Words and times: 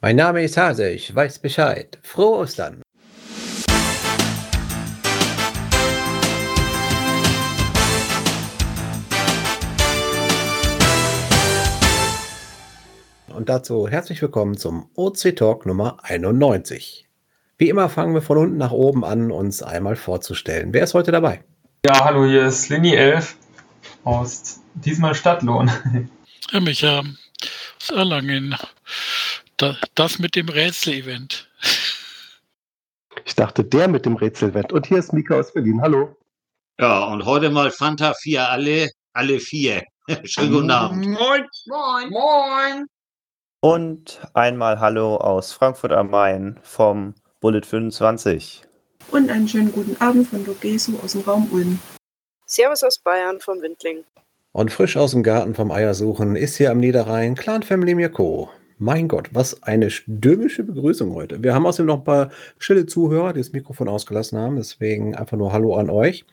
Mein 0.00 0.14
Name 0.14 0.44
ist 0.44 0.56
Hase, 0.56 0.90
ich 0.90 1.12
weiß 1.12 1.40
Bescheid. 1.40 1.98
Frohe 2.02 2.38
Ostern. 2.38 2.82
Und 13.26 13.48
dazu 13.48 13.88
herzlich 13.88 14.22
willkommen 14.22 14.56
zum 14.56 14.88
OC 14.94 15.34
Talk 15.34 15.66
Nummer 15.66 15.96
91. 16.04 17.08
Wie 17.56 17.68
immer 17.68 17.88
fangen 17.88 18.14
wir 18.14 18.22
von 18.22 18.38
unten 18.38 18.56
nach 18.56 18.70
oben 18.70 19.04
an, 19.04 19.32
uns 19.32 19.64
einmal 19.64 19.96
vorzustellen. 19.96 20.72
Wer 20.72 20.84
ist 20.84 20.94
heute 20.94 21.10
dabei? 21.10 21.42
Ja, 21.84 22.04
hallo, 22.04 22.24
hier 22.24 22.46
ist 22.46 22.68
Lini 22.68 22.94
Elf 22.94 23.36
aus 24.04 24.60
diesmal 24.74 25.16
Stadtlohn. 25.16 25.72
Ja, 26.52 26.60
Micha 26.60 27.02
aus 27.80 27.90
Erlangen. 27.90 28.56
Das 29.94 30.20
mit 30.20 30.36
dem 30.36 30.48
Rätsel-Event. 30.48 31.50
Ich 33.24 33.34
dachte, 33.34 33.64
der 33.64 33.88
mit 33.88 34.06
dem 34.06 34.14
Rätsel-Event. 34.14 34.72
Und 34.72 34.86
hier 34.86 34.98
ist 34.98 35.12
Mika 35.12 35.34
aus 35.34 35.52
Berlin. 35.52 35.80
Hallo. 35.80 36.16
Ja, 36.78 37.06
und 37.06 37.24
heute 37.24 37.50
mal 37.50 37.72
Fanta 37.72 38.14
4, 38.14 38.48
alle, 38.48 38.88
alle 39.12 39.40
vier. 39.40 39.82
Schönen 40.24 40.52
guten 40.52 40.70
Abend. 40.70 41.04
Moin. 41.06 41.44
Moin. 41.66 42.10
Moin. 42.10 42.86
Und 43.60 44.20
einmal 44.34 44.78
Hallo 44.78 45.16
aus 45.16 45.52
Frankfurt 45.52 45.90
am 45.90 46.10
Main 46.10 46.60
vom 46.62 47.16
Bullet 47.40 47.62
25. 47.62 48.62
Und 49.10 49.28
einen 49.28 49.48
schönen 49.48 49.72
guten 49.72 50.00
Abend 50.00 50.28
von 50.28 50.46
Logesu 50.46 51.00
aus 51.02 51.12
dem 51.12 51.22
Raum 51.22 51.48
Ulm. 51.50 51.80
Servus 52.46 52.84
aus 52.84 53.00
Bayern 53.00 53.40
vom 53.40 53.60
Windling. 53.60 54.04
Und 54.52 54.72
frisch 54.72 54.96
aus 54.96 55.10
dem 55.10 55.24
Garten 55.24 55.56
vom 55.56 55.72
Eiersuchen 55.72 56.36
ist 56.36 56.56
hier 56.56 56.70
am 56.70 56.78
Niederrhein 56.78 57.34
Clan 57.34 57.64
Family 57.64 57.96
Mirko. 57.96 58.50
Mein 58.80 59.08
Gott, 59.08 59.30
was 59.32 59.62
eine 59.64 59.90
stürmische 59.90 60.62
Begrüßung 60.62 61.12
heute. 61.12 61.42
Wir 61.42 61.52
haben 61.52 61.66
außerdem 61.66 61.86
noch 61.86 61.98
ein 61.98 62.04
paar 62.04 62.30
stille 62.58 62.86
Zuhörer, 62.86 63.32
die 63.32 63.40
das 63.40 63.52
Mikrofon 63.52 63.88
ausgelassen 63.88 64.38
haben. 64.38 64.54
Deswegen 64.54 65.16
einfach 65.16 65.36
nur 65.36 65.52
Hallo 65.52 65.74
an 65.74 65.90
euch. 65.90 66.24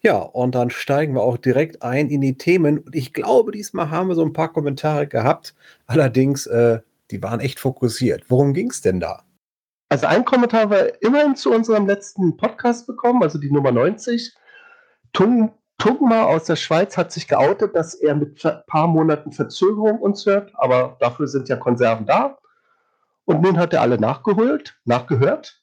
Ja, 0.00 0.16
und 0.16 0.54
dann 0.54 0.70
steigen 0.70 1.14
wir 1.14 1.22
auch 1.22 1.36
direkt 1.36 1.82
ein 1.82 2.08
in 2.08 2.22
die 2.22 2.38
Themen. 2.38 2.78
Und 2.78 2.96
ich 2.96 3.12
glaube, 3.12 3.52
diesmal 3.52 3.90
haben 3.90 4.08
wir 4.08 4.14
so 4.14 4.24
ein 4.24 4.32
paar 4.32 4.52
Kommentare 4.52 5.06
gehabt. 5.06 5.54
Allerdings, 5.86 6.46
äh, 6.46 6.80
die 7.10 7.22
waren 7.22 7.40
echt 7.40 7.60
fokussiert. 7.60 8.24
Worum 8.28 8.54
ging 8.54 8.70
es 8.70 8.80
denn 8.80 8.98
da? 8.98 9.22
Also 9.90 10.06
ein 10.06 10.24
Kommentar 10.24 10.70
war 10.70 11.02
immerhin 11.02 11.36
zu 11.36 11.52
unserem 11.52 11.86
letzten 11.86 12.38
Podcast 12.38 12.86
bekommen, 12.86 13.22
also 13.22 13.38
die 13.38 13.50
Nummer 13.50 13.70
90. 13.70 14.34
Tung 15.12 15.52
Tugma 15.78 16.24
aus 16.24 16.44
der 16.44 16.56
Schweiz 16.56 16.96
hat 16.96 17.12
sich 17.12 17.26
geoutet, 17.26 17.74
dass 17.74 17.94
er 17.94 18.14
mit 18.14 18.44
ein 18.44 18.62
paar 18.66 18.86
Monaten 18.86 19.32
Verzögerung 19.32 19.98
uns 19.98 20.24
hört, 20.26 20.52
aber 20.54 20.96
dafür 21.00 21.26
sind 21.26 21.48
ja 21.48 21.56
Konserven 21.56 22.06
da. 22.06 22.38
Und 23.24 23.42
nun 23.42 23.58
hat 23.58 23.72
er 23.72 23.82
alle 23.82 23.98
nachgeholt, 23.98 24.78
nachgehört. 24.84 25.60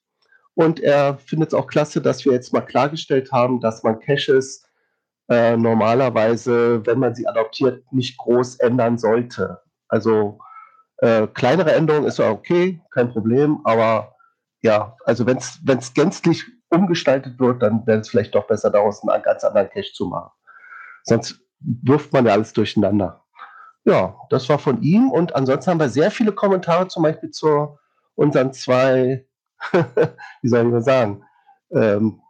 Und 0.56 0.80
er 0.80 1.18
findet 1.18 1.50
es 1.50 1.54
auch 1.54 1.68
klasse, 1.68 2.02
dass 2.02 2.26
wir 2.26 2.34
jetzt 2.34 2.52
mal 2.52 2.62
klargestellt 2.62 3.32
haben, 3.32 3.62
dass 3.62 3.84
man 3.84 4.00
Caches 4.00 4.66
äh, 5.30 5.56
normalerweise, 5.56 6.86
wenn 6.86 7.00
man 7.00 7.16
sie 7.16 7.28
adoptiert, 7.28 7.84
nicht 7.94 8.18
groß 8.18 8.56
ändern 8.56 8.98
sollte. 8.98 9.62
Also 9.88 10.40
äh, 10.98 11.28
kleinere 11.28 11.74
Änderungen 11.74 12.08
ist 12.08 12.20
ja 12.20 12.30
okay, 12.30 12.82
kein 12.92 13.10
Problem, 13.10 13.60
aber 13.64 14.16
ja, 14.62 14.98
also 15.06 15.26
wenn 15.26 15.38
es 15.38 15.94
gänzlich 15.94 16.46
umgestaltet 16.70 17.40
wird, 17.40 17.62
dann 17.62 17.86
wäre 17.86 18.00
es 18.00 18.10
vielleicht 18.10 18.36
doch 18.36 18.48
besser, 18.48 18.70
daraus 18.70 19.08
einen 19.08 19.24
ganz 19.24 19.44
anderen 19.44 19.70
Cache 19.70 19.92
zu 19.94 20.08
machen. 20.08 20.32
Sonst 21.04 21.40
wirft 21.60 22.14
man 22.14 22.26
ja 22.26 22.34
alles 22.34 22.54
durcheinander. 22.54 23.24
Ja, 23.86 24.16
das 24.30 24.48
war 24.50 24.60
von 24.60 24.82
ihm. 24.82 25.12
Und 25.12 25.36
ansonsten 25.36 25.72
haben 25.72 25.80
wir 25.80 25.90
sehr 25.90 26.12
viele 26.12 26.32
Kommentare, 26.32 26.88
zum 26.88 27.04
Beispiel 27.04 27.32
zu 27.32 27.78
unseren 28.16 28.54
zwei, 28.54 29.26
wie 30.42 30.48
soll 30.48 30.66
ich 30.66 30.72
mal 30.72 30.82
sagen, 30.82 31.24
ähm, 31.72 32.22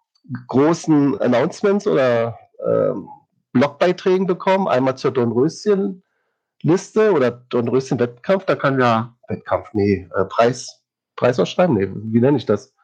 großen 0.47 1.19
Announcements 1.19 1.87
oder 1.87 2.37
ähm, 2.65 3.09
Blogbeiträgen 3.51 4.27
bekommen. 4.27 4.67
Einmal 4.67 4.97
zur 4.97 5.11
Dornröschen-Liste 5.11 7.11
oder 7.11 7.31
Dornröschen-Wettkampf. 7.31 8.45
Da 8.45 8.55
kann 8.55 8.79
ja 8.79 9.15
Wettkampf, 9.27 9.69
nee, 9.73 10.07
äh, 10.15 10.25
Preis, 10.25 10.83
Preis 11.15 11.39
ausschreiben. 11.39 11.75
Nee, 11.75 11.89
wie 11.91 12.21
nenne 12.21 12.37
ich 12.37 12.45
das? 12.45 12.75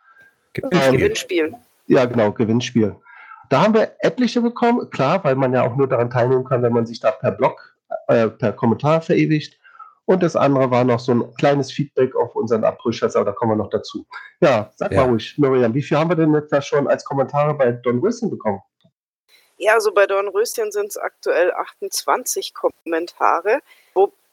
Gewinnspiel. 0.56 0.92
Gewinnspiel. 0.98 1.56
Ja, 1.88 2.06
genau, 2.06 2.32
Gewinnspiel. 2.32 2.96
Da 3.50 3.62
haben 3.62 3.74
wir 3.74 3.92
etliche 4.00 4.42
bekommen, 4.42 4.90
klar, 4.90 5.24
weil 5.24 5.36
man 5.36 5.54
ja 5.54 5.64
auch 5.64 5.76
nur 5.76 5.88
daran 5.88 6.10
teilnehmen 6.10 6.46
kann, 6.46 6.64
wenn 6.64 6.74
man 6.74 6.86
sich 6.86 7.00
da 7.00 7.12
per 7.12 7.32
Blog, 7.32 7.76
äh, 8.08 8.28
per 8.28 8.54
Kommentar 8.54 9.02
verewigt. 9.02 9.60
Und 10.06 10.22
das 10.22 10.36
andere 10.36 10.70
war 10.72 10.84
noch 10.84 11.00
so 11.00 11.14
ein 11.14 11.34
kleines 11.36 11.72
Feedback 11.72 12.16
auf 12.16 12.36
unseren 12.36 12.64
Abbrüchers, 12.64 13.16
aber 13.16 13.26
da 13.26 13.32
kommen 13.32 13.52
wir 13.52 13.56
noch 13.56 13.70
dazu. 13.70 14.06
Ja, 14.40 14.72
sag 14.76 14.92
ja. 14.92 15.02
mal 15.02 15.10
ruhig, 15.10 15.36
Miriam, 15.38 15.74
wie 15.74 15.82
viel 15.82 15.98
haben 15.98 16.10
wir 16.10 16.16
denn 16.16 16.34
jetzt 16.34 16.52
da 16.52 16.62
schon 16.62 16.88
als 16.88 17.04
Kommentare 17.04 17.56
bei 17.56 17.72
Don 17.72 18.00
Röschen 18.00 18.30
bekommen? 18.30 18.62
Ja, 19.58 19.74
also 19.74 19.94
bei 19.94 20.06
Don 20.06 20.28
Röschen 20.28 20.72
sind 20.72 20.88
es 20.88 20.98
aktuell 20.98 21.52
28 21.54 22.54
Kommentare, 22.54 23.62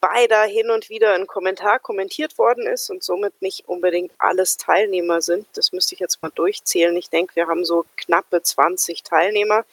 wobei 0.02 0.26
da 0.26 0.44
hin 0.44 0.70
und 0.70 0.88
wieder 0.88 1.14
ein 1.14 1.26
Kommentar 1.26 1.78
kommentiert 1.78 2.38
worden 2.38 2.66
ist 2.66 2.90
und 2.90 3.02
somit 3.02 3.40
nicht 3.40 3.68
unbedingt 3.68 4.12
alles 4.18 4.56
Teilnehmer 4.56 5.20
sind. 5.20 5.46
Das 5.54 5.72
müsste 5.72 5.94
ich 5.94 6.00
jetzt 6.00 6.22
mal 6.22 6.30
durchzählen. 6.34 6.96
Ich 6.96 7.10
denke, 7.10 7.36
wir 7.36 7.46
haben 7.46 7.64
so 7.64 7.84
knappe 7.96 8.42
20 8.42 9.02
Teilnehmer, 9.02 9.64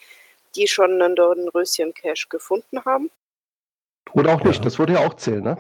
die 0.56 0.68
schon 0.68 1.02
einen 1.02 1.16
Dornröschen-Cache 1.16 2.28
gefunden 2.30 2.84
haben. 2.86 3.10
Oder 4.14 4.34
auch 4.34 4.44
nicht, 4.44 4.64
das 4.66 4.80
würde 4.80 4.94
ja 4.94 5.00
auch 5.00 5.16
zählen, 5.16 5.44
ne? 5.44 5.58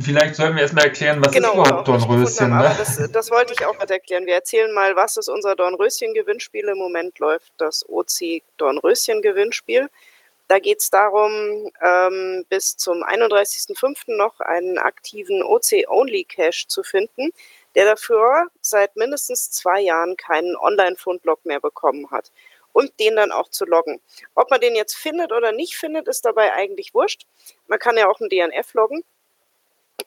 Vielleicht 0.00 0.36
sollten 0.36 0.56
wir 0.56 0.62
erstmal 0.62 0.86
erklären, 0.86 1.22
was 1.22 1.32
genau, 1.32 1.52
ist 1.62 1.68
überhaupt 1.68 1.88
Dornröschen. 1.88 2.50
Ne? 2.50 2.74
Das, 2.78 3.10
das, 3.12 3.30
wollte 3.30 3.52
ich 3.52 3.64
auch 3.66 3.76
mal 3.78 3.88
erklären. 3.88 4.24
Wir 4.24 4.34
erzählen 4.34 4.72
mal, 4.72 4.96
was 4.96 5.18
ist 5.18 5.28
unser 5.28 5.54
Dornröschen-Gewinnspiel. 5.54 6.68
Im 6.68 6.78
Moment 6.78 7.18
läuft 7.18 7.52
das 7.58 7.86
OC 7.88 8.42
Dornröschen-Gewinnspiel. 8.56 9.90
Da 10.52 10.58
geht 10.58 10.80
es 10.80 10.90
darum, 10.90 11.72
ähm, 11.80 12.44
bis 12.50 12.76
zum 12.76 13.02
31.05. 13.02 14.14
noch 14.18 14.38
einen 14.40 14.76
aktiven 14.76 15.42
OC-Only-Cache 15.42 16.68
zu 16.68 16.82
finden, 16.82 17.30
der 17.74 17.86
dafür 17.86 18.48
seit 18.60 18.94
mindestens 18.94 19.50
zwei 19.50 19.80
Jahren 19.80 20.14
keinen 20.18 20.54
Online-Fundlog 20.56 21.46
mehr 21.46 21.58
bekommen 21.58 22.10
hat. 22.10 22.32
Und 22.74 23.00
den 23.00 23.16
dann 23.16 23.32
auch 23.32 23.48
zu 23.48 23.64
loggen. 23.64 24.02
Ob 24.34 24.50
man 24.50 24.60
den 24.60 24.76
jetzt 24.76 24.94
findet 24.94 25.32
oder 25.32 25.52
nicht 25.52 25.74
findet, 25.74 26.06
ist 26.06 26.26
dabei 26.26 26.52
eigentlich 26.52 26.92
wurscht. 26.92 27.26
Man 27.66 27.78
kann 27.78 27.96
ja 27.96 28.06
auch 28.10 28.20
einen 28.20 28.28
DNF 28.28 28.74
loggen. 28.74 29.02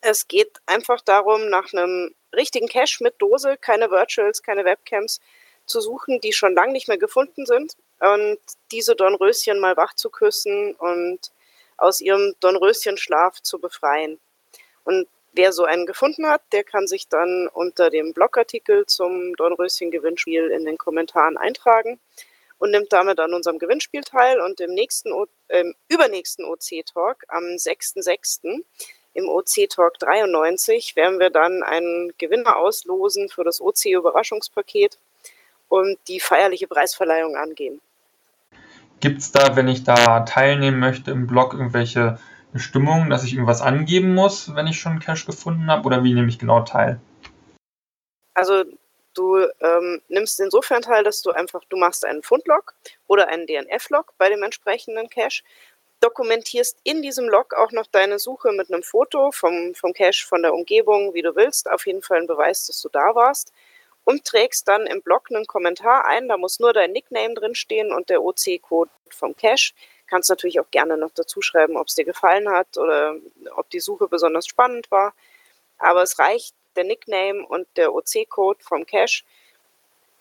Es 0.02 0.28
geht 0.28 0.60
einfach 0.68 1.02
darum, 1.02 1.50
nach 1.50 1.74
einem 1.74 2.14
richtigen 2.36 2.68
Cache 2.68 3.04
mit 3.04 3.16
Dose, 3.18 3.58
keine 3.58 3.90
Virtuals, 3.90 4.44
keine 4.44 4.64
Webcams, 4.64 5.22
zu 5.66 5.82
suchen, 5.82 6.22
die 6.22 6.34
schon 6.34 6.54
lange 6.54 6.74
nicht 6.74 6.88
mehr 6.88 7.00
gefunden 7.00 7.48
sind 7.48 7.76
und 8.00 8.40
diese 8.72 8.96
Dornröschen 8.96 9.60
mal 9.60 9.78
wach 9.78 9.94
zu 9.94 10.10
küssen 10.10 10.76
und 10.76 11.32
aus 11.78 12.02
ihrem 12.02 12.36
Dornröschenschlaf 12.40 13.42
zu 13.42 13.60
befreien. 13.60 14.20
Und 14.84 15.08
wer 15.34 15.52
so 15.52 15.66
einen 15.66 15.86
gefunden 15.86 16.28
hat, 16.28 16.42
der 16.52 16.64
kann 16.64 16.88
sich 16.88 17.08
dann 17.08 17.48
unter 17.48 17.90
dem 17.90 18.14
Blogartikel 18.14 18.86
zum 18.86 19.36
Dornröschen-Gewinnspiel 19.36 20.52
in 20.52 20.66
den 20.66 20.78
Kommentaren 20.78 21.38
eintragen 21.38 22.00
und 22.58 22.72
nimmt 22.72 22.94
damit 22.94 23.20
an 23.20 23.34
unserem 23.34 23.60
Gewinnspiel 23.60 24.02
teil. 24.02 24.40
Und 24.40 24.60
im 24.62 24.74
nächsten, 24.74 25.12
äh, 25.50 25.66
übernächsten 25.90 26.46
OC-Talk 26.46 27.26
am 27.28 27.58
6.6. 27.58 28.64
im 29.14 29.30
OC-Talk 29.30 30.00
93 30.00 30.96
werden 30.96 31.20
wir 31.20 31.30
dann 31.30 31.64
einen 31.64 32.14
Gewinner 32.18 32.58
auslosen 32.58 33.30
für 33.30 33.44
das 33.44 33.62
OC-Überraschungspaket 33.62 34.98
und 35.70 35.98
die 36.08 36.20
feierliche 36.20 36.68
Preisverleihung 36.68 37.36
angehen. 37.36 37.82
Gibt 39.00 39.20
es 39.20 39.32
da, 39.32 39.56
wenn 39.56 39.68
ich 39.68 39.84
da 39.84 40.22
teilnehmen 40.22 40.80
möchte 40.80 41.12
im 41.12 41.28
Blog, 41.28 41.54
irgendwelche 41.54 42.18
Bestimmungen, 42.54 43.10
dass 43.10 43.24
ich 43.24 43.34
irgendwas 43.34 43.62
angeben 43.62 44.14
muss, 44.14 44.56
wenn 44.56 44.68
ich 44.68 44.80
schon 44.80 45.00
Cache 45.00 45.26
gefunden 45.26 45.70
habe? 45.70 45.86
Oder 45.86 46.04
wie 46.04 46.14
nehme 46.14 46.30
ich 46.30 46.40
genau 46.40 46.62
teil? 46.62 47.00
Also 48.34 48.64
du 49.14 49.38
ähm, 49.60 50.02
nimmst 50.08 50.40
insofern 50.40 50.82
teil, 50.82 51.04
dass 51.04 51.22
du 51.22 51.32
einfach, 51.32 51.62
du 51.70 51.78
machst 51.78 52.06
einen 52.06 52.24
Fundlog 52.24 52.74
oder 53.08 53.28
einen 53.28 53.46
DNF-Log 53.48 54.14
bei 54.18 54.30
dem 54.30 54.44
entsprechenden 54.44 55.10
Cache, 55.10 55.44
dokumentierst 56.00 56.78
in 56.84 57.02
diesem 57.02 57.28
Log 57.28 57.54
auch 57.54 57.72
noch 57.72 57.88
deine 57.88 58.20
Suche 58.20 58.52
mit 58.52 58.72
einem 58.72 58.84
Foto 58.84 59.32
vom, 59.32 59.74
vom 59.76 59.94
Cache, 59.94 60.26
von 60.26 60.42
der 60.42 60.54
Umgebung, 60.54 61.14
wie 61.14 61.22
du 61.22 61.36
willst, 61.36 61.70
auf 61.70 61.86
jeden 61.88 62.02
Fall 62.02 62.20
ein 62.20 62.28
Beweis, 62.28 62.68
dass 62.68 62.82
du 62.82 62.90
da 62.90 63.16
warst 63.16 63.52
und 64.06 64.24
trägst 64.24 64.68
dann 64.68 64.86
im 64.88 65.02
Blog 65.02 65.28
einen 65.30 65.46
Kommentar 65.46 66.06
ein. 66.06 66.30
Da 66.30 66.38
muss 66.38 66.60
nur 66.60 66.72
dein 66.72 66.92
Nickname 66.92 67.34
drinstehen 67.34 67.92
und 67.92 68.10
der 68.10 68.24
OC-Code 68.24 68.92
vom 69.10 69.36
Cache. 69.36 69.74
Kannst 70.08 70.30
natürlich 70.30 70.60
auch 70.60 70.70
gerne 70.72 70.96
noch 70.96 71.12
dazu 71.14 71.42
schreiben, 71.42 71.76
ob 71.76 71.88
es 71.88 71.96
dir 71.96 72.06
gefallen 72.06 72.50
hat 72.50 72.78
oder 72.78 73.16
ob 73.56 73.70
die 73.72 73.80
Suche 73.80 74.08
besonders 74.08 74.48
spannend 74.48 74.90
war. 74.92 75.14
Aber 75.80 76.04
es 76.04 76.20
reicht 76.20 76.56
der 76.76 76.84
Nickname 76.84 77.46
und 77.46 77.68
der 77.76 77.94
OC-Code 77.94 78.64
vom 78.64 78.86
Cache. 78.86 79.24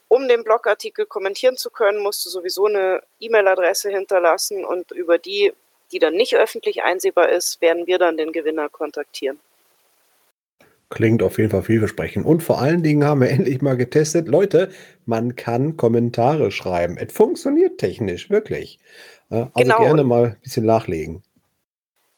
Um 0.09 0.29
den 0.29 0.45
Blogartikel 0.45 1.07
kommentieren 1.07 1.57
zu 1.57 1.71
können, 1.71 1.99
musst 1.99 2.25
du 2.25 2.31
sowieso 2.31 2.67
eine 2.67 3.03
E-Mail-Adresse 3.21 3.91
hinterlassen 3.91 4.65
und 4.65 4.93
über 4.93 5.19
die, 5.19 5.53
die 5.93 5.99
dann 5.99 6.15
nicht 6.15 6.37
öffentlich 6.37 6.83
einsehbar 6.83 7.29
ist, 7.29 7.61
werden 7.61 7.87
wir 7.87 7.99
dann 7.99 8.17
den 8.17 8.33
Gewinner 8.33 8.69
kontaktieren. 8.69 9.41
Klingt 10.91 11.23
auf 11.23 11.39
jeden 11.39 11.51
Fall 11.51 11.63
vielversprechend. 11.63 12.25
Und 12.25 12.43
vor 12.43 12.61
allen 12.61 12.83
Dingen 12.83 13.05
haben 13.05 13.21
wir 13.21 13.31
endlich 13.31 13.63
mal 13.63 13.77
getestet. 13.77 14.29
Leute, 14.29 14.71
man 15.07 15.37
kann 15.37 15.77
Kommentare 15.77 16.51
schreiben. 16.51 16.97
Es 16.99 17.13
funktioniert 17.13 17.79
technisch, 17.79 18.31
wirklich. 18.31 18.79
Also 19.31 19.51
Genau. 19.57 19.79
gerne 19.79 20.05
mal 20.05 20.25
ein 20.25 20.41
bisschen 20.43 20.67
nachlegen. 20.67 21.23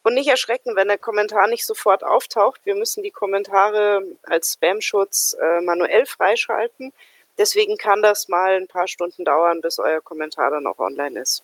Und 0.03 0.13
nicht 0.13 0.29
erschrecken, 0.29 0.75
wenn 0.75 0.87
der 0.87 0.97
Kommentar 0.97 1.49
nicht 1.49 1.65
sofort 1.65 2.03
auftaucht. 2.03 2.61
Wir 2.63 2.75
müssen 2.75 3.03
die 3.03 3.11
Kommentare 3.11 4.03
als 4.23 4.53
Spam-Schutz 4.53 5.35
äh, 5.41 5.61
manuell 5.61 6.05
freischalten. 6.05 6.93
Deswegen 7.37 7.77
kann 7.77 8.01
das 8.01 8.29
mal 8.29 8.55
ein 8.55 8.67
paar 8.67 8.87
Stunden 8.87 9.25
dauern, 9.25 9.59
bis 9.61 9.79
euer 9.79 10.01
Kommentar 10.01 10.49
dann 10.49 10.65
auch 10.65 10.79
online 10.79 11.19
ist. 11.19 11.43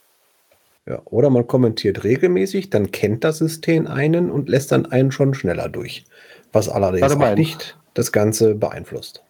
Ja, 0.86 1.02
oder 1.06 1.30
man 1.30 1.48
kommentiert 1.48 2.04
regelmäßig, 2.04 2.70
dann 2.70 2.92
kennt 2.92 3.24
das 3.24 3.38
System 3.38 3.88
einen 3.88 4.30
und 4.32 4.50
lässt 4.50 4.72
dann 4.72 4.86
einen 4.86 5.12
schon 5.12 5.34
schneller 5.34 5.70
durch. 5.70 6.06
Was 6.54 6.70
allerdings 6.70 7.16
mal. 7.16 7.34
auch 7.34 7.36
nicht 7.36 7.78
das 7.94 8.12
Ganze 8.12 8.56
beeinflusst. 8.56 9.24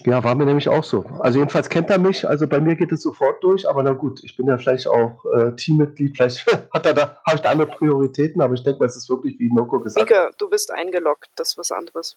Ja, 0.00 0.24
war 0.24 0.34
mir 0.34 0.44
nämlich 0.44 0.68
auch 0.68 0.82
so. 0.82 1.04
Also 1.20 1.38
jedenfalls 1.38 1.68
kennt 1.68 1.88
er 1.88 1.98
mich, 1.98 2.28
also 2.28 2.48
bei 2.48 2.60
mir 2.60 2.74
geht 2.74 2.90
es 2.90 3.02
sofort 3.02 3.42
durch, 3.44 3.68
aber 3.68 3.82
na 3.82 3.92
gut, 3.92 4.22
ich 4.24 4.36
bin 4.36 4.46
ja 4.48 4.58
vielleicht 4.58 4.88
auch 4.88 5.24
äh, 5.36 5.54
Teammitglied, 5.54 6.16
vielleicht 6.16 6.46
hat 6.72 6.84
er 6.84 6.94
da, 6.94 7.16
habe 7.24 7.36
ich 7.36 7.42
da 7.42 7.50
andere 7.50 7.68
Prioritäten, 7.68 8.42
aber 8.42 8.54
ich 8.54 8.64
denke 8.64 8.80
mal, 8.80 8.86
es 8.86 8.96
ist 8.96 9.08
wirklich, 9.08 9.38
wie 9.38 9.52
Noko 9.52 9.80
gesagt 9.80 10.10
hat. 10.10 10.10
Mika, 10.10 10.30
du 10.36 10.50
bist 10.50 10.72
eingeloggt, 10.72 11.30
das 11.36 11.50
ist 11.50 11.58
was 11.58 11.70
anderes. 11.70 12.16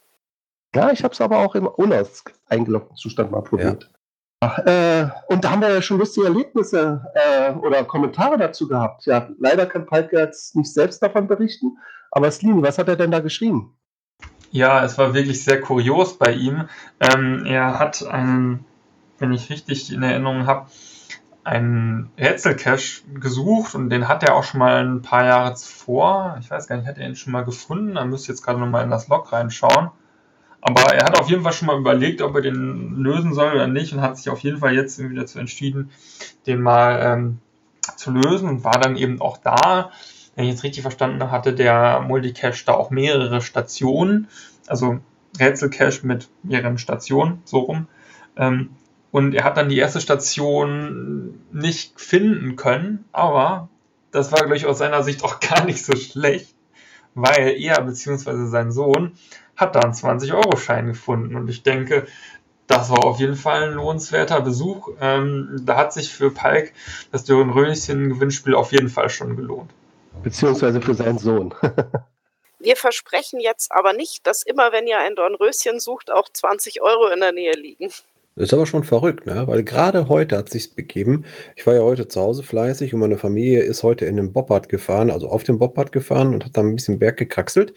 Ja, 0.75 0.91
ich 0.91 1.03
habe 1.03 1.13
es 1.13 1.21
aber 1.21 1.37
auch 1.37 1.55
im 1.55 1.67
unaus 1.67 2.23
eingeloggten 2.47 2.97
Zustand 2.97 3.31
mal 3.31 3.41
probiert. 3.41 3.89
Ach, 4.39 4.59
äh, 4.59 5.07
und 5.29 5.43
da 5.43 5.51
haben 5.51 5.61
wir 5.61 5.69
ja 5.69 5.81
schon 5.81 5.97
lustige 5.97 6.27
Erlebnisse 6.27 7.03
äh, 7.15 7.53
oder 7.53 7.83
Kommentare 7.85 8.37
dazu 8.37 8.67
gehabt. 8.67 9.05
Ja, 9.05 9.29
leider 9.39 9.65
kann 9.65 9.85
Palke 9.85 10.17
jetzt 10.17 10.55
nicht 10.55 10.71
selbst 10.71 11.01
davon 11.01 11.27
berichten, 11.27 11.77
aber 12.11 12.31
Slini, 12.31 12.61
was 12.61 12.77
hat 12.77 12.87
er 12.87 12.95
denn 12.95 13.11
da 13.11 13.19
geschrieben? 13.19 13.73
Ja, 14.51 14.83
es 14.83 14.97
war 14.97 15.13
wirklich 15.13 15.43
sehr 15.43 15.61
kurios 15.61 16.17
bei 16.17 16.33
ihm. 16.33 16.67
Ähm, 16.99 17.45
er 17.45 17.79
hat 17.79 18.05
einen, 18.05 18.65
wenn 19.19 19.33
ich 19.33 19.49
richtig 19.49 19.91
in 19.91 20.03
Erinnerung 20.03 20.47
habe, 20.47 20.67
einen 21.43 22.11
Rätselcache 22.17 23.03
gesucht 23.13 23.73
und 23.73 23.89
den 23.89 24.07
hat 24.07 24.23
er 24.23 24.35
auch 24.35 24.43
schon 24.43 24.59
mal 24.59 24.85
ein 24.85 25.01
paar 25.01 25.25
Jahre 25.25 25.55
zuvor. 25.55 26.37
Ich 26.41 26.51
weiß 26.51 26.67
gar 26.67 26.75
nicht, 26.75 26.87
hat 26.87 26.97
er 26.97 27.07
ihn 27.07 27.15
schon 27.15 27.31
mal 27.31 27.45
gefunden? 27.45 27.95
Da 27.95 28.03
müsste 28.03 28.25
ich 28.25 28.37
jetzt 28.37 28.43
gerade 28.43 28.59
nochmal 28.59 28.83
in 28.83 28.89
das 28.89 29.07
Log 29.07 29.31
reinschauen. 29.31 29.91
Aber 30.59 30.93
er 30.93 31.05
hat 31.05 31.17
auf 31.17 31.29
jeden 31.29 31.43
Fall 31.43 31.53
schon 31.53 31.67
mal 31.67 31.79
überlegt, 31.79 32.21
ob 32.21 32.35
er 32.35 32.41
den 32.41 32.95
lösen 32.95 33.33
soll 33.33 33.53
oder 33.53 33.67
nicht 33.67 33.93
und 33.93 34.01
hat 34.01 34.17
sich 34.17 34.29
auf 34.29 34.39
jeden 34.39 34.57
Fall 34.57 34.73
jetzt 34.73 34.99
wieder 34.99 35.21
dazu 35.21 35.39
entschieden, 35.39 35.91
den 36.45 36.61
mal 36.61 36.99
ähm, 37.01 37.39
zu 37.95 38.11
lösen 38.11 38.49
und 38.49 38.63
war 38.65 38.79
dann 38.79 38.97
eben 38.97 39.21
auch 39.21 39.37
da. 39.37 39.91
Wenn 40.37 40.45
ich 40.45 40.51
jetzt 40.51 40.63
richtig 40.63 40.83
verstanden 40.83 41.19
habe, 41.19 41.31
hatte 41.31 41.51
der 41.51 41.99
Multicache 42.01 42.63
da 42.63 42.75
auch 42.75 42.91
mehrere 42.91 43.41
Stationen, 43.41 44.27
also 44.67 44.99
Rätselcache 45.39 46.05
mit 46.05 46.29
mehreren 46.43 46.77
Stationen, 46.77 47.41
so 47.43 47.57
rum. 47.57 47.87
Ähm, 48.35 48.69
und 49.09 49.33
er 49.33 49.43
hat 49.43 49.57
dann 49.57 49.67
die 49.67 49.79
erste 49.79 49.99
Station 49.99 51.39
nicht 51.51 51.99
finden 51.99 52.55
können, 52.55 53.05
aber 53.13 53.69
das 54.11 54.31
war, 54.31 54.41
glaube 54.41 54.57
ich, 54.57 54.67
aus 54.67 54.77
seiner 54.77 55.01
Sicht 55.01 55.23
auch 55.25 55.39
gar 55.39 55.65
nicht 55.65 55.83
so 55.83 55.95
schlecht, 55.95 56.53
weil 57.15 57.55
er 57.59 57.81
bzw. 57.81 58.45
sein 58.45 58.71
Sohn 58.71 59.13
hat 59.55 59.73
da 59.73 59.79
einen 59.79 59.93
20-Euro-Schein 59.93 60.85
gefunden. 60.85 61.35
Und 61.35 61.49
ich 61.49 61.63
denke, 61.63 62.05
das 62.67 62.91
war 62.91 63.03
auf 63.05 63.19
jeden 63.19 63.37
Fall 63.37 63.69
ein 63.69 63.73
lohnenswerter 63.73 64.41
Besuch. 64.41 64.89
Ähm, 65.01 65.63
da 65.63 65.77
hat 65.77 65.93
sich 65.93 66.13
für 66.13 66.29
Palk 66.29 66.73
das 67.11 67.23
Dürren-Röschen-Gewinnspiel 67.23 68.53
auf 68.53 68.71
jeden 68.71 68.89
Fall 68.89 69.09
schon 69.09 69.35
gelohnt. 69.35 69.71
Beziehungsweise 70.23 70.81
für 70.81 70.93
seinen 70.93 71.17
Sohn. 71.17 71.53
Wir 72.59 72.75
versprechen 72.75 73.39
jetzt 73.39 73.71
aber 73.71 73.93
nicht, 73.93 74.25
dass 74.25 74.41
immer, 74.41 74.71
wenn 74.71 74.87
ihr 74.87 74.97
ein 74.97 75.15
Dornröschen 75.15 75.79
sucht, 75.79 76.11
auch 76.11 76.27
20 76.29 76.81
Euro 76.81 77.07
in 77.07 77.19
der 77.19 77.31
Nähe 77.31 77.53
liegen. 77.53 77.91
Das 78.37 78.49
ist 78.49 78.53
aber 78.53 78.67
schon 78.67 78.83
verrückt, 78.83 79.25
ne? 79.25 79.47
Weil 79.47 79.63
gerade 79.63 80.09
heute 80.09 80.37
hat 80.37 80.49
sich's 80.49 80.67
begeben. 80.67 81.25
Ich 81.55 81.65
war 81.65 81.73
ja 81.73 81.81
heute 81.81 82.07
zu 82.07 82.21
Hause 82.21 82.43
fleißig 82.43 82.93
und 82.93 82.99
meine 82.99 83.17
Familie 83.17 83.61
ist 83.61 83.81
heute 83.81 84.05
in 84.05 84.15
den 84.15 84.31
Bobbard 84.31 84.69
gefahren, 84.69 85.09
also 85.09 85.27
auf 85.27 85.43
den 85.43 85.57
Bobbard 85.57 85.91
gefahren 85.91 86.35
und 86.35 86.45
hat 86.45 86.55
dann 86.55 86.67
ein 86.67 86.75
bisschen 86.75 86.99
Berg 86.99 87.17
gekraxelt. 87.17 87.73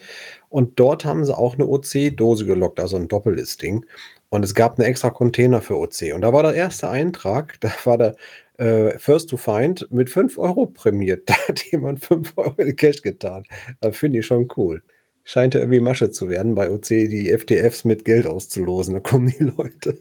Und 0.49 0.79
dort 0.79 1.03
haben 1.03 1.25
sie 1.25 1.35
auch 1.35 1.55
eine 1.55 1.65
OC-Dose 1.65 2.45
gelockt, 2.45 2.79
also 2.79 2.95
ein 2.97 3.07
Doppellisting. 3.07 3.85
Und 4.29 4.45
es 4.45 4.53
gab 4.53 4.77
einen 4.77 4.87
extra 4.87 5.09
Container 5.09 5.61
für 5.61 5.77
OC. 5.77 6.13
Und 6.13 6.21
da 6.21 6.31
war 6.31 6.43
der 6.43 6.53
erste 6.53 6.89
Eintrag, 6.89 7.57
da 7.61 7.71
war 7.85 7.97
der 7.97 8.15
äh, 8.61 8.99
First 8.99 9.31
to 9.31 9.37
Find 9.37 9.87
mit 9.91 10.09
5 10.09 10.37
Euro 10.37 10.67
prämiert. 10.67 11.23
Da 11.31 11.35
hat 11.47 11.63
jemand 11.71 12.05
5 12.05 12.33
Euro 12.37 12.61
in 12.61 12.75
Cash 12.75 13.01
getan. 13.01 13.43
Das 13.79 13.97
finde 13.97 14.19
ich 14.19 14.25
schon 14.25 14.47
cool. 14.55 14.83
Scheint 15.23 15.53
ja 15.53 15.59
irgendwie 15.61 15.79
Masche 15.79 16.11
zu 16.11 16.29
werden, 16.29 16.55
bei 16.55 16.69
OC 16.69 16.87
die 16.87 17.35
FTFs 17.35 17.85
mit 17.85 18.05
Geld 18.05 18.27
auszulosen. 18.27 18.93
Da 18.93 18.99
kommen 18.99 19.27
die 19.27 19.43
Leute. 19.43 19.97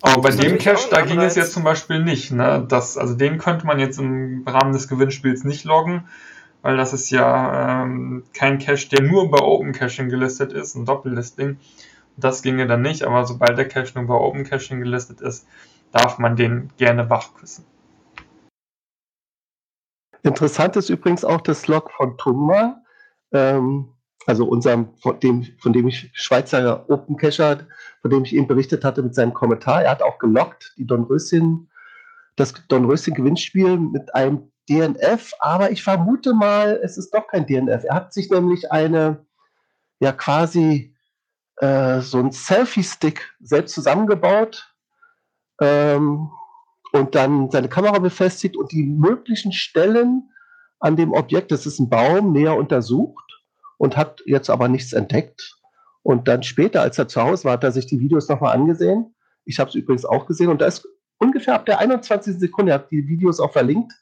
Aber 0.00 0.22
bei 0.22 0.30
dem 0.30 0.58
auch 0.58 0.88
da 0.90 1.02
ging 1.02 1.20
es 1.20 1.36
jetzt 1.36 1.52
zum 1.52 1.62
Beispiel 1.62 2.02
nicht. 2.02 2.32
Ne? 2.32 2.64
Das, 2.68 2.98
also 2.98 3.14
den 3.14 3.38
könnte 3.38 3.66
man 3.66 3.78
jetzt 3.78 3.98
im 3.98 4.44
Rahmen 4.46 4.72
des 4.72 4.88
Gewinnspiels 4.88 5.44
nicht 5.44 5.64
loggen, 5.64 6.08
weil 6.60 6.76
das 6.76 6.92
ist 6.92 7.10
ja 7.10 7.82
ähm, 7.82 8.24
kein 8.34 8.58
Cache, 8.58 8.88
der 8.88 9.02
nur 9.02 9.30
bei 9.30 9.38
Open 9.38 9.72
Caching 9.72 10.08
gelistet 10.08 10.52
ist, 10.52 10.74
ein 10.74 10.84
Doppellisting. 10.84 11.56
Das 12.16 12.42
ginge 12.42 12.66
dann 12.66 12.82
nicht, 12.82 13.04
aber 13.04 13.26
sobald 13.26 13.56
der 13.56 13.68
Cache 13.68 13.92
nur 13.94 14.06
bei 14.06 14.14
Open 14.14 14.44
Caching 14.44 14.80
gelistet 14.80 15.20
ist, 15.20 15.46
darf 15.92 16.18
man 16.18 16.34
den 16.36 16.70
gerne 16.78 17.08
wachküssen. 17.08 17.64
Interessant 20.22 20.76
ist 20.76 20.88
übrigens 20.88 21.24
auch 21.24 21.40
das 21.40 21.66
Log 21.66 21.90
von 21.92 22.16
Tumma, 22.16 22.82
ähm, 23.32 23.88
also 24.26 24.46
unserem, 24.46 24.94
von 24.98 25.18
dem, 25.18 25.44
von 25.60 25.72
dem 25.72 25.88
ich 25.88 26.10
Schweizer 26.14 26.88
Open 26.88 27.16
Cacher, 27.16 27.66
von 28.02 28.10
dem 28.10 28.24
ich 28.24 28.34
eben 28.34 28.46
berichtet 28.46 28.84
hatte 28.84 29.02
mit 29.02 29.14
seinem 29.14 29.34
Kommentar. 29.34 29.82
Er 29.82 29.90
hat 29.90 30.02
auch 30.02 30.18
gelockt, 30.18 30.74
die 30.76 30.86
Dornröschen, 30.86 31.70
das 32.36 32.54
Dornröschen 32.68 33.14
Gewinnspiel 33.14 33.76
mit 33.78 34.14
einem 34.14 34.52
DNF, 34.68 35.32
aber 35.40 35.72
ich 35.72 35.82
vermute 35.82 36.34
mal, 36.34 36.78
es 36.82 36.96
ist 36.96 37.12
doch 37.12 37.26
kein 37.26 37.46
DNF. 37.46 37.84
Er 37.84 37.96
hat 37.96 38.12
sich 38.12 38.30
nämlich 38.30 38.70
eine, 38.70 39.26
ja 39.98 40.12
quasi 40.12 40.94
äh, 41.56 42.00
so 42.00 42.18
ein 42.18 42.30
Selfie-Stick 42.30 43.34
selbst 43.40 43.74
zusammengebaut 43.74 44.72
ähm, 45.60 46.30
und 46.92 47.14
dann 47.14 47.50
seine 47.50 47.68
Kamera 47.68 47.98
befestigt 47.98 48.56
und 48.56 48.70
die 48.72 48.84
möglichen 48.84 49.52
Stellen 49.52 50.30
an 50.78 50.96
dem 50.96 51.12
Objekt, 51.12 51.50
das 51.50 51.66
ist 51.66 51.78
ein 51.78 51.88
Baum, 51.88 52.32
näher 52.32 52.56
untersucht 52.56 53.24
und 53.78 53.96
hat 53.96 54.22
jetzt 54.26 54.50
aber 54.50 54.68
nichts 54.68 54.92
entdeckt. 54.92 55.56
Und 56.02 56.28
dann 56.28 56.42
später, 56.42 56.82
als 56.82 56.98
er 56.98 57.08
zu 57.08 57.22
Hause 57.22 57.44
war, 57.44 57.52
hat 57.52 57.64
er 57.64 57.72
sich 57.72 57.86
die 57.86 58.00
Videos 58.00 58.28
nochmal 58.28 58.54
angesehen. 58.54 59.14
Ich 59.44 59.58
habe 59.58 59.70
es 59.70 59.74
übrigens 59.74 60.04
auch 60.04 60.26
gesehen 60.26 60.50
und 60.50 60.60
da 60.60 60.66
ist 60.66 60.86
ungefähr 61.18 61.54
ab 61.54 61.66
der 61.66 61.78
21. 61.78 62.38
Sekunde, 62.38 62.72
er 62.72 62.76
hat 62.76 62.90
die 62.90 63.06
Videos 63.06 63.40
auch 63.40 63.52
verlinkt, 63.52 63.92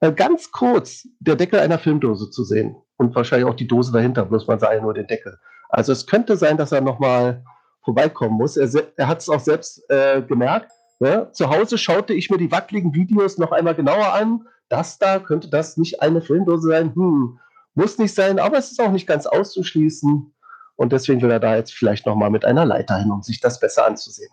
äh, 0.00 0.12
ganz 0.12 0.50
kurz 0.50 1.06
der 1.20 1.36
Deckel 1.36 1.60
einer 1.60 1.78
Filmdose 1.78 2.30
zu 2.30 2.44
sehen. 2.44 2.76
Und 2.96 3.14
wahrscheinlich 3.14 3.48
auch 3.48 3.56
die 3.56 3.68
Dose 3.68 3.92
dahinter, 3.92 4.24
bloß 4.24 4.46
man 4.46 4.58
sah 4.58 4.72
ja 4.72 4.80
nur 4.80 4.94
den 4.94 5.06
Deckel. 5.06 5.38
Also 5.68 5.92
es 5.92 6.06
könnte 6.06 6.36
sein, 6.36 6.56
dass 6.56 6.72
er 6.72 6.80
nochmal 6.80 7.44
vorbeikommen 7.84 8.36
muss. 8.36 8.56
Er, 8.56 8.68
er 8.96 9.08
hat 9.08 9.20
es 9.20 9.28
auch 9.28 9.40
selbst 9.40 9.82
äh, 9.90 10.22
gemerkt. 10.22 10.72
Ne? 10.98 11.28
Zu 11.32 11.50
Hause 11.50 11.78
schaute 11.78 12.14
ich 12.14 12.30
mir 12.30 12.38
die 12.38 12.50
wackeligen 12.50 12.94
Videos 12.94 13.38
noch 13.38 13.52
einmal 13.52 13.74
genauer 13.74 14.12
an. 14.14 14.46
Das 14.68 14.98
da 14.98 15.18
könnte 15.18 15.48
das 15.48 15.76
nicht 15.76 16.02
eine 16.02 16.22
Filmdose 16.22 16.68
sein. 16.68 16.94
Hm, 16.94 17.38
muss 17.74 17.98
nicht 17.98 18.14
sein, 18.14 18.38
aber 18.38 18.58
es 18.58 18.72
ist 18.72 18.80
auch 18.80 18.90
nicht 18.90 19.06
ganz 19.06 19.26
auszuschließen. 19.26 20.32
Und 20.76 20.92
deswegen 20.92 21.22
will 21.22 21.30
er 21.30 21.40
da 21.40 21.56
jetzt 21.56 21.72
vielleicht 21.72 22.06
nochmal 22.06 22.30
mit 22.30 22.44
einer 22.44 22.64
Leiter 22.64 22.96
hin, 22.96 23.10
um 23.10 23.22
sich 23.22 23.40
das 23.40 23.60
besser 23.60 23.86
anzusehen. 23.86 24.32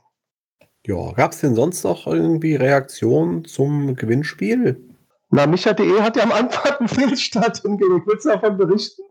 Ja, 0.86 1.12
gab 1.14 1.32
es 1.32 1.40
denn 1.40 1.56
sonst 1.56 1.84
noch 1.84 2.08
irgendwie 2.08 2.56
Reaktionen 2.56 3.46
zum 3.46 3.96
Gewinnspiel? 3.96 4.82
Na, 5.30 5.48
Micha.de 5.48 6.02
hat 6.02 6.18
ja 6.18 6.24
am 6.24 6.32
Anfang 6.32 6.74
einen 6.80 6.90
Fehlstart 6.90 7.58
hingelegt. 7.62 8.06
Willst 8.08 8.26
du 8.26 8.30
davon 8.30 8.58
berichten? 8.58 9.04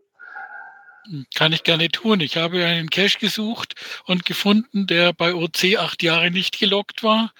Kann 1.35 1.51
ich 1.51 1.63
gerne 1.63 1.89
tun. 1.89 2.21
Ich 2.21 2.37
habe 2.37 2.65
einen 2.65 2.89
Cache 2.89 3.19
gesucht 3.19 3.75
und 4.05 4.25
gefunden, 4.25 4.87
der 4.87 5.11
bei 5.11 5.33
OC 5.33 5.77
acht 5.77 6.01
Jahre 6.01 6.31
nicht 6.31 6.59
gelockt 6.59 7.03
war. 7.03 7.33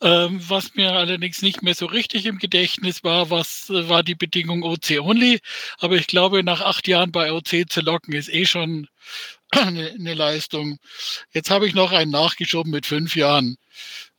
Ähm, 0.00 0.40
was 0.48 0.74
mir 0.74 0.92
allerdings 0.92 1.42
nicht 1.42 1.62
mehr 1.62 1.74
so 1.74 1.86
richtig 1.86 2.26
im 2.26 2.38
Gedächtnis 2.38 3.02
war, 3.02 3.30
was 3.30 3.70
äh, 3.70 3.88
war 3.88 4.04
die 4.04 4.14
Bedingung 4.14 4.62
OC 4.62 5.00
only. 5.00 5.40
Aber 5.78 5.96
ich 5.96 6.06
glaube, 6.06 6.44
nach 6.44 6.60
acht 6.60 6.86
Jahren 6.86 7.10
bei 7.10 7.32
OC 7.32 7.68
zu 7.68 7.80
locken 7.80 8.14
ist 8.14 8.32
eh 8.32 8.46
schon 8.46 8.88
eine, 9.50 9.90
eine 9.90 10.14
Leistung. 10.14 10.78
Jetzt 11.32 11.50
habe 11.50 11.66
ich 11.66 11.74
noch 11.74 11.90
einen 11.90 12.12
nachgeschoben 12.12 12.70
mit 12.70 12.86
fünf 12.86 13.16
Jahren 13.16 13.56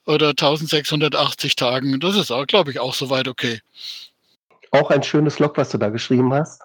oder 0.05 0.29
1680 0.29 1.55
Tagen. 1.55 1.99
Das 2.01 2.17
ist 2.17 2.31
auch, 2.31 2.47
glaube 2.47 2.71
ich, 2.71 2.79
auch 2.79 2.93
soweit 2.93 3.27
okay. 3.29 3.61
Auch 4.71 4.89
ein 4.91 5.03
schönes 5.03 5.39
Log, 5.39 5.57
was 5.57 5.69
du 5.69 5.77
da 5.77 5.89
geschrieben 5.89 6.33
hast. 6.33 6.61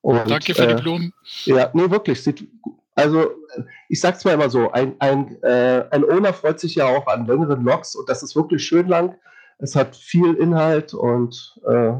Und, 0.00 0.30
Danke 0.30 0.54
für 0.54 0.62
äh, 0.62 0.76
die 0.76 0.82
Blumen. 0.82 1.12
Ja, 1.44 1.70
nee, 1.74 1.90
wirklich. 1.90 2.22
Sieht, 2.22 2.48
also, 2.94 3.22
äh, 3.22 3.62
ich 3.88 4.00
sag's 4.00 4.24
mal 4.24 4.34
immer 4.34 4.50
so: 4.50 4.70
ein, 4.72 4.94
ein, 5.00 5.42
äh, 5.42 5.84
ein 5.90 6.04
Owner 6.04 6.32
freut 6.32 6.60
sich 6.60 6.74
ja 6.76 6.86
auch 6.86 7.06
an 7.06 7.26
längeren 7.26 7.64
Logs 7.64 7.94
und 7.94 8.08
das 8.08 8.22
ist 8.22 8.36
wirklich 8.36 8.64
schön 8.64 8.88
lang. 8.88 9.16
Es 9.58 9.74
hat 9.74 9.96
viel 9.96 10.34
Inhalt 10.34 10.94
und 10.94 11.58
äh, 11.68 11.92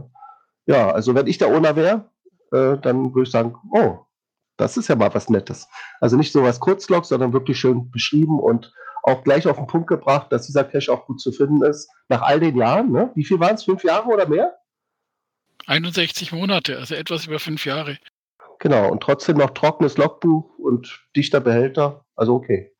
ja, 0.66 0.90
also, 0.90 1.14
wenn 1.14 1.26
ich 1.26 1.38
der 1.38 1.48
Owner 1.48 1.74
wäre, 1.76 2.10
äh, 2.52 2.78
dann 2.78 3.14
würde 3.14 3.22
ich 3.24 3.30
sagen: 3.30 3.56
Oh, 3.72 3.98
Das 4.58 4.76
ist 4.76 4.88
ja 4.88 4.96
mal 4.96 5.14
was 5.14 5.30
Nettes. 5.30 5.68
Also 6.00 6.16
nicht 6.16 6.32
so 6.32 6.42
was 6.42 6.60
Kurzlog, 6.60 7.06
sondern 7.06 7.32
wirklich 7.32 7.58
schön 7.58 7.90
beschrieben 7.90 8.38
und 8.40 8.72
auch 9.04 9.22
gleich 9.24 9.46
auf 9.46 9.56
den 9.56 9.66
Punkt 9.68 9.86
gebracht, 9.86 10.30
dass 10.32 10.46
dieser 10.46 10.64
Cache 10.64 10.92
auch 10.92 11.06
gut 11.06 11.20
zu 11.20 11.32
finden 11.32 11.62
ist. 11.62 11.88
Nach 12.08 12.22
all 12.22 12.40
den 12.40 12.56
Jahren, 12.56 12.90
ne? 12.90 13.10
Wie 13.14 13.24
viel 13.24 13.40
waren 13.40 13.54
es? 13.54 13.64
Fünf 13.64 13.84
Jahre 13.84 14.08
oder 14.08 14.28
mehr? 14.28 14.58
61 15.68 16.32
Monate, 16.32 16.78
also 16.78 16.94
etwas 16.94 17.26
über 17.26 17.38
fünf 17.38 17.66
Jahre. 17.66 17.98
Genau, 18.58 18.90
und 18.90 19.02
trotzdem 19.02 19.36
noch 19.36 19.50
trockenes 19.50 19.96
Logbuch 19.96 20.58
und 20.58 21.00
dichter 21.14 21.40
Behälter. 21.40 22.04
Also 22.16 22.34
okay. 22.34 22.72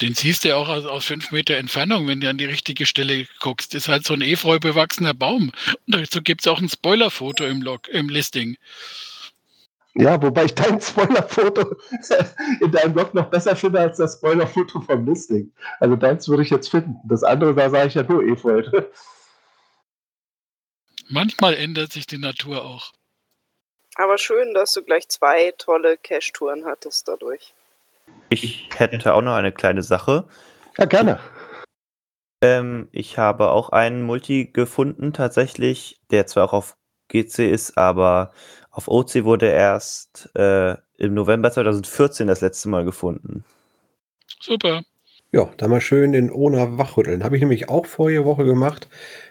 Den 0.00 0.14
siehst 0.14 0.44
du 0.44 0.50
ja 0.50 0.56
auch 0.56 0.68
aus, 0.68 0.84
aus 0.84 1.06
fünf 1.06 1.32
Meter 1.32 1.56
Entfernung, 1.56 2.06
wenn 2.06 2.20
du 2.20 2.30
an 2.30 2.38
die 2.38 2.44
richtige 2.44 2.86
Stelle 2.86 3.26
guckst. 3.40 3.74
Ist 3.74 3.88
halt 3.88 4.04
so 4.04 4.14
ein 4.14 4.20
efeu 4.20 4.60
bewachsener 4.60 5.14
Baum. 5.14 5.50
Und 5.86 5.96
dazu 5.96 6.22
gibt 6.22 6.42
es 6.42 6.46
auch 6.46 6.60
ein 6.60 6.68
Spoilerfoto 6.68 7.44
im 7.44 7.62
Log, 7.62 7.88
im 7.88 8.08
Listing. 8.08 8.56
Ja, 9.94 10.22
wobei 10.22 10.44
ich 10.44 10.54
dein 10.54 10.80
Spoilerfoto 10.80 11.74
in 12.60 12.70
deinem 12.70 12.92
Blog 12.92 13.14
noch 13.14 13.26
besser 13.30 13.56
finde 13.56 13.80
als 13.80 13.96
das 13.96 14.18
Spoilerfoto 14.18 14.80
vom 14.82 15.04
Listing. 15.04 15.50
Also 15.80 15.96
deins 15.96 16.28
würde 16.28 16.44
ich 16.44 16.50
jetzt 16.50 16.68
finden. 16.68 16.96
Das 17.08 17.24
andere, 17.24 17.54
da 17.54 17.68
sage 17.68 17.88
ich 17.88 17.94
ja 17.94 18.04
nur 18.04 18.22
Efeu. 18.22 18.62
Manchmal 21.08 21.54
ändert 21.54 21.92
sich 21.92 22.06
die 22.06 22.18
Natur 22.18 22.64
auch. 22.64 22.92
Aber 23.96 24.18
schön, 24.18 24.54
dass 24.54 24.74
du 24.74 24.82
gleich 24.82 25.08
zwei 25.08 25.52
tolle 25.56 25.96
Cache-Touren 25.96 26.66
hattest 26.66 27.08
dadurch. 27.08 27.54
Ich 28.28 28.68
hätte 28.76 29.14
auch 29.14 29.22
noch 29.22 29.34
eine 29.34 29.52
kleine 29.52 29.82
Sache. 29.82 30.28
Ja, 30.76 30.84
gerne. 30.84 31.18
Ähm, 32.42 32.88
ich 32.92 33.18
habe 33.18 33.50
auch 33.50 33.70
einen 33.70 34.02
Multi 34.02 34.50
gefunden, 34.52 35.12
tatsächlich, 35.12 35.98
der 36.10 36.26
zwar 36.26 36.44
auch 36.44 36.52
auf 36.52 36.76
GC 37.08 37.50
ist, 37.50 37.76
aber 37.78 38.32
auf 38.70 38.86
OC 38.86 39.24
wurde 39.24 39.46
erst 39.46 40.30
äh, 40.36 40.76
im 40.98 41.14
November 41.14 41.50
2014 41.50 42.28
das 42.28 42.42
letzte 42.42 42.68
Mal 42.68 42.84
gefunden. 42.84 43.44
Super. 44.40 44.82
Ja, 45.32 45.50
da 45.56 45.68
mal 45.68 45.80
schön 45.80 46.14
in 46.14 46.30
Ona 46.30 46.78
wachrütteln. 46.78 47.24
Habe 47.24 47.36
ich 47.36 47.42
nämlich 47.42 47.68
auch 47.68 47.86
vorige 47.86 48.24
Woche 48.24 48.44
gemacht. 48.44 48.88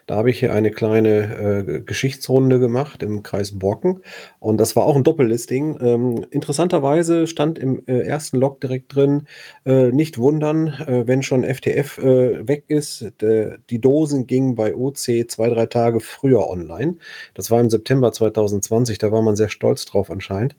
Da 0.08 0.16
habe 0.16 0.30
ich 0.30 0.40
hier 0.40 0.54
eine 0.54 0.72
kleine 0.72 1.66
äh, 1.68 1.82
Geschichtsrunde 1.82 2.60
gemacht 2.60 3.04
im 3.04 3.24
Kreis 3.24 3.60
Borken. 3.60 4.02
Und 4.40 4.58
das 4.58 4.78
war 4.78 4.86
auch 4.86 4.96
ein 4.96 5.04
Doppellisting. 5.04 5.78
Ähm, 5.82 6.26
interessanterweise 6.32 7.28
stand 7.28 7.60
im 7.60 7.84
äh, 7.88 8.00
ersten 8.00 8.38
Log 8.38 8.62
direkt 8.62 8.96
drin, 8.96 9.28
äh, 9.66 9.92
nicht 9.92 10.18
wundern, 10.18 10.68
äh, 10.68 11.06
wenn 11.06 11.24
schon 11.24 11.44
FTF 11.44 11.98
äh, 11.98 12.48
weg 12.48 12.64
ist. 12.70 13.12
De, 13.22 13.58
die 13.70 13.82
Dosen 13.82 14.28
gingen 14.28 14.56
bei 14.56 14.74
OC 14.74 15.28
zwei, 15.28 15.50
drei 15.50 15.66
Tage 15.66 16.00
früher 16.00 16.50
online. 16.50 16.96
Das 17.34 17.52
war 17.52 17.60
im 17.60 17.70
September 17.70 18.14
2020. 18.14 19.00
Da 19.00 19.12
war 19.12 19.22
man 19.22 19.36
sehr 19.36 19.50
stolz 19.50 19.86
drauf 19.86 20.10
anscheinend. 20.10 20.56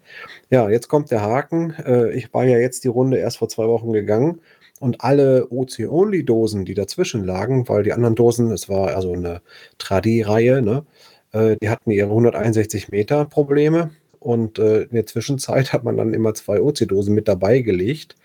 Ja, 0.50 0.68
jetzt 0.68 0.88
kommt 0.88 1.10
der 1.10 1.22
Haken. 1.22 1.72
Äh, 1.86 2.12
ich 2.12 2.34
war 2.34 2.44
ja 2.44 2.58
jetzt 2.58 2.84
die 2.84 2.88
Runde 2.88 3.16
erst 3.16 3.38
vor 3.38 3.48
zwei 3.48 3.66
Wochen 3.66 3.94
gegangen 3.94 4.42
und 4.80 5.00
alle 5.00 5.48
OC-Only-Dosen, 5.50 6.64
die 6.64 6.74
dazwischen 6.74 7.24
lagen, 7.24 7.68
weil 7.68 7.82
die 7.82 7.92
anderen 7.92 8.14
Dosen, 8.14 8.50
es 8.52 8.68
war 8.68 8.94
also 8.94 9.12
eine 9.12 9.37
Tradi-Reihe, 9.78 10.62
ne, 10.62 10.84
äh, 11.32 11.56
die 11.62 11.68
hatten 11.68 11.90
ihre 11.90 12.08
161 12.08 12.88
Meter 12.90 13.24
Probleme 13.24 13.90
und 14.20 14.58
äh, 14.58 14.82
in 14.82 14.94
der 14.94 15.06
Zwischenzeit 15.06 15.72
hat 15.72 15.84
man 15.84 15.96
dann 15.96 16.14
immer 16.14 16.34
zwei 16.34 16.60
OC-Dosen 16.60 17.14
mit 17.14 17.28
dabei 17.28 17.60
gelegt. 17.60 18.16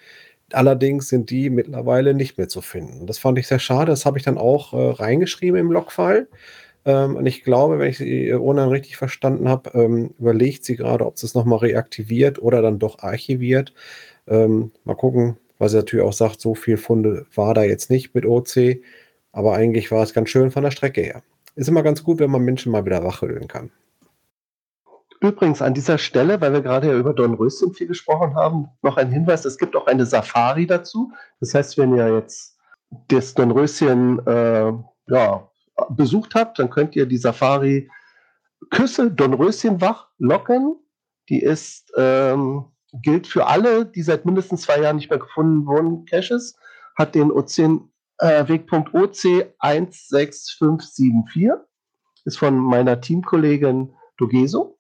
Allerdings 0.52 1.08
sind 1.08 1.30
die 1.30 1.50
mittlerweile 1.50 2.14
nicht 2.14 2.38
mehr 2.38 2.48
zu 2.48 2.62
finden. 2.62 3.08
Das 3.08 3.18
fand 3.18 3.40
ich 3.40 3.48
sehr 3.48 3.60
schade. 3.60 3.92
Das 3.92 4.06
habe 4.06 4.18
ich 4.18 4.24
dann 4.24 4.38
auch 4.38 4.74
äh, 4.74 4.92
reingeschrieben 4.92 5.60
im 5.60 5.72
Logfile. 5.72 6.28
Ähm, 6.86 7.16
und 7.16 7.26
ich 7.26 7.44
glaube, 7.44 7.80
wenn 7.80 7.90
ich 7.90 7.98
sie 7.98 8.34
ohne 8.34 8.70
richtig 8.70 8.98
verstanden 8.98 9.48
habe, 9.50 9.72
ähm, 9.74 10.14
überlegt 10.20 10.66
sie 10.66 10.76
gerade, 10.76 11.06
ob 11.06 11.18
sie 11.18 11.26
es 11.26 11.36
nochmal 11.36 11.60
reaktiviert 11.60 12.42
oder 12.42 12.62
dann 12.62 12.80
doch 12.80 13.00
archiviert. 13.00 13.74
Ähm, 14.28 14.72
mal 14.84 14.96
gucken, 14.96 15.38
weil 15.60 15.70
sie 15.70 15.78
natürlich 15.78 16.06
auch 16.06 16.14
sagt, 16.14 16.42
so 16.42 16.56
viel 16.56 16.78
Funde 16.78 17.26
war 17.36 17.54
da 17.54 17.64
jetzt 17.64 17.90
nicht 17.90 18.14
mit 18.16 18.26
OC, 18.26 18.82
aber 19.34 19.56
eigentlich 19.56 19.92
war 19.92 20.04
es 20.04 20.14
ganz 20.14 20.30
schön 20.30 20.52
von 20.52 20.64
der 20.64 20.72
Strecke 20.72 21.02
her. 21.02 21.22
Ist 21.56 21.68
immer 21.68 21.84
ganz 21.84 22.04
gut, 22.04 22.20
wenn 22.20 22.32
man 22.32 22.44
Menschen 22.44 22.72
mal 22.72 22.86
wieder 22.86 23.04
wachrütteln 23.04 23.48
kann. 23.48 23.72
Übrigens 25.20 25.62
an 25.62 25.74
dieser 25.74 25.98
Stelle, 25.98 26.40
weil 26.40 26.54
wir 26.54 26.62
gerade 26.62 26.88
ja 26.88 26.98
über 26.98 27.14
Dornröschen 27.14 27.74
viel 27.74 27.88
gesprochen 27.88 28.36
haben, 28.36 28.70
noch 28.82 28.98
ein 28.98 29.12
Hinweis, 29.12 29.46
es 29.46 29.58
gibt 29.58 29.76
auch 29.76 29.88
eine 29.88 30.06
Safari 30.06 30.68
dazu. 30.68 31.12
Das 31.40 31.54
heißt, 31.54 31.78
wenn 31.78 31.96
ihr 31.96 32.16
jetzt 32.16 32.58
das 33.08 33.34
Dornröschen 33.34 34.26
äh, 34.26 34.74
ja, 35.08 35.50
besucht 35.90 36.36
habt, 36.36 36.60
dann 36.60 36.70
könnt 36.70 36.96
ihr 36.96 37.06
die 37.06 37.18
Safari 37.18 37.90
Küsse 38.70 39.12
Dornröschen 39.12 39.82
wach 39.82 40.08
locken. 40.18 40.76
Die 41.30 41.42
ist 41.42 41.92
ähm, 41.98 42.66
gilt 43.02 43.28
für 43.28 43.48
alle, 43.48 43.86
die 43.86 44.04
seit 44.04 44.26
mindestens 44.26 44.62
zwei 44.62 44.80
Jahren 44.80 44.98
nicht 44.98 45.10
mehr 45.10 45.20
gefunden 45.20 45.66
wurden, 45.66 46.06
Caches, 46.06 46.56
hat 46.96 47.16
den 47.16 47.32
OC, 47.32 47.82
äh, 48.20 48.48
Wegpunkt 48.48 48.94
OC 48.94 49.54
16574, 49.60 51.52
ist 52.26 52.38
von 52.38 52.58
meiner 52.58 53.02
Teamkollegin 53.02 53.94
Dogeso. 54.18 54.78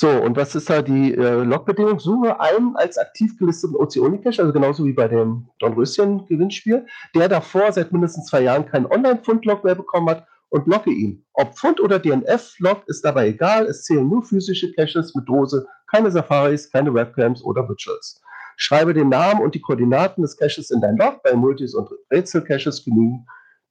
So, 0.00 0.08
und 0.08 0.36
was 0.36 0.54
ist 0.54 0.70
da 0.70 0.80
die 0.80 1.12
äh, 1.12 1.42
Logbedingung? 1.42 1.98
Suche 1.98 2.38
einen 2.38 2.76
als 2.76 2.98
aktiv 2.98 3.36
gelisteten 3.36 3.74
OC-Only-Cache, 3.74 4.40
also 4.42 4.52
genauso 4.52 4.84
wie 4.84 4.92
bei 4.92 5.08
dem 5.08 5.48
Dornröschen-Gewinnspiel, 5.58 6.86
der 7.16 7.28
davor 7.28 7.72
seit 7.72 7.90
mindestens 7.90 8.26
zwei 8.26 8.42
Jahren 8.42 8.64
keinen 8.66 8.86
Online-Fundlog 8.86 9.64
mehr 9.64 9.74
bekommen 9.74 10.10
hat 10.10 10.26
und 10.50 10.68
logge 10.68 10.90
ihn. 10.90 11.24
Ob 11.32 11.56
Pfund 11.56 11.80
oder 11.80 11.98
DNF-Log 11.98 12.84
ist 12.86 13.04
dabei 13.04 13.26
egal, 13.26 13.66
es 13.66 13.82
zählen 13.82 14.08
nur 14.08 14.22
physische 14.22 14.72
Caches 14.72 15.16
mit 15.16 15.28
Dose, 15.28 15.66
keine 15.90 16.12
Safaris, 16.12 16.70
keine 16.70 16.94
Webcams 16.94 17.42
oder 17.42 17.68
Virtuals. 17.68 18.20
Schreibe 18.60 18.92
den 18.92 19.08
Namen 19.08 19.40
und 19.40 19.54
die 19.54 19.60
Koordinaten 19.60 20.20
des 20.20 20.36
Caches 20.36 20.70
in 20.70 20.82
dein 20.82 20.98
Log. 20.98 21.22
Bei 21.22 21.32
Multis 21.34 21.74
und 21.74 21.88
Rätsel-Caches 22.10 22.84
genügen 22.84 23.26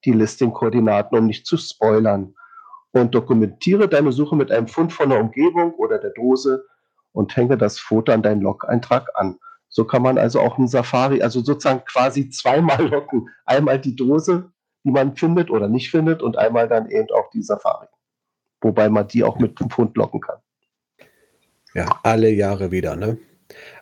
die 0.05 0.13
Listing-Koordinaten, 0.13 1.15
um 1.15 1.27
nicht 1.27 1.45
zu 1.45 1.57
spoilern. 1.57 2.33
Und 2.93 3.13
dokumentiere 3.13 3.87
deine 3.87 4.11
Suche 4.11 4.35
mit 4.35 4.51
einem 4.51 4.67
Fund 4.67 4.91
von 4.91 5.09
der 5.09 5.19
Umgebung 5.19 5.73
oder 5.75 5.99
der 5.99 6.11
Dose 6.11 6.65
und 7.11 7.35
hänge 7.35 7.57
das 7.57 7.77
Foto 7.77 8.11
an 8.11 8.23
deinen 8.23 8.41
Log-Eintrag 8.41 9.09
an. 9.13 9.37
So 9.69 9.85
kann 9.85 10.01
man 10.01 10.17
also 10.17 10.39
auch 10.39 10.57
einen 10.57 10.67
Safari, 10.67 11.21
also 11.21 11.41
sozusagen 11.41 11.83
quasi 11.85 12.29
zweimal 12.29 12.87
locken. 12.87 13.29
Einmal 13.45 13.79
die 13.79 13.95
Dose 13.95 14.51
die 14.87 14.91
man 14.91 15.17
findet 15.17 15.51
oder 15.51 15.67
nicht 15.67 15.91
findet 15.91 16.21
und 16.21 16.37
einmal 16.37 16.69
dann 16.69 16.89
eben 16.89 17.09
auch 17.11 17.29
die 17.31 17.41
Safari. 17.41 17.87
Wobei 18.61 18.87
man 18.87 19.05
die 19.05 19.21
auch 19.21 19.37
mit 19.37 19.57
5 19.57 19.73
Pfund 19.73 19.97
locken 19.97 20.21
kann. 20.21 20.37
Ja, 21.73 21.99
alle 22.03 22.29
Jahre 22.29 22.71
wieder, 22.71 22.95
ne? 22.95 23.17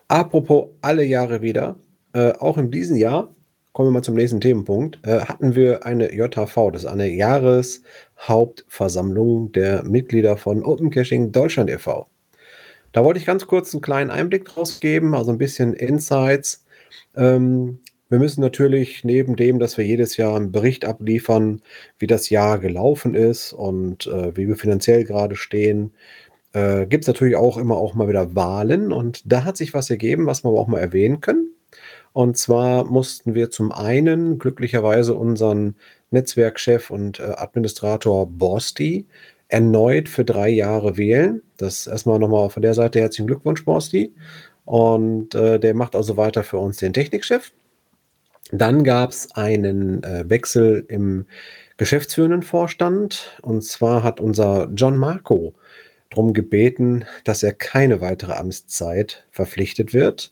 Apropos 0.07 0.69
alle 0.81 1.03
Jahre 1.03 1.41
wieder, 1.41 1.79
äh, 2.13 2.33
auch 2.33 2.57
in 2.57 2.69
diesem 2.69 2.95
Jahr, 2.95 3.33
kommen 3.73 3.89
wir 3.89 3.93
mal 3.93 4.03
zum 4.03 4.13
nächsten 4.15 4.39
Themenpunkt, 4.39 4.99
äh, 5.05 5.21
hatten 5.21 5.55
wir 5.55 5.83
eine 5.85 6.13
JHV, 6.13 6.71
das 6.71 6.83
ist 6.83 6.89
eine 6.89 7.09
Jahreshauptversammlung 7.09 9.51
der 9.51 9.83
Mitglieder 9.83 10.37
von 10.37 10.63
Open 10.63 10.91
Caching 10.91 11.31
Deutschland 11.31 11.71
e.V. 11.71 12.07
Da 12.91 13.03
wollte 13.03 13.19
ich 13.19 13.25
ganz 13.25 13.47
kurz 13.47 13.73
einen 13.73 13.81
kleinen 13.81 14.11
Einblick 14.11 14.45
draus 14.45 14.79
geben, 14.79 15.15
also 15.15 15.31
ein 15.31 15.39
bisschen 15.39 15.73
Insights. 15.73 16.63
Ähm, 17.15 17.79
wir 18.07 18.19
müssen 18.19 18.41
natürlich 18.41 19.03
neben 19.03 19.35
dem, 19.35 19.57
dass 19.57 19.77
wir 19.77 19.85
jedes 19.85 20.15
Jahr 20.15 20.35
einen 20.35 20.51
Bericht 20.51 20.85
abliefern, 20.85 21.61
wie 21.97 22.07
das 22.07 22.29
Jahr 22.29 22.59
gelaufen 22.59 23.15
ist 23.15 23.51
und 23.51 24.05
äh, 24.05 24.37
wie 24.37 24.47
wir 24.47 24.55
finanziell 24.55 25.03
gerade 25.03 25.35
stehen, 25.35 25.91
äh, 26.55 26.85
gibt 26.85 27.03
es 27.03 27.07
natürlich 27.07 27.35
auch 27.35 27.57
immer 27.57 27.75
auch 27.75 27.93
mal 27.93 28.07
wieder 28.07 28.33
Wahlen. 28.33 28.91
Und 28.93 29.21
da 29.31 29.43
hat 29.43 29.57
sich 29.57 29.73
was 29.73 29.89
ergeben, 29.89 30.25
was 30.25 30.43
wir 30.43 30.49
auch 30.49 30.67
mal 30.67 30.79
erwähnen 30.79 31.19
können. 31.19 31.51
Und 32.13 32.37
zwar 32.37 32.85
mussten 32.85 33.35
wir 33.35 33.51
zum 33.51 33.73
einen 33.73 34.39
glücklicherweise 34.39 35.15
unseren 35.15 35.75
Netzwerkchef 36.11 36.89
und 36.89 37.19
äh, 37.19 37.23
Administrator 37.23 38.25
Borsti 38.25 39.05
erneut 39.49 40.07
für 40.07 40.23
drei 40.23 40.47
Jahre 40.49 40.95
wählen. 40.95 41.41
Das 41.57 41.87
erstmal 41.87 42.19
nochmal 42.19 42.49
von 42.49 42.61
der 42.61 42.73
Seite 42.73 43.01
herzlichen 43.01 43.27
Glückwunsch, 43.27 43.65
Borsti. 43.65 44.13
Und 44.63 45.35
äh, 45.35 45.59
der 45.59 45.73
macht 45.75 45.95
also 45.95 46.15
weiter 46.15 46.43
für 46.43 46.57
uns 46.57 46.77
den 46.77 46.93
Technikchef. 46.93 47.51
Dann 48.51 48.85
gab 48.85 49.09
es 49.09 49.35
einen 49.35 50.01
äh, 50.03 50.23
Wechsel 50.29 50.85
im 50.87 51.25
geschäftsführenden 51.75 52.43
Vorstand. 52.43 53.37
Und 53.41 53.63
zwar 53.63 54.03
hat 54.03 54.21
unser 54.21 54.69
John 54.73 54.97
Marco 54.97 55.53
darum 56.15 56.33
gebeten, 56.33 57.05
dass 57.25 57.43
er 57.43 57.53
keine 57.53 57.99
weitere 57.99 58.33
Amtszeit 58.33 59.25
verpflichtet 59.31 59.93
wird 59.93 60.31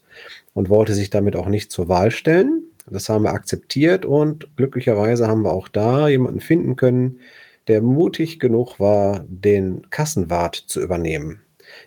und 0.53 0.69
wollte 0.69 0.93
sich 0.93 1.09
damit 1.09 1.35
auch 1.35 1.47
nicht 1.47 1.71
zur 1.71 1.89
Wahl 1.89 2.09
stellen. 2.09 2.63
Das 2.89 3.09
haben 3.09 3.23
wir 3.23 3.33
akzeptiert 3.33 4.05
und 4.05 4.55
glücklicherweise 4.55 5.27
haben 5.27 5.43
wir 5.43 5.51
auch 5.51 5.67
da 5.67 6.07
jemanden 6.07 6.39
finden 6.39 6.75
können, 6.75 7.19
der 7.67 7.81
mutig 7.81 8.39
genug 8.39 8.79
war, 8.79 9.25
den 9.27 9.89
Kassenwart 9.89 10.55
zu 10.55 10.81
übernehmen. 10.81 11.41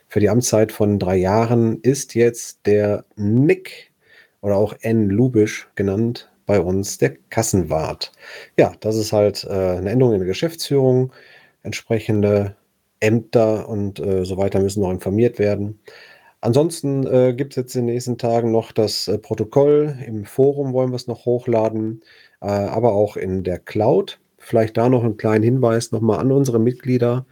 Für 0.09 0.21
die 0.21 0.29
Amtszeit 0.29 0.73
von 0.73 0.99
drei 0.99 1.17
Jahren 1.17 1.81
ist 1.81 2.15
jetzt 2.15 2.67
der 2.67 3.05
Nick 3.17 3.93
oder 4.41 4.57
auch 4.57 4.75
N. 4.81 5.09
Lubisch 5.09 5.69
genannt, 5.75 6.31
bei 6.47 6.61
uns 6.61 6.99
der 6.99 7.17
Kassenwart. 7.31 8.13
Ja, 8.59 8.73
das 8.81 8.97
ist 8.97 9.13
halt 9.13 9.45
äh, 9.45 9.51
eine 9.51 9.91
Änderung 9.91 10.15
in 10.15 10.21
der 10.21 10.29
Geschäftsführung, 10.29 11.13
entsprechende 11.63 12.57
Ämter 13.01 13.69
und 13.69 13.99
äh, 14.01 14.25
so 14.25 14.37
weiter 14.37 14.61
müssen 14.61 14.83
noch 14.83 14.91
informiert 14.91 15.39
werden. 15.39 15.81
Ansonsten 16.41 17.07
äh, 17.07 17.35
gibt 17.35 17.53
es 17.53 17.57
jetzt 17.57 17.75
in 17.75 17.87
den 17.87 17.95
nächsten 17.95 18.19
Tagen 18.19 18.53
noch 18.53 18.73
das 18.73 19.09
äh, 19.09 19.19
Protokoll. 19.19 19.97
Im 20.07 20.25
Forum 20.25 20.73
wollen 20.73 20.91
wir 20.91 20.97
es 20.97 21.07
noch 21.09 21.25
hochladen, 21.25 22.03
äh, 22.41 22.47
aber 22.47 22.93
auch 22.93 23.17
in 23.17 23.43
der 23.43 23.59
Cloud. 23.59 24.21
Vielleicht 24.39 24.77
da 24.77 24.89
noch 24.89 25.03
einen 25.03 25.17
kleinen 25.17 25.43
Hinweis 25.43 25.91
nochmal 25.93 26.21
an 26.21 26.31
unsere 26.31 26.61
Mitglieder. 26.61 27.27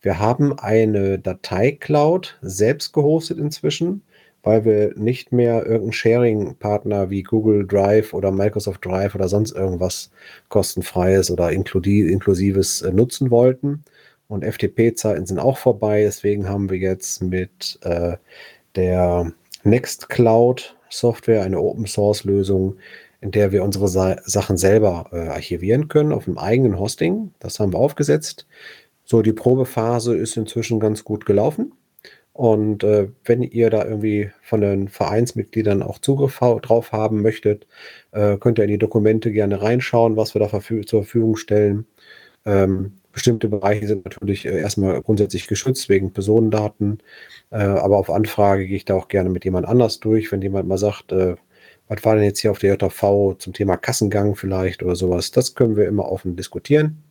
Wir 0.00 0.18
haben 0.18 0.58
eine 0.58 1.18
Datei-Cloud 1.18 2.38
selbst 2.42 2.92
gehostet 2.92 3.38
inzwischen, 3.38 4.02
weil 4.42 4.64
wir 4.64 4.94
nicht 4.96 5.32
mehr 5.32 5.64
irgendeinen 5.64 5.92
Sharing-Partner 5.92 7.10
wie 7.10 7.22
Google 7.22 7.66
Drive 7.66 8.14
oder 8.14 8.30
Microsoft 8.32 8.84
Drive 8.84 9.14
oder 9.14 9.28
sonst 9.28 9.52
irgendwas 9.52 10.10
kostenfreies 10.48 11.30
oder 11.30 11.50
inklusives 11.52 12.82
äh, 12.82 12.92
nutzen 12.92 13.30
wollten. 13.30 13.84
Und 14.28 14.44
FTP-Zeiten 14.44 15.26
sind 15.26 15.38
auch 15.38 15.58
vorbei. 15.58 16.02
Deswegen 16.02 16.48
haben 16.48 16.70
wir 16.70 16.78
jetzt 16.78 17.22
mit 17.22 17.78
äh, 17.82 18.16
der 18.74 19.32
Nextcloud 19.62 20.76
Software 20.88 21.42
eine 21.42 21.60
Open 21.60 21.86
Source 21.86 22.24
Lösung, 22.24 22.76
in 23.20 23.30
der 23.30 23.52
wir 23.52 23.64
unsere 23.64 23.88
Sa 23.88 24.16
Sachen 24.24 24.56
selber 24.56 25.08
äh, 25.12 25.28
archivieren 25.28 25.88
können 25.88 26.12
auf 26.12 26.26
einem 26.26 26.38
eigenen 26.38 26.78
Hosting. 26.78 27.32
Das 27.38 27.58
haben 27.60 27.72
wir 27.72 27.78
aufgesetzt. 27.78 28.46
So, 29.04 29.22
die 29.22 29.32
Probephase 29.32 30.16
ist 30.16 30.36
inzwischen 30.36 30.80
ganz 30.80 31.04
gut 31.04 31.26
gelaufen. 31.26 31.72
Und 32.32 32.84
äh, 32.84 33.08
wenn 33.24 33.42
ihr 33.42 33.70
da 33.70 33.84
irgendwie 33.84 34.30
von 34.42 34.60
den 34.60 34.88
Vereinsmitgliedern 34.88 35.82
auch 35.82 35.98
Zugriff 35.98 36.38
drauf 36.38 36.92
haben 36.92 37.22
möchtet, 37.22 37.66
äh, 38.12 38.36
könnt 38.36 38.58
ihr 38.58 38.64
in 38.64 38.70
die 38.72 38.78
Dokumente 38.78 39.32
gerne 39.32 39.62
reinschauen, 39.62 40.16
was 40.16 40.34
wir 40.34 40.40
da 40.40 40.50
zur 40.50 40.84
Verfügung 40.84 41.36
stellen. 41.36 41.86
Ähm, 42.44 42.98
bestimmte 43.16 43.48
Bereiche 43.48 43.86
sind 43.86 44.04
natürlich 44.04 44.44
äh, 44.44 44.60
erstmal 44.60 45.00
grundsätzlich 45.00 45.46
geschützt 45.46 45.88
wegen 45.88 46.12
Personendaten, 46.12 46.98
äh, 47.50 47.56
aber 47.56 47.96
auf 47.96 48.10
Anfrage 48.10 48.66
gehe 48.66 48.76
ich 48.76 48.84
da 48.84 48.94
auch 48.94 49.08
gerne 49.08 49.30
mit 49.30 49.46
jemand 49.46 49.66
anders 49.66 50.00
durch, 50.00 50.30
wenn 50.30 50.42
jemand 50.42 50.68
mal 50.68 50.76
sagt, 50.76 51.12
äh, 51.12 51.36
was 51.88 52.04
war 52.04 52.14
denn 52.14 52.24
jetzt 52.24 52.40
hier 52.40 52.50
auf 52.50 52.58
der 52.58 52.76
JV 52.76 53.34
zum 53.38 53.54
Thema 53.54 53.78
Kassengang 53.78 54.36
vielleicht 54.36 54.82
oder 54.82 54.96
sowas. 54.96 55.30
Das 55.30 55.54
können 55.54 55.76
wir 55.76 55.88
immer 55.88 56.12
offen 56.12 56.36
diskutieren. 56.36 57.02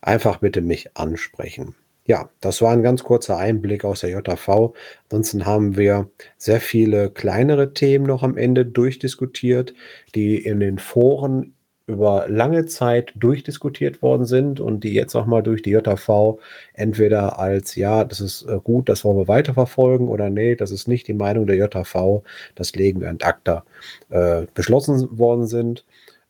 Einfach 0.00 0.36
bitte 0.36 0.60
mich 0.60 0.96
ansprechen. 0.96 1.74
Ja, 2.04 2.30
das 2.40 2.62
war 2.62 2.70
ein 2.72 2.84
ganz 2.84 3.02
kurzer 3.02 3.36
Einblick 3.36 3.84
aus 3.84 4.02
der 4.02 4.10
JV. 4.10 4.72
Ansonsten 5.08 5.46
haben 5.46 5.76
wir 5.76 6.10
sehr 6.38 6.60
viele 6.60 7.10
kleinere 7.10 7.74
Themen 7.74 8.06
noch 8.06 8.22
am 8.22 8.36
Ende 8.36 8.64
durchdiskutiert, 8.64 9.74
die 10.14 10.36
in 10.36 10.60
den 10.60 10.78
Foren 10.78 11.54
über 11.90 12.26
lange 12.28 12.66
Zeit 12.66 13.12
durchdiskutiert 13.16 14.02
worden 14.02 14.24
sind 14.24 14.60
und 14.60 14.84
die 14.84 14.94
jetzt 14.94 15.14
auch 15.14 15.26
mal 15.26 15.42
durch 15.42 15.62
die 15.62 15.70
JV 15.70 16.38
entweder 16.74 17.38
als, 17.38 17.76
ja, 17.76 18.04
das 18.04 18.20
ist 18.20 18.42
äh, 18.48 18.58
gut, 18.62 18.88
das 18.88 19.04
wollen 19.04 19.18
wir 19.18 19.28
weiterverfolgen 19.28 20.08
oder 20.08 20.30
nee, 20.30 20.56
das 20.56 20.70
ist 20.70 20.88
nicht 20.88 21.08
die 21.08 21.14
Meinung 21.14 21.46
der 21.46 21.56
JV, 21.56 22.22
das 22.54 22.74
legen 22.74 23.00
wir 23.00 23.10
an 23.10 23.18
ACTA, 23.20 23.64
äh, 24.10 24.46
beschlossen 24.54 25.18
worden 25.18 25.46
sind. 25.46 25.84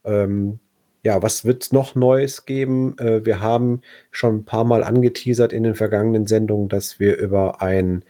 Ähm, 0.04 0.58
ja, 1.02 1.22
was 1.22 1.44
wird 1.44 1.62
es 1.62 1.72
noch 1.72 1.94
Neues 1.94 2.44
geben? 2.46 2.96
Äh, 2.98 3.24
wir 3.24 3.40
haben 3.40 3.82
schon 4.10 4.36
ein 4.36 4.44
paar 4.44 4.64
Mal 4.64 4.84
angeteasert 4.84 5.52
in 5.52 5.62
den 5.62 5.74
vergangenen 5.74 6.26
Sendungen, 6.26 6.68
dass 6.68 7.00
wir 7.00 7.16
über 7.16 7.62
ein 7.62 8.04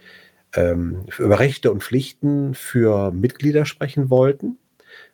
ähm, 0.54 1.04
über 1.18 1.38
Rechte 1.38 1.70
und 1.70 1.82
Pflichten 1.82 2.54
für 2.54 3.12
Mitglieder 3.12 3.64
sprechen 3.64 4.10
wollten. 4.10 4.58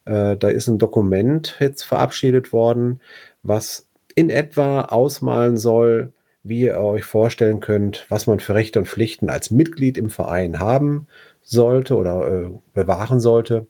Äh, 0.06 0.36
da 0.36 0.48
ist 0.48 0.68
ein 0.68 0.78
Dokument 0.78 1.56
jetzt 1.60 1.82
verabschiedet 1.82 2.52
worden, 2.52 3.00
was 3.42 3.86
in 4.14 4.30
etwa 4.30 4.82
ausmalen 4.82 5.56
soll, 5.56 6.12
wie 6.42 6.62
ihr 6.62 6.78
euch 6.78 7.04
vorstellen 7.04 7.60
könnt, 7.60 8.06
was 8.08 8.26
man 8.26 8.40
für 8.40 8.54
Rechte 8.54 8.78
und 8.78 8.86
Pflichten 8.86 9.28
als 9.28 9.50
Mitglied 9.50 9.98
im 9.98 10.10
Verein 10.10 10.60
haben 10.60 11.06
sollte 11.42 11.96
oder 11.96 12.26
äh, 12.28 12.50
bewahren 12.72 13.20
sollte. 13.20 13.66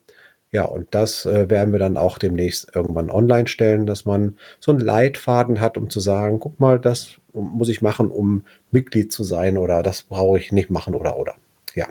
Ja, 0.51 0.63
und 0.63 0.87
das 0.91 1.25
äh, 1.25 1.49
werden 1.49 1.73
wir 1.73 1.79
dann 1.79 1.97
auch 1.97 2.17
demnächst 2.17 2.73
irgendwann 2.73 3.09
online 3.11 3.47
stellen, 3.47 3.85
dass 3.85 4.05
man 4.05 4.37
so 4.59 4.71
einen 4.71 4.79
Leitfaden 4.79 5.59
hat, 5.59 5.77
um 5.77 5.89
zu 5.89 5.99
sagen, 5.99 6.39
guck 6.39 6.59
mal, 6.59 6.79
das 6.79 7.17
muss 7.33 7.69
ich 7.69 7.81
machen, 7.81 8.09
um 8.09 8.45
Mitglied 8.71 9.11
zu 9.11 9.23
sein 9.23 9.57
oder 9.57 9.83
das 9.83 10.03
brauche 10.03 10.39
ich 10.39 10.51
nicht 10.51 10.69
machen 10.69 10.95
oder 10.95 11.17
oder. 11.17 11.35
Ja. 11.75 11.87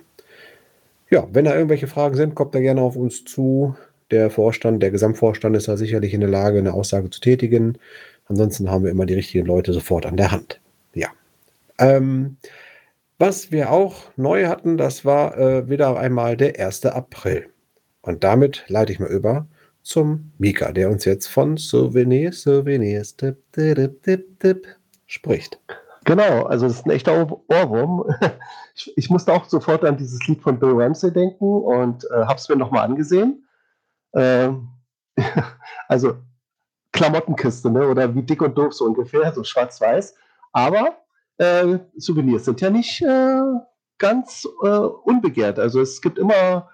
Ja, 1.11 1.29
wenn 1.33 1.45
da 1.45 1.55
irgendwelche 1.55 1.87
Fragen 1.87 2.17
sind, 2.17 2.35
kommt 2.35 2.55
da 2.55 2.61
gerne 2.61 2.81
auf 2.81 2.97
uns 2.97 3.25
zu 3.25 3.77
der 4.11 4.31
Vorstand, 4.31 4.83
der 4.83 4.91
Gesamtvorstand 4.91 5.57
ist 5.57 5.69
da 5.69 5.77
sicherlich 5.77 6.15
in 6.15 6.21
der 6.21 6.31
Lage, 6.31 6.59
eine 6.59 6.75
Aussage 6.75 7.11
zu 7.11 7.21
tätigen. 7.21 7.79
Ansonsten 8.27 8.71
haben 8.71 8.85
wir 8.85 8.91
immer 8.91 9.07
die 9.07 9.15
richtigen 9.15 9.47
Leute 9.47 9.73
sofort 9.73 10.07
an 10.07 10.17
der 10.17 10.33
Hand. 10.33 10.61
Ja. 10.95 11.09
Ähm, 11.79 12.37
was 13.19 13.51
wir 13.51 13.73
auch 13.73 13.97
neu 14.17 14.47
hatten, 14.47 14.77
das 14.77 15.05
war 15.05 15.39
äh, 15.39 15.69
wieder 15.69 15.99
einmal 15.99 16.37
der 16.37 16.59
1. 16.59 16.87
April. 16.87 17.47
Und 18.03 18.25
damit 18.25 18.65
leite 18.69 18.93
ich 18.93 19.01
mal 19.01 19.11
über 19.11 19.47
zum 19.83 20.33
Mika, 20.39 20.73
der 20.73 20.91
uns 20.91 21.05
jetzt 21.05 21.27
von 21.27 21.57
Souvenirs, 21.57 22.43
Souvenirs 22.43 23.17
dip, 23.17 23.39
dip, 23.57 24.03
dip, 24.03 24.41
dip, 24.41 24.67
spricht. 25.07 25.61
Genau, 26.05 26.45
also 26.45 26.67
das 26.67 26.77
ist 26.77 26.87
ein 26.87 26.91
echter 26.91 27.41
Ohrwurm. 27.49 28.05
Ich, 28.79 28.93
ich, 28.95 29.09
musste 29.09 29.33
auch 29.33 29.47
sofort 29.47 29.87
an 29.87 29.97
dieses 29.97 30.29
Lied 30.29 30.43
von 30.43 30.59
Bill 30.59 30.73
Ramsey 30.75 31.11
denken 31.11 31.63
und 31.63 32.05
äh, 32.11 32.27
habe 32.27 32.35
es 32.35 32.47
mir 32.47 32.57
nochmal 32.57 32.85
angesehen. 32.85 33.46
Ähm, 34.17 34.69
also 35.89 36.17
Klamottenkiste, 36.93 37.71
ne? 37.71 37.87
oder 37.87 38.15
wie 38.15 38.23
dick 38.23 38.43
und 38.43 38.57
doof 38.57 38.73
so 38.73 38.87
ungefähr, 38.87 39.33
so 39.33 39.45
schwarz-weiß. 39.45 40.15
Aber 40.53 40.97
äh, 41.39 41.79
Souvenirs 41.97 42.47
sind 42.47 42.61
ja 42.61 42.71
nicht 42.71 43.03
äh, 43.03 43.43
ganz 43.99 44.49
äh, 44.63 44.69
unbegehrt. 44.69 45.59
Also 45.59 45.81
es 45.81 46.01
gibt 46.01 46.19
immer 46.19 46.71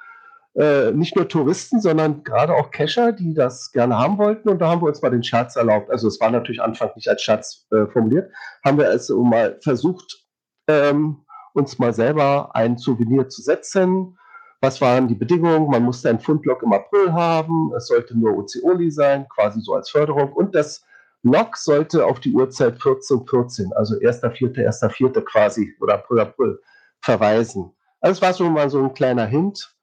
äh, 0.55 0.93
nicht 0.93 1.17
nur 1.17 1.29
Touristen, 1.29 1.81
sondern 1.81 2.25
gerade 2.25 2.55
auch 2.55 2.71
Kescher, 2.71 3.13
die 3.13 3.35
das 3.35 3.73
gerne 3.73 3.99
haben 3.99 4.19
wollten. 4.19 4.49
Und 4.49 4.61
da 4.61 4.71
haben 4.71 4.83
wir 4.83 4.89
uns 4.89 5.03
mal 5.03 5.11
den 5.11 5.25
Scherz 5.25 5.57
erlaubt. 5.57 5.91
Also 5.91 6.09
es 6.09 6.21
war 6.21 6.31
natürlich 6.31 6.63
anfangs 6.63 6.95
nicht 6.95 7.09
als 7.09 7.23
Scherz 7.23 7.67
äh, 7.73 7.87
formuliert, 7.87 8.31
haben 8.65 8.79
wir 8.79 8.89
also 8.89 9.23
mal 9.25 9.59
versucht, 9.63 10.25
ähm, 10.69 11.25
uns 11.55 11.79
mal 11.79 11.93
selber 11.93 12.55
ein 12.55 12.79
Souvenir 12.79 13.29
zu 13.29 13.43
setzen 13.43 14.17
was 14.63 14.81
waren 14.81 15.09
die 15.09 15.17
Bedingungen? 15.17 15.69
Man 15.69 15.83
musste 15.83 16.09
ein 16.09 16.21
Fundlog 16.21 16.63
im 16.63 16.73
April 16.73 17.13
haben, 17.13 17.73
es 17.77 17.89
sollte 17.89 18.17
nur 18.17 18.39
OC-Only 18.39 18.93
sein, 18.93 19.27
quasi 19.29 19.61
so 19.61 19.75
als 19.75 19.91
Förderung. 19.91 20.33
Und 20.33 20.55
das 20.55 20.85
Log 21.25 21.57
sollte 21.57 22.07
auf 22.07 22.21
die 22.21 22.33
Uhrzeit 22.33 22.79
14.14, 22.79 23.29
14, 23.29 23.73
also 23.73 23.97
1.4., 23.97 24.55
1.4. 24.55 25.21
quasi 25.23 25.75
oder 25.81 25.95
April, 25.95 26.21
April 26.21 26.61
verweisen. 27.01 27.73
Also 28.01 28.19
es 28.19 28.23
war 28.23 28.35
schon 28.35 28.53
mal 28.53 28.71
so 28.71 28.83
ein 28.83 28.95
kleiner 28.95 29.27
Hint. 29.27 29.75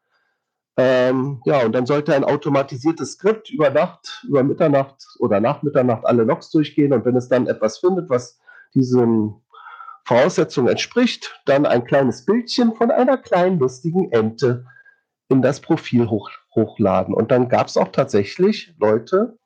Ähm, 0.78 1.42
ja, 1.44 1.66
und 1.66 1.74
dann 1.74 1.86
sollte 1.86 2.16
ein 2.16 2.24
automatisiertes 2.24 3.14
Skript 3.14 3.50
über 3.50 3.70
Nacht, 3.70 4.24
über 4.30 4.44
Mitternacht 4.44 5.06
oder 5.20 5.42
nach 5.42 5.62
Mitternacht 5.62 6.06
alle 6.06 6.24
Logs 6.24 6.52
durchgehen. 6.52 6.94
Und 6.94 7.04
wenn 7.04 7.18
es 7.18 7.28
dann 7.28 7.48
etwas 7.48 7.80
findet, 7.80 8.10
was 8.10 8.40
diesen 8.74 9.42
Voraussetzungen 10.10 10.70
entspricht, 10.70 11.40
dann 11.46 11.68
ein 11.68 11.86
kleines 11.86 12.26
Bildchen 12.26 12.74
von 12.74 12.90
einer 12.90 13.16
kleinen 13.16 13.60
lustigen 13.60 14.12
Ente 14.12 14.66
in 15.28 15.44
das 15.44 15.62
Profil 15.62 16.10
hoch, 16.10 16.32
hochladen. 16.56 17.14
Und 17.14 17.30
dann 17.30 17.48
gab 17.48 17.68
es 17.68 17.78
auch 17.78 17.90
tatsächlich 17.90 18.74
Leute, 18.80 19.38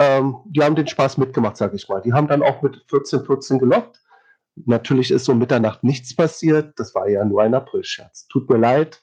ähm, 0.00 0.38
die 0.46 0.64
haben 0.64 0.74
den 0.74 0.88
Spaß 0.88 1.16
mitgemacht, 1.16 1.56
sage 1.56 1.76
ich 1.76 1.88
mal. 1.88 2.02
Die 2.02 2.12
haben 2.12 2.26
dann 2.26 2.42
auch 2.42 2.60
mit 2.62 2.84
14, 2.88 3.24
14 3.24 3.60
gelockt. 3.60 4.00
Natürlich 4.66 5.12
ist 5.12 5.26
so 5.26 5.34
Mitternacht 5.36 5.84
nichts 5.84 6.16
passiert. 6.16 6.76
Das 6.76 6.92
war 6.96 7.08
ja 7.08 7.24
nur 7.24 7.40
ein 7.40 7.54
Aprilscherz. 7.54 8.26
Tut 8.26 8.50
mir 8.50 8.58
leid. 8.58 9.00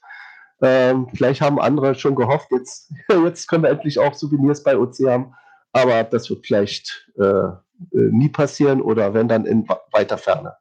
Ähm, 0.61 1.07
vielleicht 1.13 1.39
haben 1.39 1.61
andere 1.61 1.95
schon 1.95 2.15
gehofft, 2.15 2.51
jetzt, 2.51 2.91
jetzt 3.23 3.47
können 3.47 3.63
wir 3.63 3.69
endlich 3.69 3.97
auch 3.97 4.13
Souvenirs 4.13 4.61
bei 4.61 4.77
OC 4.77 5.07
haben. 5.07 5.33
Aber 5.71 6.03
das 6.03 6.29
wird 6.29 6.45
vielleicht 6.45 7.09
äh, 7.17 7.47
nie 7.91 8.29
passieren 8.29 8.81
oder 8.81 9.13
wenn 9.13 9.27
dann 9.27 9.45
in 9.45 9.67
weiter 9.91 10.17
Ferne. 10.17 10.55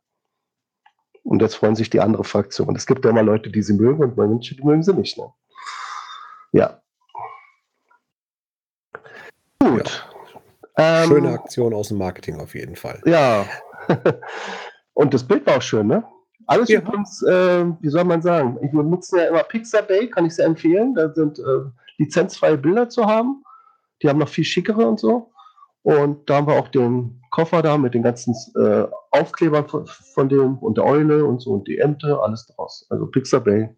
Und 1.25 1.43
jetzt 1.43 1.57
freuen 1.57 1.77
sich 1.77 1.91
die 1.91 2.01
andere 2.01 2.25
Fraktion. 2.25 2.75
Es 2.75 2.87
gibt 2.87 3.05
ja 3.05 3.11
immer 3.11 3.23
Leute, 3.23 3.51
die 3.51 3.63
sie 3.63 3.75
mögen 3.75 4.03
und 4.03 4.17
Menschen, 4.17 4.57
die 4.57 4.65
mögen 4.65 4.83
sie 4.83 4.95
nicht. 4.95 5.19
Ne? 5.19 5.31
Ja. 6.53 6.81
Gut. 9.59 10.09
Ja. 10.79 11.03
Ähm, 11.03 11.09
Schöne 11.09 11.33
Aktion 11.33 11.75
aus 11.75 11.89
dem 11.89 11.99
Marketing 11.99 12.41
auf 12.41 12.55
jeden 12.55 12.77
Fall. 12.77 13.03
Ja. 13.05 13.45
und 14.95 15.13
das 15.13 15.25
Bild 15.25 15.47
war 15.47 15.57
auch 15.59 15.63
schön, 15.63 15.89
ne? 15.89 16.05
Alles 16.47 16.71
ja. 16.71 16.81
übrigens, 16.81 17.23
äh, 17.25 17.67
wie 17.81 17.91
soll 17.91 18.05
man 18.05 18.23
sagen, 18.23 18.59
wir 18.63 18.83
nutzen 18.83 19.19
ja 19.19 19.27
immer 19.27 19.43
Pixabay, 19.43 20.09
kann 20.09 20.25
ich 20.25 20.35
sehr 20.35 20.47
empfehlen. 20.47 20.95
Da 20.95 21.13
sind 21.13 21.39
äh, 21.39 21.43
lizenzfreie 21.99 22.57
Bilder 22.57 22.89
zu 22.89 23.05
haben. 23.05 23.45
Die 24.03 24.09
haben 24.09 24.19
noch 24.19 24.31
viel 24.31 24.45
schickere 24.45 24.87
und 24.87 24.99
so. 24.99 25.31
Und 25.89 26.29
da 26.29 26.37
haben 26.37 26.49
wir 26.49 26.61
auch 26.61 26.69
den 26.69 27.19
Koffer 27.31 27.63
da 27.63 27.79
mit 27.79 27.95
den 27.95 28.03
ganzen 28.03 28.35
äh, 28.63 28.87
Aufklebern 29.11 29.67
von, 29.67 29.87
von, 29.87 30.29
dem 30.29 30.59
und 30.59 30.77
der 30.77 30.85
Eule 30.85 31.25
und 31.25 31.41
so 31.41 31.53
und 31.53 31.67
die 31.67 31.79
Ente, 31.79 32.21
alles 32.21 32.47
draus. 32.47 32.87
Also 32.91 33.07
Pixabay, 33.07 33.71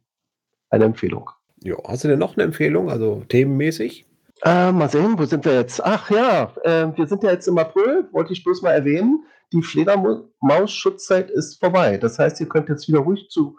eine 0.71 0.85
Empfehlung. 0.87 1.31
Ja, 1.63 1.77
hast 1.87 2.03
du 2.03 2.09
denn 2.09 2.19
noch 2.19 2.37
eine 2.37 2.43
Empfehlung, 2.43 2.91
also 2.91 3.23
themenmäßig? 3.29 4.07
Äh, 4.43 4.73
mal 4.73 4.91
sehen, 4.91 5.17
wo 5.17 5.25
sind 5.25 5.45
wir 5.45 5.55
jetzt? 5.55 5.85
Ach 5.85 6.11
ja, 6.11 6.53
äh, 6.65 6.89
wir 6.97 7.07
sind 7.07 7.23
ja 7.23 7.31
jetzt 7.31 7.47
im 7.47 7.59
April, 7.59 8.09
wollte 8.11 8.33
ich 8.33 8.43
bloß 8.43 8.63
mal 8.63 8.73
erwähnen. 8.73 9.23
die 9.53 9.63
Fledermaus-Schutzzeit 9.63 11.31
ist 11.31 11.61
vorbei. 11.61 11.97
Das 11.97 12.19
heißt, 12.19 12.41
ihr 12.41 12.49
könnt 12.49 12.69
jetzt 12.69 12.89
wieder 12.89 13.01
ruhig 13.01 13.29
zu 13.31 13.57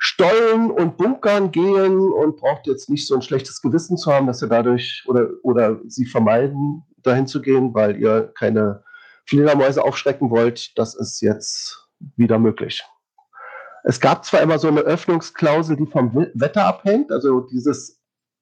Stollen 0.00 0.72
und 0.72 0.96
Bunkern 0.96 1.52
gehen 1.52 1.96
und 1.96 2.38
braucht 2.38 2.66
jetzt 2.66 2.90
nicht 2.90 3.06
so 3.06 3.14
ein 3.14 3.22
schlechtes 3.22 3.62
Gewissen 3.62 3.96
zu 3.96 4.12
haben, 4.12 4.26
dass 4.26 4.42
ihr 4.42 4.48
dadurch 4.48 5.04
oder, 5.06 5.28
oder 5.44 5.78
sie 5.86 6.06
vermeiden, 6.06 6.82
dahin 7.02 7.26
zu 7.26 7.40
gehen, 7.40 7.74
weil 7.74 7.96
ihr 7.96 8.32
keine 8.34 8.82
Fledermäuse 9.26 9.82
aufschrecken 9.82 10.30
wollt. 10.30 10.76
Das 10.78 10.94
ist 10.94 11.20
jetzt 11.20 11.88
wieder 12.16 12.38
möglich. 12.38 12.84
Es 13.84 14.00
gab 14.00 14.24
zwar 14.24 14.40
immer 14.40 14.58
so 14.58 14.68
eine 14.68 14.80
Öffnungsklausel, 14.80 15.76
die 15.76 15.86
vom 15.86 16.14
Wetter 16.34 16.64
abhängt, 16.66 17.10
also 17.10 17.40
dieses, 17.40 18.00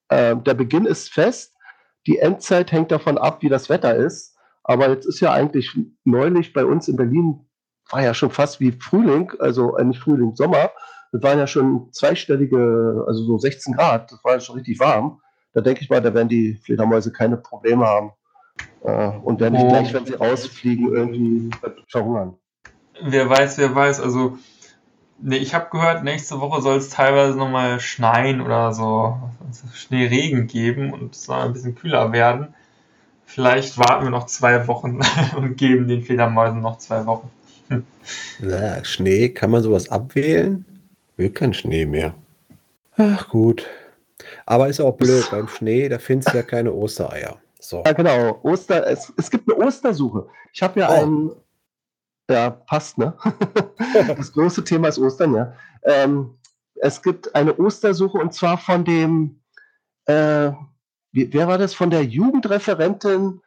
äh, 0.09 0.35
der 0.35 0.53
Beginn 0.53 0.85
ist 0.85 1.11
fest, 1.11 1.55
die 2.07 2.19
Endzeit 2.19 2.71
hängt 2.71 2.91
davon 2.91 3.17
ab, 3.17 3.41
wie 3.41 3.49
das 3.49 3.69
Wetter 3.69 3.95
ist. 3.95 4.35
Aber 4.63 4.89
jetzt 4.89 5.05
ist 5.05 5.19
ja 5.19 5.33
eigentlich 5.33 5.75
neulich 6.03 6.53
bei 6.53 6.65
uns 6.65 6.87
in 6.87 6.95
Berlin, 6.95 7.47
war 7.89 8.03
ja 8.03 8.13
schon 8.13 8.31
fast 8.31 8.59
wie 8.59 8.71
Frühling, 8.71 9.31
also 9.39 9.75
nicht 9.77 9.99
Frühling, 9.99 10.35
Sommer. 10.35 10.71
Das 11.11 11.23
waren 11.23 11.39
ja 11.39 11.47
schon 11.47 11.91
zweistellige, 11.91 13.03
also 13.07 13.23
so 13.23 13.37
16 13.37 13.73
Grad, 13.73 14.11
das 14.11 14.23
war 14.23 14.33
ja 14.33 14.39
schon 14.39 14.55
richtig 14.55 14.79
warm. 14.79 15.19
Da 15.53 15.61
denke 15.61 15.81
ich 15.81 15.89
mal, 15.89 16.01
da 16.01 16.13
werden 16.13 16.29
die 16.29 16.55
Fledermäuse 16.63 17.11
keine 17.11 17.37
Probleme 17.37 17.85
haben. 17.85 18.11
Äh, 18.83 19.09
und 19.23 19.39
werden 19.39 19.53
nicht 19.53 19.65
oh. 19.65 19.69
gleich, 19.69 19.93
wenn 19.93 20.05
sie 20.05 20.13
rausfliegen, 20.13 20.93
irgendwie 20.93 21.49
verhungern. 21.87 22.35
Wer 23.03 23.29
weiß, 23.29 23.57
wer 23.57 23.73
weiß. 23.73 23.99
Also 23.99 24.37
Nee, 25.23 25.37
ich 25.37 25.53
habe 25.53 25.69
gehört, 25.69 26.03
nächste 26.03 26.41
Woche 26.41 26.61
soll 26.61 26.77
es 26.77 26.89
teilweise 26.89 27.37
nochmal 27.37 27.79
schneien 27.79 28.41
oder 28.41 28.73
so 28.73 29.19
Schneeregen 29.73 30.47
geben 30.47 30.91
und 30.91 31.13
es 31.13 31.25
soll 31.25 31.37
ein 31.37 31.53
bisschen 31.53 31.75
kühler 31.75 32.11
werden. 32.11 32.55
Vielleicht 33.25 33.77
warten 33.77 34.05
wir 34.05 34.09
noch 34.09 34.25
zwei 34.25 34.67
Wochen 34.67 34.99
und 35.37 35.57
geben 35.57 35.87
den 35.87 36.01
Fledermäusen 36.01 36.61
noch 36.61 36.79
zwei 36.79 37.05
Wochen. 37.05 37.29
Na, 38.39 38.83
Schnee, 38.83 39.29
kann 39.29 39.51
man 39.51 39.61
sowas 39.61 39.89
abwählen? 39.89 40.65
Will 41.17 41.29
kein 41.29 41.53
Schnee 41.53 41.85
mehr. 41.85 42.15
Ach 42.97 43.29
gut. 43.29 43.67
Aber 44.47 44.69
ist 44.69 44.81
auch 44.81 44.97
blöd, 44.97 45.29
beim 45.29 45.47
Schnee, 45.47 45.87
da 45.87 45.99
findest 45.99 46.33
du 46.33 46.37
ja 46.37 46.43
keine 46.43 46.73
Ostereier. 46.73 47.37
So. 47.61 47.83
Ja, 47.85 47.93
genau. 47.93 48.39
Oster, 48.43 48.87
es, 48.87 49.13
es 49.17 49.29
gibt 49.29 49.49
eine 49.49 49.63
Ostersuche. 49.63 50.27
Ich 50.51 50.61
habe 50.61 50.79
ja 50.79 50.89
oh. 50.89 50.93
einen 50.93 51.31
ja, 52.29 52.49
passt, 52.49 52.97
ne? 52.97 53.13
das 54.17 54.31
große 54.31 54.63
Thema 54.63 54.87
ist 54.87 54.99
Ostern, 54.99 55.35
ja. 55.35 55.53
Ähm, 55.83 56.37
es 56.75 57.01
gibt 57.01 57.35
eine 57.35 57.55
Ostersuche 57.57 58.17
und 58.17 58.33
zwar 58.33 58.57
von 58.57 58.85
dem, 58.85 59.41
äh, 60.05 60.51
wie, 61.11 61.31
wer 61.33 61.47
war 61.47 61.57
das? 61.57 61.73
Von 61.73 61.89
der 61.89 62.03
Jugendreferentin 62.03 63.41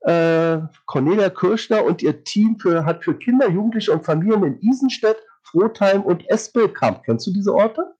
äh, 0.00 0.58
Cornelia 0.86 1.30
Kirschner 1.30 1.84
und 1.84 2.02
ihr 2.02 2.24
Team 2.24 2.58
für, 2.58 2.84
hat 2.84 3.04
für 3.04 3.16
Kinder, 3.18 3.48
Jugendliche 3.48 3.92
und 3.92 4.04
Familien 4.04 4.42
in 4.44 4.60
Isenstedt, 4.60 5.18
Frotheim 5.42 6.02
und 6.02 6.28
Espelkamp. 6.28 7.04
Kennst 7.04 7.26
du 7.26 7.32
diese 7.32 7.54
Orte? 7.54 7.94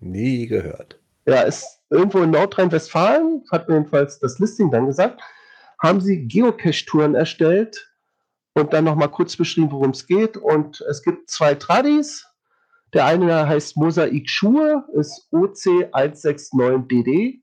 Nie 0.00 0.46
gehört. 0.46 0.98
Ja, 1.26 1.42
ist 1.42 1.82
irgendwo 1.90 2.22
in 2.22 2.30
Nordrhein-Westfalen, 2.30 3.44
hat 3.50 3.68
mir 3.68 3.74
jedenfalls 3.74 4.18
das 4.20 4.38
Listing 4.38 4.70
dann 4.70 4.86
gesagt, 4.86 5.20
haben 5.82 6.00
sie 6.00 6.26
Geocache-Touren 6.26 7.14
erstellt 7.14 7.92
und 8.54 8.72
dann 8.72 8.84
nochmal 8.84 9.10
kurz 9.10 9.36
beschrieben, 9.36 9.70
worum 9.72 9.90
es 9.90 10.06
geht. 10.06 10.38
Und 10.38 10.80
es 10.88 11.02
gibt 11.02 11.28
zwei 11.28 11.54
Tradis. 11.54 12.26
Der 12.94 13.04
eine 13.04 13.46
heißt 13.48 13.76
Mosaik 13.76 14.30
Schuhe, 14.30 14.86
ist 14.94 15.28
OC169DD. 15.32 17.42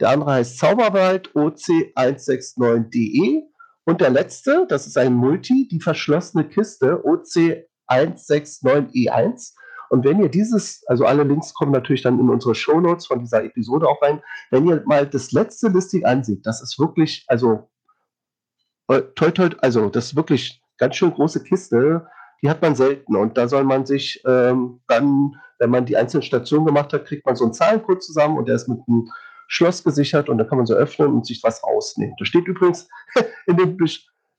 Der 0.00 0.08
andere 0.08 0.32
heißt 0.32 0.58
Zauberwald, 0.58 1.28
OC169DE. 1.32 3.42
Und 3.84 4.00
der 4.00 4.10
letzte, 4.10 4.66
das 4.68 4.86
ist 4.86 4.96
ein 4.96 5.12
Multi, 5.12 5.68
die 5.70 5.80
verschlossene 5.80 6.48
Kiste, 6.48 7.02
OC169E1. 7.04 9.52
Und 9.90 10.04
wenn 10.04 10.20
ihr 10.20 10.28
dieses, 10.28 10.84
also 10.86 11.06
alle 11.06 11.24
Links 11.24 11.54
kommen 11.54 11.72
natürlich 11.72 12.02
dann 12.02 12.18
in 12.18 12.30
unsere 12.30 12.54
Shownotes 12.54 13.06
von 13.06 13.20
dieser 13.20 13.44
Episode 13.44 13.88
auch 13.88 14.00
rein, 14.02 14.22
wenn 14.50 14.66
ihr 14.66 14.82
mal 14.86 15.06
das 15.06 15.32
letzte 15.32 15.68
Listing 15.68 16.04
ansieht, 16.04 16.46
das 16.46 16.62
ist 16.62 16.78
wirklich, 16.78 17.24
also 17.28 17.68
äh, 18.88 19.02
toll, 19.14 19.32
toll, 19.32 19.56
also 19.60 19.88
das 19.88 20.06
ist 20.06 20.16
wirklich 20.16 20.62
ganz 20.78 20.96
schön 20.96 21.12
große 21.12 21.42
Kiste, 21.42 22.06
die 22.42 22.50
hat 22.50 22.60
man 22.60 22.74
selten. 22.74 23.16
Und 23.16 23.38
da 23.38 23.48
soll 23.48 23.64
man 23.64 23.86
sich 23.86 24.22
ähm, 24.26 24.80
dann, 24.88 25.36
wenn 25.58 25.70
man 25.70 25.86
die 25.86 25.96
einzelnen 25.96 26.22
Stationen 26.22 26.66
gemacht 26.66 26.92
hat, 26.92 27.06
kriegt 27.06 27.24
man 27.24 27.36
so 27.36 27.44
einen 27.44 27.54
Zahlencode 27.54 28.02
zusammen 28.02 28.36
und 28.36 28.48
der 28.48 28.56
ist 28.56 28.68
mit 28.68 28.80
einem 28.86 29.10
Schloss 29.48 29.84
gesichert 29.84 30.28
und 30.28 30.38
da 30.38 30.44
kann 30.44 30.58
man 30.58 30.66
so 30.66 30.74
öffnen 30.74 31.12
und 31.12 31.26
sich 31.26 31.42
was 31.42 31.62
rausnehmen. 31.62 32.14
Da 32.18 32.24
steht 32.24 32.46
übrigens 32.46 32.88
in 33.46 33.56
dem, 33.56 33.78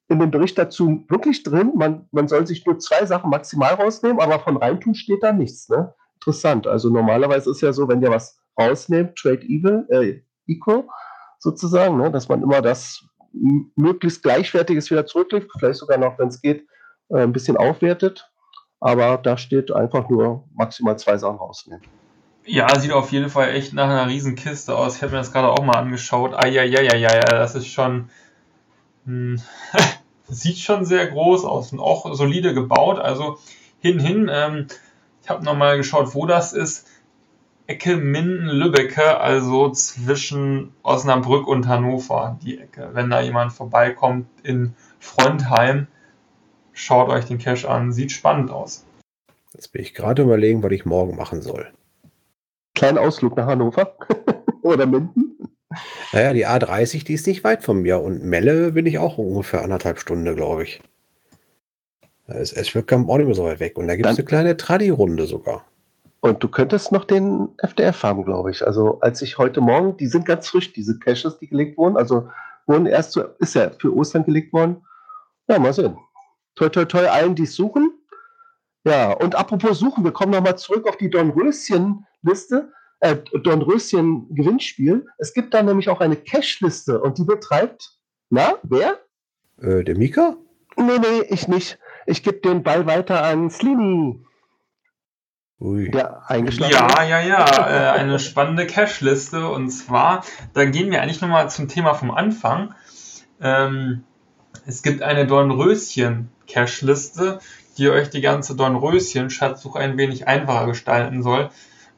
in 0.07 0.19
dem 0.19 0.31
Bericht 0.31 0.57
dazu 0.57 1.03
wirklich 1.09 1.43
drin, 1.43 1.73
man, 1.75 2.07
man 2.11 2.27
soll 2.27 2.45
sich 2.45 2.65
nur 2.65 2.79
zwei 2.79 3.05
Sachen 3.05 3.29
maximal 3.29 3.73
rausnehmen, 3.73 4.19
aber 4.19 4.39
von 4.39 4.57
reintun 4.57 4.93
steht 4.93 5.23
da 5.23 5.31
nichts. 5.31 5.67
Ne? 5.69 5.93
Interessant. 6.15 6.67
Also 6.67 6.89
normalerweise 6.89 7.49
ist 7.51 7.61
ja 7.61 7.73
so, 7.73 7.87
wenn 7.87 8.01
ihr 8.01 8.11
was 8.11 8.39
rausnehmt, 8.59 9.15
Trade 9.15 9.41
Evil, 9.43 9.85
äh, 9.89 10.21
Equal 10.47 10.83
sozusagen, 11.39 11.97
ne? 11.97 12.11
dass 12.11 12.29
man 12.29 12.43
immer 12.43 12.61
das 12.61 13.03
möglichst 13.75 14.23
Gleichwertiges 14.23 14.89
wieder 14.91 15.05
zurücklegt, 15.05 15.51
vielleicht 15.59 15.79
sogar 15.79 15.97
noch, 15.97 16.17
wenn 16.19 16.29
es 16.29 16.41
geht, 16.41 16.67
äh, 17.09 17.21
ein 17.21 17.33
bisschen 17.33 17.57
aufwertet. 17.57 18.29
Aber 18.79 19.17
da 19.17 19.37
steht 19.37 19.71
einfach 19.71 20.09
nur 20.09 20.47
maximal 20.53 20.97
zwei 20.99 21.17
Sachen 21.17 21.37
rausnehmen. 21.37 21.83
Ja, 22.45 22.73
sieht 22.79 22.91
auf 22.91 23.11
jeden 23.11 23.29
Fall 23.29 23.49
echt 23.49 23.73
nach 23.73 23.89
einer 23.89 24.07
Riesenkiste 24.07 24.75
aus. 24.75 24.97
Ich 24.97 25.01
habe 25.01 25.13
mir 25.13 25.17
das 25.17 25.31
gerade 25.31 25.49
auch 25.49 25.63
mal 25.63 25.77
angeschaut. 25.77 26.33
Ja, 26.43 26.63
ja, 26.63 26.81
ja, 26.81 26.95
ja, 26.95 27.21
das 27.21 27.55
ist 27.55 27.67
schon. 27.67 28.09
Hm, 29.05 29.41
sieht 30.27 30.57
schon 30.57 30.85
sehr 30.85 31.07
groß 31.07 31.45
aus 31.45 31.71
und 31.71 31.79
auch 31.79 32.13
solide 32.13 32.53
gebaut. 32.53 32.99
Also 32.99 33.37
hin, 33.79 33.99
hin. 33.99 34.29
Ähm, 34.31 34.67
ich 35.21 35.29
habe 35.29 35.43
nochmal 35.43 35.77
geschaut, 35.77 36.13
wo 36.13 36.25
das 36.25 36.53
ist. 36.53 36.87
Ecke 37.67 37.97
Minden-Lübbecke, 37.97 39.19
also 39.19 39.71
zwischen 39.71 40.71
Osnabrück 40.83 41.47
und 41.47 41.67
Hannover, 41.67 42.37
die 42.43 42.59
Ecke. 42.59 42.91
Wenn 42.93 43.09
da 43.09 43.21
jemand 43.21 43.53
vorbeikommt 43.53 44.27
in 44.43 44.75
Frontheim, 44.99 45.87
schaut 46.73 47.09
euch 47.09 47.25
den 47.25 47.39
Cache 47.39 47.67
an, 47.67 47.91
sieht 47.91 48.11
spannend 48.11 48.51
aus. 48.51 48.85
Jetzt 49.53 49.69
bin 49.69 49.81
ich 49.81 49.95
gerade 49.95 50.21
überlegen, 50.21 50.61
was 50.61 50.71
ich 50.73 50.85
morgen 50.85 51.15
machen 51.15 51.41
soll. 51.41 51.71
Kleinen 52.75 52.99
Ausflug 52.99 53.35
nach 53.35 53.47
Hannover 53.47 53.95
oder 54.61 54.85
Minden? 54.85 55.34
Naja, 56.13 56.33
die 56.33 56.47
A30, 56.47 57.05
die 57.05 57.13
ist 57.13 57.27
nicht 57.27 57.43
weit 57.43 57.63
von 57.63 57.81
mir 57.81 58.01
und 58.01 58.23
Melle 58.23 58.71
bin 58.71 58.85
ich 58.85 58.99
auch 58.99 59.17
ungefähr 59.17 59.63
anderthalb 59.63 59.99
Stunden, 59.99 60.35
glaube 60.35 60.63
ich. 60.63 60.81
Es 62.27 62.51
ist 62.51 62.73
wirklich 62.73 62.99
auch 62.99 63.17
nicht 63.17 63.27
mehr 63.27 63.35
so 63.35 63.45
weit 63.45 63.59
weg. 63.59 63.77
Und 63.77 63.87
da 63.87 63.95
gibt 63.95 64.09
es 64.09 64.17
eine 64.17 64.25
kleine 64.25 64.57
Tradi-Runde 64.57 65.25
sogar. 65.25 65.65
Und 66.21 66.43
du 66.43 66.47
könntest 66.47 66.91
noch 66.91 67.05
den 67.05 67.49
FDF 67.59 68.01
haben, 68.01 68.25
glaube 68.25 68.49
ich. 68.49 68.65
Also 68.65 68.99
als 69.01 69.21
ich 69.21 69.37
heute 69.37 69.61
Morgen, 69.61 69.95
die 69.97 70.07
sind 70.07 70.25
ganz 70.25 70.47
frisch, 70.47 70.73
diese 70.73 70.97
Caches, 70.97 71.37
die 71.37 71.47
gelegt 71.47 71.77
wurden. 71.77 71.97
Also 71.97 72.27
wurden 72.65 72.87
erst 72.87 73.11
so, 73.11 73.23
ist 73.37 73.53
ja 73.53 73.69
für 73.69 73.95
Ostern 73.95 74.25
gelegt 74.25 74.51
worden. 74.51 74.77
Ja, 75.47 75.59
mal 75.59 75.73
sehen. 75.73 75.97
Toi, 76.55 76.69
toi, 76.69 76.85
toi, 76.85 77.05
allen, 77.07 77.35
die 77.35 77.43
es 77.43 77.53
suchen. 77.53 77.91
Ja, 78.85 79.11
und 79.13 79.35
apropos 79.35 79.77
suchen, 79.77 80.03
wir 80.03 80.11
kommen 80.11 80.31
nochmal 80.31 80.57
zurück 80.57 80.87
auf 80.87 80.97
die 80.97 81.09
Dornröschen-Liste, 81.09 82.71
äh, 83.05 83.39
Dornröschen-Gewinnspiel. 83.39 85.05
Es 85.17 85.33
gibt 85.33 85.53
da 85.53 85.61
nämlich 85.61 85.89
auch 85.89 86.01
eine 86.01 86.15
Cache-Liste 86.15 86.99
und 86.99 87.17
die 87.17 87.23
betreibt, 87.23 87.91
na, 88.29 88.55
wer? 88.63 88.99
Äh, 89.61 89.83
der 89.83 89.97
Mika? 89.97 90.35
Nee, 90.75 90.99
nee, 90.99 91.21
ich 91.29 91.47
nicht. 91.47 91.79
Ich 92.05 92.23
gebe 92.23 92.39
den 92.39 92.63
Ball 92.63 92.85
weiter 92.85 93.23
an 93.23 93.49
Slini. 93.49 94.21
Ui. 95.59 95.89
Der 95.89 96.29
eingeschlagen 96.29 96.73
Ja, 96.73 97.03
ja, 97.03 97.21
ja. 97.21 97.45
Äh, 97.45 97.99
eine 97.99 98.19
spannende 98.19 98.67
Cache-Liste. 98.67 99.47
Und 99.47 99.69
zwar, 99.69 100.25
da 100.53 100.65
gehen 100.65 100.91
wir 100.91 101.01
eigentlich 101.01 101.21
nochmal 101.21 101.49
zum 101.49 101.67
Thema 101.67 101.93
vom 101.93 102.11
Anfang. 102.11 102.75
Ähm, 103.39 104.03
es 104.65 104.83
gibt 104.83 105.01
eine 105.01 105.27
Dornröschen-Cache-Liste, 105.27 107.39
die 107.77 107.89
euch 107.89 108.09
die 108.09 108.21
ganze 108.21 108.55
Dornröschen-Schatzsuche 108.55 109.79
ein 109.79 109.97
wenig 109.97 110.27
einfacher 110.27 110.67
gestalten 110.67 111.23
soll. 111.23 111.49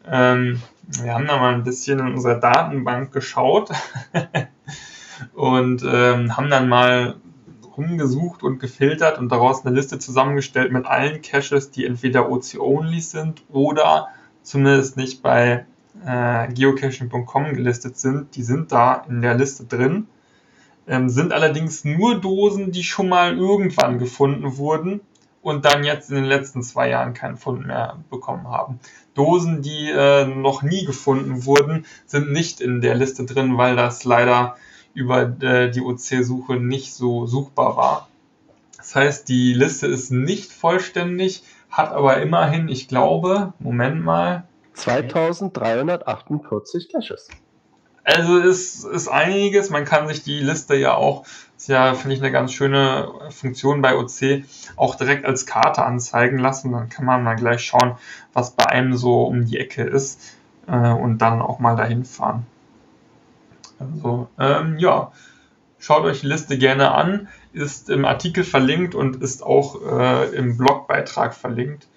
Ähm, 0.10 0.62
wir 1.02 1.14
haben 1.14 1.28
da 1.28 1.38
mal 1.38 1.54
ein 1.54 1.64
bisschen 1.64 2.00
in 2.00 2.14
unserer 2.14 2.40
Datenbank 2.40 3.12
geschaut 3.12 3.72
und 5.34 5.84
ähm, 5.84 6.38
haben 6.38 6.50
dann 6.50 6.70
mal 6.70 7.16
rumgesucht 7.76 8.42
und 8.42 8.60
gefiltert 8.60 9.20
und 9.20 9.30
daraus 9.32 9.66
eine 9.66 9.76
Liste 9.76 10.00
zusammengestellt 10.00 10.72
mit 10.72 10.86
allen 10.86 11.22
Caches, 11.22 11.72
die 11.72 11.86
entweder 11.86 12.32
OC-only 12.32 13.02
sind 13.02 13.44
oder 13.50 14.08
zumindest 14.42 14.98
nicht 14.98 15.22
bei 15.22 15.66
äh, 16.06 16.48
geocaching.com 16.54 17.54
gelistet 17.54 17.98
sind. 17.98 18.36
Die 18.36 18.44
sind 18.44 18.72
da 18.72 19.06
in 19.10 19.22
der 19.22 19.36
Liste 19.36 19.66
drin. 19.66 20.08
Ähm, 20.88 21.10
sind 21.10 21.34
allerdings 21.34 21.84
nur 21.84 22.20
Dosen, 22.20 22.72
die 22.72 22.84
schon 22.84 23.10
mal 23.10 23.38
irgendwann 23.38 24.00
gefunden 24.00 24.58
wurden 24.58 25.02
und 25.48 25.64
dann 25.64 25.86
jetzt 25.86 26.10
in 26.10 26.18
den 26.18 26.26
letzten 26.26 26.62
zwei 26.62 26.90
Jahren 26.90 27.14
keinen 27.14 27.38
Fund 27.38 27.66
mehr 27.66 28.04
bekommen 28.10 28.50
haben. 28.50 28.82
Dosen, 29.14 29.62
die 29.62 29.90
äh, 29.90 30.26
noch 30.26 30.62
nie 30.62 30.84
gefunden 30.84 31.46
wurden, 31.46 31.86
sind 32.06 32.34
nicht 32.34 32.60
in 32.60 32.82
der 32.82 32.96
Liste 32.96 33.24
drin, 33.24 33.58
weil 33.58 33.78
das 33.78 34.04
leider 34.04 34.58
über 34.94 35.22
äh, 35.42 35.72
die 35.72 35.80
OC-Suche 35.80 36.58
nicht 36.58 36.94
so 36.94 37.28
suchbar 37.28 37.78
war. 37.78 38.10
Das 38.76 38.94
heißt, 38.94 39.30
die 39.30 39.54
Liste 39.54 39.88
ist 39.88 40.12
nicht 40.12 40.52
vollständig, 40.52 41.44
hat 41.70 41.94
aber 41.94 42.22
immerhin, 42.22 42.68
ich 42.68 42.90
glaube, 42.90 43.54
Moment 43.60 44.04
mal, 44.04 44.44
2348 44.74 46.90
Caches. 46.92 47.30
Also 48.08 48.40
es 48.40 48.86
ist 48.86 49.10
einiges. 49.10 49.70
Man 49.70 49.84
kann 49.84 50.08
sich 50.08 50.24
die 50.24 50.40
Liste 50.40 50.78
ja 50.78 50.96
auch, 50.96 51.26
ist 51.58 51.68
ja, 51.68 51.94
finde 51.94 52.16
ich, 52.16 52.22
eine 52.22 52.32
ganz 52.32 52.54
schöne 52.54 53.12
Funktion 53.32 53.82
bei 53.82 53.98
OC, 53.98 54.46
auch 54.78 54.96
direkt 54.96 55.26
als 55.26 55.46
Karte 55.46 55.84
anzeigen 55.84 56.38
lassen. 56.38 56.72
Dann 56.72 56.88
kann 56.88 57.04
man 57.04 57.22
mal 57.22 57.36
gleich 57.36 57.66
schauen, 57.66 57.98
was 58.32 58.52
bei 58.52 58.66
einem 58.66 58.96
so 58.96 59.24
um 59.24 59.44
die 59.44 59.58
Ecke 59.58 59.84
ist 59.84 60.22
äh, 60.68 60.94
und 60.94 61.18
dann 61.18 61.42
auch 61.42 61.60
mal 61.60 61.76
dahin 61.76 62.06
fahren. 62.06 62.46
Also, 63.78 64.30
ähm, 64.40 64.78
ja, 64.78 65.12
schaut 65.78 66.06
euch 66.06 66.22
die 66.22 66.28
Liste 66.28 66.58
gerne 66.58 66.94
an, 66.94 67.28
ist 67.52 67.90
im 67.90 68.06
Artikel 68.06 68.46
verlinkt 68.46 68.96
und 68.96 69.22
ist 69.22 69.44
auch 69.44 69.82
äh, 69.86 70.34
im 70.34 70.56
Blogbeitrag 70.56 71.36
verlinkt. 71.36 71.90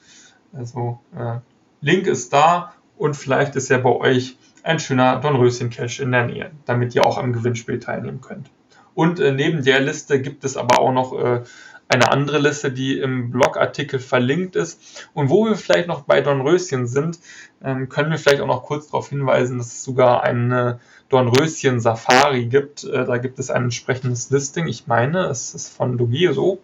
Also, 0.53 0.99
äh, 1.17 1.37
Link 1.81 2.09
ist 2.09 2.33
da 2.33 2.75
und 2.99 3.15
vielleicht 3.15 3.55
ist 3.55 3.69
ja 3.69 3.79
bei 3.79 3.91
euch 3.91 4.37
ein 4.65 4.79
schöner 4.79 5.21
Dornröschen-Cache 5.21 6.03
in 6.03 6.13
der 6.13 6.27
Nähe, 6.27 6.51
damit 6.67 6.95
ihr 6.95 7.07
auch 7.07 7.19
am 7.19 7.33
Gewinnspiel 7.33 7.79
teilnehmen 7.81 8.21
könnt. 8.21 8.51
Und 8.95 9.21
äh, 9.21 9.33
neben 9.33 9.65
der 9.65 9.81
Liste 9.81 10.21
gibt 10.21 10.45
es 10.45 10.57
aber 10.57 10.81
auch 10.81 10.93
noch 10.93 11.13
äh, 11.19 11.43
eine 11.89 12.13
andere 12.13 12.39
Liste, 12.39 12.71
die 12.71 12.99
im 12.99 13.31
Blogartikel 13.31 13.99
verlinkt 13.99 14.55
ist. 14.55 15.09
Und 15.13 15.29
wo 15.29 15.47
wir 15.47 15.57
vielleicht 15.57 15.89
noch 15.89 16.03
bei 16.03 16.21
Dornröschen 16.21 16.87
sind, 16.87 17.19
ähm, 17.65 17.89
können 17.89 18.11
wir 18.11 18.19
vielleicht 18.19 18.41
auch 18.41 18.47
noch 18.47 18.63
kurz 18.63 18.87
darauf 18.87 19.09
hinweisen, 19.09 19.59
dass 19.59 19.69
es 19.69 19.85
sogar 19.85 20.23
eine 20.23 20.79
Dornröschen 21.09 21.81
Safari 21.81 22.47
gibt. 22.47 22.85
Äh, 22.85 23.05
da 23.05 23.19
gibt 23.19 23.41
es 23.41 23.51
ein 23.51 23.65
entsprechendes 23.65 24.31
Listing. 24.31 24.69
Ich 24.69 24.87
meine, 24.87 25.27
es 25.27 25.53
ist 25.53 25.69
von 25.69 25.99
Dogeso. 25.99 26.61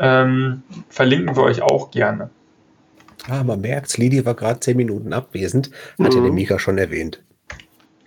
Ähm, 0.00 0.64
verlinken 0.88 1.36
wir 1.36 1.44
euch 1.44 1.62
auch 1.62 1.92
gerne. 1.92 2.30
Ah, 3.26 3.42
man 3.42 3.60
merkt, 3.60 3.96
Lidi 3.98 4.24
war 4.24 4.34
gerade 4.34 4.60
zehn 4.60 4.76
Minuten 4.76 5.12
abwesend, 5.12 5.70
hatte 5.98 6.18
mhm. 6.18 6.24
der 6.24 6.32
Mika 6.32 6.58
schon 6.58 6.78
erwähnt. 6.78 7.20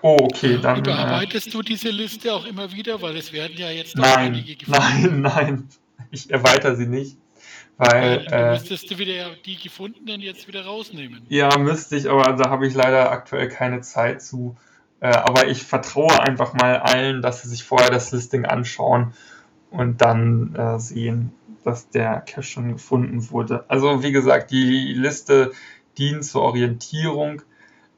Oh, 0.01 0.17
okay, 0.21 0.57
dann. 0.61 0.79
Überarbeitest 0.79 1.47
äh, 1.47 1.51
du 1.51 1.61
diese 1.61 1.89
Liste 1.89 2.33
auch 2.33 2.45
immer 2.45 2.71
wieder, 2.71 3.01
weil 3.01 3.17
es 3.17 3.31
werden 3.33 3.55
ja 3.57 3.69
jetzt 3.69 3.95
noch 3.95 4.03
nein, 4.03 4.33
einige 4.33 4.55
gefunden. 4.57 5.21
Nein, 5.21 5.21
nein, 5.21 5.69
ich 6.11 6.31
erweitere 6.31 6.75
sie 6.75 6.87
nicht. 6.87 7.17
Weil, 7.77 8.25
weil 8.29 8.33
äh, 8.33 8.51
müsstest 8.51 8.91
du 8.91 8.97
wieder 8.97 9.35
die 9.45 9.57
gefundenen 9.57 10.21
jetzt 10.21 10.47
wieder 10.47 10.65
rausnehmen. 10.65 11.21
Ja, 11.29 11.57
müsste 11.57 11.95
ich, 11.95 12.09
aber 12.09 12.33
da 12.33 12.49
habe 12.49 12.67
ich 12.67 12.73
leider 12.73 13.11
aktuell 13.11 13.47
keine 13.47 13.81
Zeit 13.81 14.21
zu. 14.21 14.55
Äh, 14.99 15.07
aber 15.07 15.47
ich 15.47 15.63
vertraue 15.63 16.19
einfach 16.19 16.53
mal 16.53 16.77
allen, 16.77 17.21
dass 17.21 17.41
sie 17.41 17.49
sich 17.49 17.63
vorher 17.63 17.89
das 17.89 18.11
Listing 18.11 18.45
anschauen 18.45 19.13
und 19.71 20.01
dann 20.01 20.53
äh, 20.55 20.79
sehen, 20.79 21.31
dass 21.63 21.89
der 21.89 22.21
Cache 22.21 22.43
schon 22.43 22.73
gefunden 22.73 23.29
wurde. 23.29 23.65
Also 23.67 24.03
wie 24.03 24.11
gesagt, 24.11 24.51
die 24.51 24.93
Liste 24.93 25.51
dient 25.97 26.23
zur 26.23 26.41
Orientierung, 26.41 27.41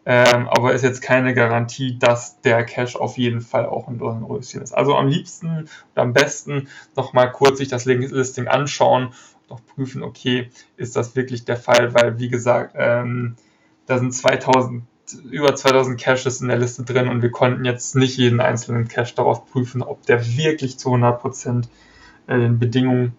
ähm, 0.06 0.50
aber 0.50 0.74
ist 0.74 0.84
jetzt 0.84 1.02
keine 1.02 1.34
Garantie, 1.34 1.98
dass 1.98 2.42
der 2.42 2.66
Cache 2.66 3.00
auf 3.00 3.18
jeden 3.18 3.42
Fall 3.42 3.66
auch 3.66 3.88
ein 3.88 4.00
Dornröschen 4.00 4.62
ist. 4.62 4.74
Also 4.74 4.96
am 4.96 5.08
liebsten 5.08 5.60
und 5.60 5.70
am 5.96 6.14
besten 6.14 6.68
nochmal 6.96 7.32
kurz 7.32 7.60
sich 7.60 7.70
das 7.70 7.86
Listing 7.86 8.48
anschauen 8.48 9.14
und 9.48 9.56
auch 9.56 9.62
prüfen, 9.66 10.04
okay, 10.04 10.50
ist 10.76 10.96
das 10.96 11.16
wirklich 11.16 11.46
der 11.46 11.58
Fall, 11.58 11.94
weil 11.94 12.20
wie 12.20 12.30
gesagt, 12.30 12.76
ähm, 12.78 13.36
da 13.86 13.98
sind 13.98 14.14
2000 14.14 14.84
über 15.30 15.54
2000 15.56 16.00
Caches 16.00 16.42
in 16.42 16.48
der 16.48 16.58
Liste 16.58 16.84
drin 16.84 17.10
und 17.10 17.22
wir 17.22 17.32
konnten 17.32 17.66
jetzt 17.66 17.96
nicht 17.96 18.18
jeden 18.18 18.40
einzelnen 18.40 18.88
Cache 18.88 19.16
darauf 19.16 19.46
prüfen, 19.46 19.84
ob 19.84 20.06
der 20.06 20.26
wirklich 20.38 20.80
zu 20.80 20.90
100% 20.90 21.66
äh, 22.28 22.38
den 22.38 22.58
Bedingungen 22.60 23.16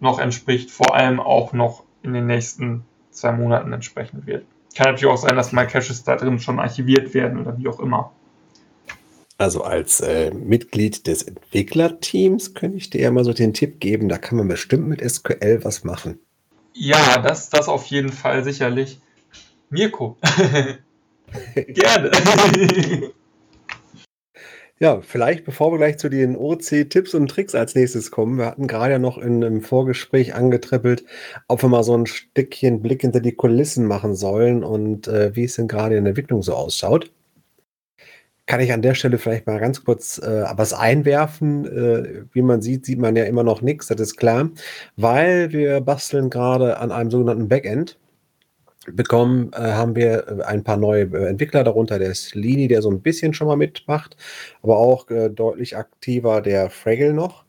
noch 0.00 0.18
entspricht, 0.18 0.70
vor 0.70 0.94
allem 0.94 1.20
auch 1.20 1.52
noch 1.52 1.84
in 2.02 2.12
den 2.12 2.26
nächsten 2.26 2.84
zwei 3.10 3.32
Monaten 3.32 3.72
entsprechen 3.72 4.26
wird. 4.26 4.44
Kann 4.74 4.92
natürlich 4.92 5.12
auch 5.12 5.18
sein, 5.18 5.36
dass 5.36 5.52
mal 5.52 5.66
Caches 5.66 6.04
da 6.04 6.16
drin 6.16 6.38
schon 6.38 6.60
archiviert 6.60 7.12
werden 7.14 7.40
oder 7.40 7.58
wie 7.58 7.68
auch 7.68 7.80
immer. 7.80 8.12
Also 9.36 9.64
als 9.64 10.00
äh, 10.00 10.32
Mitglied 10.32 11.06
des 11.06 11.22
Entwicklerteams 11.22 12.54
könnte 12.54 12.76
ich 12.76 12.90
dir 12.90 13.00
ja 13.00 13.10
mal 13.10 13.24
so 13.24 13.32
den 13.32 13.54
Tipp 13.54 13.80
geben, 13.80 14.08
da 14.08 14.18
kann 14.18 14.36
man 14.36 14.48
bestimmt 14.48 14.86
mit 14.86 15.00
SQL 15.00 15.60
was 15.62 15.82
machen. 15.82 16.18
Ja, 16.74 17.18
das, 17.18 17.48
das 17.48 17.66
auf 17.66 17.86
jeden 17.86 18.12
Fall 18.12 18.44
sicherlich. 18.44 19.00
Mirko. 19.70 20.18
Gerne. 21.54 22.10
Ja, 24.82 25.02
vielleicht 25.02 25.44
bevor 25.44 25.72
wir 25.72 25.76
gleich 25.76 25.98
zu 25.98 26.08
den 26.08 26.36
OC-Tipps 26.36 27.12
und 27.14 27.28
Tricks 27.28 27.54
als 27.54 27.74
nächstes 27.74 28.10
kommen. 28.10 28.38
Wir 28.38 28.46
hatten 28.46 28.66
gerade 28.66 28.92
ja 28.92 28.98
noch 28.98 29.18
in 29.18 29.44
einem 29.44 29.60
Vorgespräch 29.60 30.34
angetrippelt, 30.34 31.04
ob 31.48 31.60
wir 31.62 31.68
mal 31.68 31.82
so 31.82 31.94
ein 31.94 32.06
Stückchen 32.06 32.80
Blick 32.80 33.02
hinter 33.02 33.20
die 33.20 33.34
Kulissen 33.34 33.84
machen 33.86 34.14
sollen 34.16 34.64
und 34.64 35.06
äh, 35.06 35.36
wie 35.36 35.44
es 35.44 35.56
denn 35.56 35.68
gerade 35.68 35.96
in 35.96 36.04
der 36.04 36.12
Entwicklung 36.12 36.42
so 36.42 36.54
ausschaut. 36.54 37.12
Kann 38.46 38.60
ich 38.60 38.72
an 38.72 38.80
der 38.82 38.94
Stelle 38.94 39.18
vielleicht 39.18 39.46
mal 39.46 39.60
ganz 39.60 39.84
kurz 39.84 40.18
äh, 40.18 40.44
was 40.56 40.72
einwerfen. 40.72 41.66
Äh, 41.66 42.24
wie 42.32 42.42
man 42.42 42.62
sieht, 42.62 42.86
sieht 42.86 42.98
man 42.98 43.14
ja 43.16 43.24
immer 43.24 43.44
noch 43.44 43.60
nichts, 43.60 43.88
das 43.88 44.00
ist 44.00 44.16
klar, 44.16 44.50
weil 44.96 45.52
wir 45.52 45.82
basteln 45.82 46.30
gerade 46.30 46.78
an 46.78 46.90
einem 46.90 47.10
sogenannten 47.10 47.48
Backend 47.48 47.98
bekommen, 48.92 49.52
äh, 49.52 49.58
haben 49.60 49.96
wir 49.96 50.26
äh, 50.28 50.42
ein 50.44 50.64
paar 50.64 50.76
neue 50.76 51.02
äh, 51.04 51.28
Entwickler, 51.28 51.64
darunter 51.64 51.98
der 51.98 52.14
Slini, 52.14 52.68
der 52.68 52.82
so 52.82 52.90
ein 52.90 53.02
bisschen 53.02 53.34
schon 53.34 53.46
mal 53.46 53.56
mitmacht, 53.56 54.16
aber 54.62 54.78
auch 54.78 55.08
äh, 55.10 55.30
deutlich 55.30 55.76
aktiver 55.76 56.40
der 56.42 56.70
Fraggle 56.70 57.12
noch. 57.12 57.44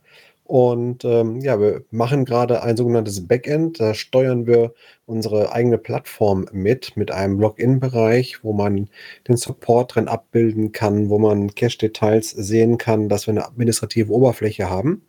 Und 0.52 1.06
ähm, 1.06 1.40
ja, 1.40 1.62
wir 1.62 1.86
machen 1.92 2.26
gerade 2.26 2.62
ein 2.62 2.76
sogenanntes 2.76 3.26
Backend. 3.26 3.80
Da 3.80 3.94
steuern 3.94 4.48
wir 4.48 4.74
unsere 5.06 5.54
eigene 5.54 5.78
Plattform 5.78 6.46
mit, 6.52 6.98
mit 6.98 7.10
einem 7.10 7.40
Login-Bereich, 7.40 8.44
wo 8.44 8.52
man 8.52 8.90
den 9.30 9.38
Support 9.38 9.96
drin 9.96 10.10
abbilden 10.10 10.74
kann, 10.74 11.10
wo 11.10 11.20
man 11.20 11.56
Cache-Details 11.56 12.32
sehen 12.32 12.78
kann, 12.78 13.08
dass 13.08 13.28
wir 13.28 13.32
eine 13.32 13.46
administrative 13.46 14.12
Oberfläche 14.12 14.70
haben. 14.70 15.04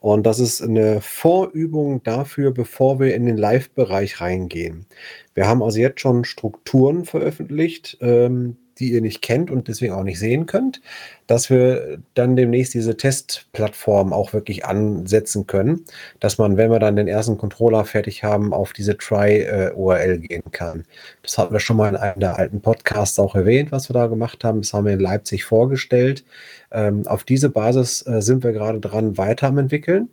Und 0.00 0.24
das 0.24 0.40
ist 0.40 0.62
eine 0.62 1.00
Vorübung 1.02 2.02
dafür, 2.02 2.52
bevor 2.52 2.98
wir 3.00 3.14
in 3.14 3.26
den 3.26 3.36
Live-Bereich 3.36 4.20
reingehen. 4.20 4.86
Wir 5.34 5.46
haben 5.46 5.62
also 5.62 5.78
jetzt 5.78 6.00
schon 6.00 6.24
Strukturen 6.24 7.04
veröffentlicht, 7.04 7.98
ähm, 8.00 8.56
die 8.80 8.92
ihr 8.92 9.00
nicht 9.00 9.22
kennt 9.22 9.50
und 9.50 9.68
deswegen 9.68 9.92
auch 9.92 10.02
nicht 10.02 10.18
sehen 10.18 10.46
könnt, 10.46 10.80
dass 11.26 11.50
wir 11.50 11.98
dann 12.14 12.34
demnächst 12.34 12.74
diese 12.74 12.96
Testplattform 12.96 14.12
auch 14.12 14.32
wirklich 14.32 14.64
ansetzen 14.64 15.46
können, 15.46 15.84
dass 16.18 16.38
man, 16.38 16.56
wenn 16.56 16.70
wir 16.70 16.80
dann 16.80 16.96
den 16.96 17.06
ersten 17.06 17.38
Controller 17.38 17.84
fertig 17.84 18.24
haben, 18.24 18.52
auf 18.52 18.72
diese 18.72 18.96
Try-URL 18.96 20.18
gehen 20.18 20.50
kann. 20.50 20.84
Das 21.22 21.38
hatten 21.38 21.52
wir 21.52 21.60
schon 21.60 21.76
mal 21.76 21.88
in 21.88 21.96
einem 21.96 22.18
der 22.18 22.38
alten 22.38 22.60
Podcasts 22.60 23.18
auch 23.18 23.36
erwähnt, 23.36 23.70
was 23.70 23.88
wir 23.88 23.94
da 23.94 24.08
gemacht 24.08 24.42
haben. 24.42 24.62
Das 24.62 24.72
haben 24.72 24.86
wir 24.86 24.94
in 24.94 25.00
Leipzig 25.00 25.44
vorgestellt. 25.44 26.24
Ähm, 26.72 27.06
auf 27.06 27.24
diese 27.24 27.50
Basis 27.50 28.04
äh, 28.06 28.22
sind 28.22 28.42
wir 28.42 28.52
gerade 28.52 28.80
dran, 28.80 29.18
weiter 29.18 29.48
am 29.48 29.58
entwickeln. 29.58 30.08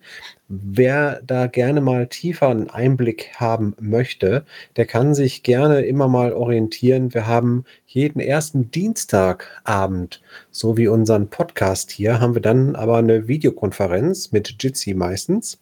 Wer 0.50 1.22
da 1.26 1.48
gerne 1.48 1.82
mal 1.82 2.08
tiefer 2.08 2.48
einen 2.48 2.70
Einblick 2.70 3.32
haben 3.36 3.76
möchte, 3.82 4.46
der 4.78 4.86
kann 4.86 5.14
sich 5.14 5.44
gerne 5.44 5.82
immer 5.82 6.08
mal 6.08 6.32
orientieren. 6.32 7.14
Wir 7.14 7.28
haben 7.28 7.66
jeden 7.86 8.22
ersten 8.22 8.72
Dienstagabend, 8.72 10.22
so 10.50 10.78
wie 10.78 10.88
unseren 10.88 11.30
Podcast 11.30 11.92
hier, 11.92 12.22
haben 12.22 12.34
wir 12.34 12.42
dann 12.42 12.78
aber 12.78 12.96
eine 12.98 13.28
Videokonferenz 13.28 14.32
mit 14.32 14.56
Jitsi 14.64 14.94
meistens. 14.94 15.60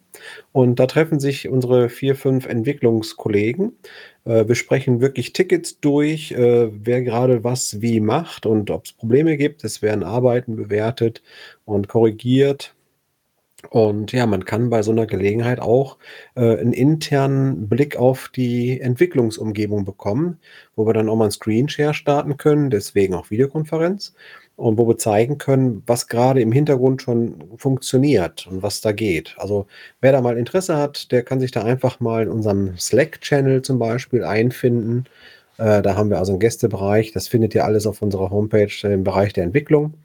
Und 0.52 0.80
da 0.80 0.86
treffen 0.86 1.20
sich 1.20 1.50
unsere 1.50 1.90
vier, 1.90 2.16
fünf 2.16 2.46
Entwicklungskollegen, 2.46 3.74
äh, 4.26 4.44
besprechen 4.44 5.02
wirklich 5.02 5.34
Tickets 5.34 5.80
durch, 5.80 6.32
äh, 6.32 6.70
wer 6.72 7.02
gerade 7.02 7.44
was 7.44 7.82
wie 7.82 8.00
macht 8.00 8.46
und 8.46 8.70
ob 8.70 8.86
es 8.86 8.94
Probleme 8.94 9.36
gibt. 9.36 9.64
Es 9.64 9.82
werden 9.82 10.04
Arbeiten 10.04 10.56
bewertet 10.56 11.24
und 11.66 11.88
korrigiert. 11.88 12.75
Und 13.70 14.12
ja, 14.12 14.26
man 14.26 14.46
kann 14.46 14.70
bei 14.70 14.82
so 14.82 14.92
einer 14.92 15.06
Gelegenheit 15.06 15.60
auch 15.60 15.98
äh, 16.36 16.58
einen 16.58 16.74
internen 16.74 17.68
Blick 17.68 17.96
auf 17.98 18.30
die 18.30 18.80
Entwicklungsumgebung 18.80 19.86
bekommen, 19.86 20.40
wo 20.76 20.86
wir 20.86 20.94
dann 20.94 21.10
auch 21.10 21.16
mal 21.16 21.26
einen 21.26 21.32
Screenshare 21.32 21.94
starten 21.94 22.38
können, 22.38 22.70
deswegen 22.70 23.14
auch 23.14 23.32
Videokonferenz 23.32 24.14
und 24.56 24.78
wo 24.78 24.88
wir 24.88 24.98
zeigen 24.98 25.38
können, 25.38 25.84
was 25.86 26.08
gerade 26.08 26.42
im 26.42 26.52
Hintergrund 26.52 27.02
schon 27.02 27.44
funktioniert 27.58 28.48
und 28.48 28.64
was 28.64 28.82
da 28.82 28.92
geht. 28.92 29.36
Also 29.38 29.68
wer 30.02 30.12
da 30.12 30.22
mal 30.22 30.38
Interesse 30.38 30.78
hat, 30.78 31.12
der 31.12 31.24
kann 31.24 31.40
sich 31.40 31.52
da 31.52 31.64
einfach 31.64 32.00
mal 32.00 32.24
in 32.24 32.30
unserem 32.30 32.78
Slack-Channel 32.78 33.62
zum 33.64 33.80
Beispiel 33.80 34.24
einfinden. 34.24 35.06
Äh, 35.58 35.82
da 35.82 35.96
haben 35.96 36.10
wir 36.10 36.20
also 36.20 36.34
einen 36.34 36.40
Gästebereich. 36.40 37.12
Das 37.12 37.28
findet 37.28 37.56
ihr 37.56 37.66
alles 37.66 37.86
auf 37.88 38.02
unserer 38.02 38.30
Homepage 38.30 38.72
im 38.84 39.04
Bereich 39.04 39.34
der 39.34 39.44
Entwicklung. 39.44 39.96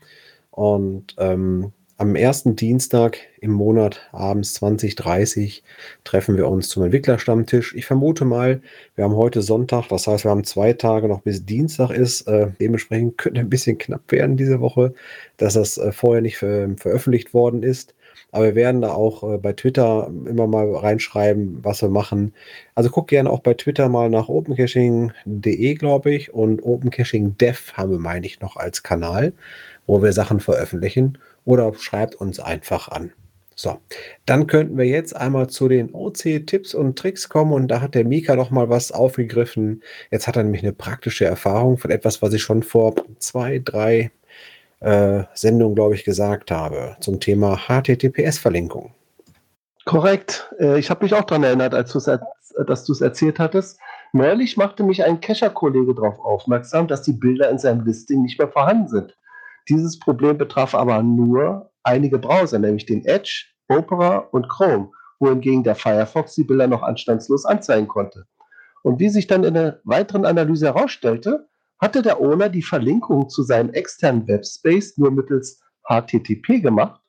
Und 0.51 1.15
ähm, 1.19 1.73
am 2.01 2.15
ersten 2.17 2.57
Dienstag 2.57 3.19
im 3.43 3.51
Monat 3.51 4.09
abends 4.13 4.55
2030 4.55 5.63
treffen 6.03 6.39
wir 6.39 6.49
uns 6.49 6.71
zum 6.71 6.85
Entwicklerstammtisch. 6.85 7.75
Ich 7.75 7.85
vermute 7.85 8.25
mal, 8.25 8.63
wir 8.95 9.05
haben 9.05 9.17
heute 9.17 9.43
Sonntag, 9.43 9.89
das 9.89 10.07
heißt, 10.07 10.25
wir 10.25 10.31
haben 10.31 10.45
zwei 10.45 10.73
Tage 10.73 11.09
noch 11.09 11.21
bis 11.21 11.45
Dienstag 11.45 11.91
ist. 11.91 12.27
Äh, 12.27 12.53
dementsprechend 12.59 13.19
könnte 13.19 13.41
ein 13.41 13.51
bisschen 13.51 13.77
knapp 13.77 14.11
werden 14.11 14.39
diese 14.39 14.61
Woche, 14.63 14.95
dass 15.37 15.53
das 15.53 15.77
äh, 15.77 15.93
vorher 15.93 16.23
nicht 16.23 16.39
ver 16.39 16.71
veröffentlicht 16.79 17.35
worden 17.35 17.63
ist. 17.63 17.95
Aber 18.33 18.47
wir 18.47 18.55
werden 18.55 18.81
da 18.81 18.93
auch 18.93 19.35
äh, 19.35 19.37
bei 19.37 19.53
Twitter 19.53 20.11
immer 20.25 20.47
mal 20.47 20.75
reinschreiben, 20.75 21.59
was 21.63 21.83
wir 21.83 21.91
machen. 21.91 22.33
Also 22.75 22.89
guck 22.89 23.09
gerne 23.09 23.29
auch 23.29 23.41
bei 23.41 23.53
Twitter 23.53 23.91
mal 23.91 24.09
nach 24.09 24.31
opencaching.de, 24.31 25.75
glaube 25.75 26.15
ich. 26.15 26.33
Und 26.33 26.63
opencaching.dev 26.63 27.75
haben 27.75 27.91
wir, 27.91 27.99
meine 27.99 28.25
ich, 28.25 28.41
noch 28.41 28.57
als 28.57 28.83
Kanal, 28.83 29.35
wo 29.87 30.03
wir 30.03 30.15
Sachen 30.15 30.41
veröffentlichen. 30.41 31.19
Oder 31.51 31.75
schreibt 31.75 32.15
uns 32.15 32.39
einfach 32.39 32.87
an. 32.87 33.13
So, 33.57 33.79
dann 34.25 34.47
könnten 34.47 34.79
wir 34.79 34.85
jetzt 34.85 35.17
einmal 35.17 35.49
zu 35.49 35.67
den 35.67 35.93
OC-Tipps 35.93 36.75
und 36.75 36.97
Tricks 36.97 37.29
kommen 37.29 37.53
und 37.53 37.67
da 37.67 37.81
hat 37.81 37.97
der 37.97 38.05
Mika 38.05 38.37
noch 38.37 38.51
mal 38.51 38.69
was 38.69 38.93
aufgegriffen. 38.93 39.83
Jetzt 40.13 40.29
hat 40.29 40.37
er 40.37 40.45
nämlich 40.45 40.63
eine 40.63 40.73
praktische 40.73 41.25
Erfahrung 41.25 41.77
von 41.77 41.91
etwas, 41.91 42.23
was 42.23 42.33
ich 42.35 42.41
schon 42.41 42.63
vor 42.63 42.95
zwei, 43.19 43.59
drei 43.59 44.13
äh, 44.79 45.25
Sendungen, 45.35 45.75
glaube 45.75 45.97
ich, 45.97 46.05
gesagt 46.05 46.53
habe 46.53 46.97
zum 47.01 47.19
Thema 47.19 47.59
HTTPS-Verlinkung. 47.67 48.95
Korrekt. 49.87 50.55
Äh, 50.61 50.79
ich 50.79 50.89
habe 50.89 51.03
mich 51.03 51.15
auch 51.15 51.25
daran 51.25 51.43
erinnert, 51.43 51.75
als 51.75 51.93
dass 51.93 52.85
du 52.85 52.93
es 52.93 53.01
erzählt 53.01 53.41
hattest. 53.41 53.81
Neulich 54.13 54.57
machte 54.57 54.85
mich 54.85 55.03
ein 55.03 55.21
Cacher-Kollege 55.21 55.97
darauf 55.97 56.21
aufmerksam, 56.21 56.87
dass 56.87 57.03
die 57.03 57.13
Bilder 57.13 57.51
in 57.51 57.59
seinem 57.59 57.85
Listing 57.85 58.23
nicht 58.23 58.39
mehr 58.39 58.49
vorhanden 58.49 58.87
sind. 58.87 59.17
Dieses 59.71 60.01
Problem 60.01 60.37
betraf 60.37 60.75
aber 60.75 61.01
nur 61.01 61.71
einige 61.85 62.19
Browser, 62.19 62.59
nämlich 62.59 62.87
den 62.87 63.05
Edge, 63.05 63.47
Opera 63.69 64.19
und 64.19 64.49
Chrome, 64.49 64.91
wohingegen 65.21 65.63
der 65.63 65.77
Firefox 65.77 66.35
die 66.35 66.43
Bilder 66.43 66.67
noch 66.67 66.83
anstandslos 66.83 67.45
anzeigen 67.45 67.87
konnte. 67.87 68.27
Und 68.83 68.99
wie 68.99 69.09
sich 69.09 69.29
dann 69.29 69.45
in 69.45 69.55
der 69.55 69.81
weiteren 69.85 70.25
Analyse 70.25 70.67
herausstellte, 70.67 71.49
hatte 71.79 72.03
der 72.03 72.21
Owner 72.21 72.49
die 72.49 72.63
Verlinkung 72.63 73.29
zu 73.29 73.45
seinem 73.45 73.73
externen 73.73 74.27
Webspace 74.27 74.99
nur 74.99 75.13
mittels 75.13 75.63
HTTP 75.89 76.61
gemacht. 76.61 77.01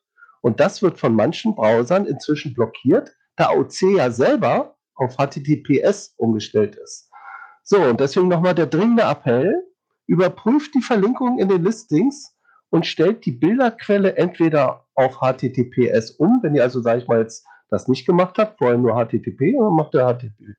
Und 0.41 0.59
das 0.59 0.83
wird 0.83 0.99
von 0.99 1.15
manchen 1.15 1.55
Browsern 1.55 2.05
inzwischen 2.05 2.53
blockiert, 2.53 3.11
da 3.37 3.49
OC 3.51 3.81
ja 3.97 4.11
selber 4.11 4.75
auf 4.95 5.15
HTTPS 5.17 6.13
umgestellt 6.17 6.75
ist. 6.75 7.09
So, 7.63 7.81
und 7.81 7.99
deswegen 7.99 8.27
nochmal 8.27 8.53
der 8.53 8.67
dringende 8.67 9.03
Appell, 9.03 9.63
überprüft 10.05 10.75
die 10.75 10.81
Verlinkung 10.81 11.39
in 11.39 11.47
den 11.47 11.63
Listings 11.63 12.30
und 12.71 12.85
stellt 12.85 13.25
die 13.25 13.31
Bilderquelle 13.31 14.17
entweder 14.17 14.85
auf 14.95 15.19
HTTPS 15.19 16.11
um, 16.11 16.39
wenn 16.41 16.55
ihr 16.55 16.63
also, 16.63 16.81
sage 16.81 17.01
ich 17.01 17.07
mal, 17.07 17.19
jetzt 17.19 17.45
das 17.69 17.87
nicht 17.87 18.05
gemacht 18.05 18.37
habt, 18.37 18.57
vorher 18.57 18.77
nur 18.77 18.95
HTTP, 18.95 19.53
dann 19.57 19.75
macht 19.75 19.93
ihr 19.93 20.05
HTTP, 20.05 20.55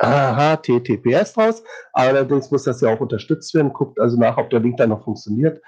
HTTPS 0.00 1.34
draus. 1.34 1.62
Allerdings 1.92 2.50
muss 2.50 2.64
das 2.64 2.80
ja 2.80 2.94
auch 2.94 3.00
unterstützt 3.00 3.54
werden. 3.54 3.72
Guckt 3.72 4.00
also 4.00 4.18
nach, 4.18 4.38
ob 4.38 4.48
der 4.48 4.60
Link 4.60 4.78
dann 4.78 4.90
noch 4.90 5.04
funktioniert. 5.04 5.60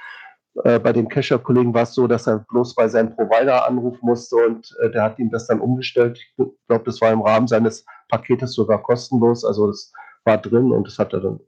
Äh, 0.65 0.79
bei 0.79 0.93
dem 0.93 1.09
Cacher-Kollegen 1.09 1.75
war 1.75 1.83
es 1.83 1.95
so, 1.95 2.07
dass 2.07 2.27
er 2.27 2.39
bloß 2.39 2.75
bei 2.75 2.89
seinem 2.89 3.15
Provider 3.15 3.67
anrufen 3.67 4.01
musste 4.03 4.37
und 4.37 4.75
äh, 4.81 4.91
der 4.91 5.03
hat 5.03 5.19
ihm 5.19 5.31
das 5.31 5.47
dann 5.47 5.61
umgestellt. 5.61 6.19
Ich 6.19 6.35
glaube, 6.69 6.85
das 6.85 7.01
war 7.01 7.13
im 7.13 7.23
Rahmen 7.23 7.47
seines 7.47 7.85
Paketes 8.09 8.55
sogar 8.55 8.83
kostenlos. 8.83 9.45
Also 9.45 9.67
das 9.67 9.93
war 10.25 10.39
drin 10.39 10.73
und 10.73 10.87
das 10.87 10.99
hat 10.99 11.13
er 11.13 11.21
dann 11.21 11.41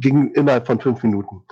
ging 0.00 0.32
innerhalb 0.32 0.66
von 0.66 0.80
fünf 0.80 1.02
Minuten. 1.02 1.42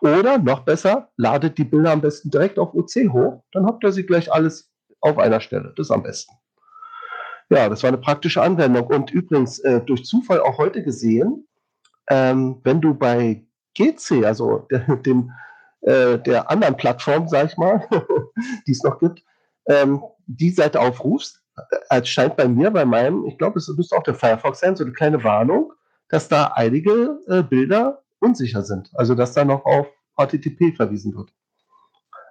Oder 0.00 0.38
noch 0.38 0.60
besser, 0.60 1.08
ladet 1.16 1.58
die 1.58 1.64
Bilder 1.64 1.92
am 1.92 2.00
besten 2.00 2.30
direkt 2.30 2.58
auf 2.58 2.74
OC 2.74 3.12
hoch, 3.12 3.42
dann 3.52 3.66
habt 3.66 3.84
ihr 3.84 3.92
sie 3.92 4.06
gleich 4.06 4.32
alles 4.32 4.70
auf 5.00 5.18
einer 5.18 5.40
Stelle. 5.40 5.72
Das 5.76 5.86
ist 5.86 5.90
am 5.90 6.02
besten. 6.02 6.34
Ja, 7.50 7.68
das 7.68 7.82
war 7.82 7.88
eine 7.88 7.98
praktische 7.98 8.42
Anwendung. 8.42 8.86
Und 8.86 9.10
übrigens, 9.10 9.58
äh, 9.60 9.80
durch 9.80 10.04
Zufall 10.04 10.40
auch 10.40 10.58
heute 10.58 10.82
gesehen, 10.82 11.46
ähm, 12.08 12.60
wenn 12.62 12.80
du 12.80 12.94
bei 12.94 13.44
GC, 13.74 14.24
also 14.24 14.66
der, 14.70 14.80
dem, 15.04 15.32
äh, 15.82 16.18
der 16.18 16.50
anderen 16.50 16.76
Plattform, 16.76 17.28
sag 17.28 17.50
ich 17.50 17.56
mal, 17.56 17.86
die 18.66 18.72
es 18.72 18.82
noch 18.82 18.98
gibt, 18.98 19.22
ähm, 19.66 20.02
die 20.26 20.50
Seite 20.50 20.80
aufrufst, 20.80 21.42
äh, 21.90 22.04
scheint 22.04 22.36
bei 22.36 22.46
mir, 22.48 22.70
bei 22.70 22.84
meinem, 22.84 23.26
ich 23.26 23.36
glaube, 23.36 23.58
es 23.58 23.68
müsste 23.68 23.96
auch 23.96 24.02
der 24.02 24.14
Firefox 24.14 24.60
sein, 24.60 24.76
so 24.76 24.84
eine 24.84 24.92
kleine 24.92 25.22
Warnung, 25.24 25.72
dass 26.10 26.28
da 26.28 26.52
einige 26.54 27.20
äh, 27.26 27.42
Bilder 27.42 28.02
unsicher 28.18 28.62
sind. 28.62 28.90
Also 28.94 29.14
dass 29.14 29.32
da 29.32 29.44
noch 29.44 29.64
auf 29.64 29.86
HTTP 30.16 30.76
verwiesen 30.76 31.14
wird. 31.16 31.32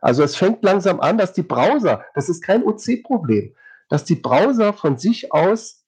Also 0.01 0.23
es 0.23 0.35
fängt 0.35 0.63
langsam 0.63 0.99
an, 0.99 1.17
dass 1.17 1.33
die 1.33 1.41
Browser, 1.41 2.05
das 2.13 2.29
ist 2.29 2.41
kein 2.41 2.63
OC-Problem, 2.63 3.53
dass 3.89 4.05
die 4.05 4.15
Browser 4.15 4.73
von 4.73 4.97
sich 4.97 5.33
aus 5.33 5.85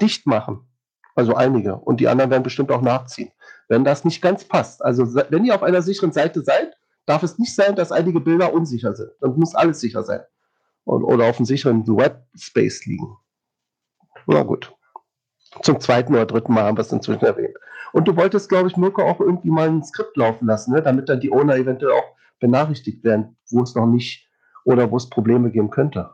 dicht 0.00 0.26
machen. 0.26 0.66
Also 1.14 1.34
einige. 1.34 1.76
Und 1.76 2.00
die 2.00 2.08
anderen 2.08 2.30
werden 2.30 2.42
bestimmt 2.42 2.70
auch 2.70 2.82
nachziehen. 2.82 3.30
Wenn 3.68 3.84
das 3.84 4.04
nicht 4.04 4.22
ganz 4.22 4.44
passt. 4.44 4.84
Also 4.84 5.14
wenn 5.14 5.44
ihr 5.44 5.54
auf 5.54 5.62
einer 5.62 5.82
sicheren 5.82 6.12
Seite 6.12 6.42
seid, 6.42 6.76
darf 7.06 7.22
es 7.22 7.38
nicht 7.38 7.54
sein, 7.54 7.74
dass 7.74 7.92
einige 7.92 8.20
Bilder 8.20 8.52
unsicher 8.52 8.94
sind. 8.94 9.10
Dann 9.20 9.36
muss 9.38 9.54
alles 9.54 9.80
sicher 9.80 10.02
sein. 10.02 10.20
Und, 10.84 11.04
oder 11.04 11.24
auf 11.24 11.38
einem 11.38 11.46
sicheren 11.46 11.86
Webspace 11.86 12.86
liegen. 12.86 13.16
Na 14.26 14.42
gut. 14.42 14.74
Zum 15.62 15.80
zweiten 15.80 16.14
oder 16.14 16.26
dritten 16.26 16.52
Mal 16.52 16.64
haben 16.64 16.76
wir 16.76 16.82
es 16.82 16.92
inzwischen 16.92 17.24
erwähnt. 17.24 17.56
Und 17.92 18.06
du 18.06 18.16
wolltest, 18.16 18.48
glaube 18.48 18.68
ich, 18.68 18.76
Mirko 18.76 19.02
auch 19.02 19.20
irgendwie 19.20 19.50
mal 19.50 19.68
ein 19.68 19.82
Skript 19.82 20.16
laufen 20.16 20.46
lassen, 20.46 20.72
ne? 20.74 20.82
damit 20.82 21.08
dann 21.08 21.20
die 21.20 21.32
Owner 21.32 21.56
eventuell 21.56 21.92
auch 21.92 22.16
benachrichtigt 22.38 23.02
werden, 23.02 23.36
wo 23.50 23.62
es 23.62 23.74
noch 23.74 23.86
nicht 23.86 24.28
oder 24.64 24.90
wo 24.90 24.96
es 24.96 25.08
Probleme 25.08 25.50
geben 25.50 25.70
könnte. 25.70 26.10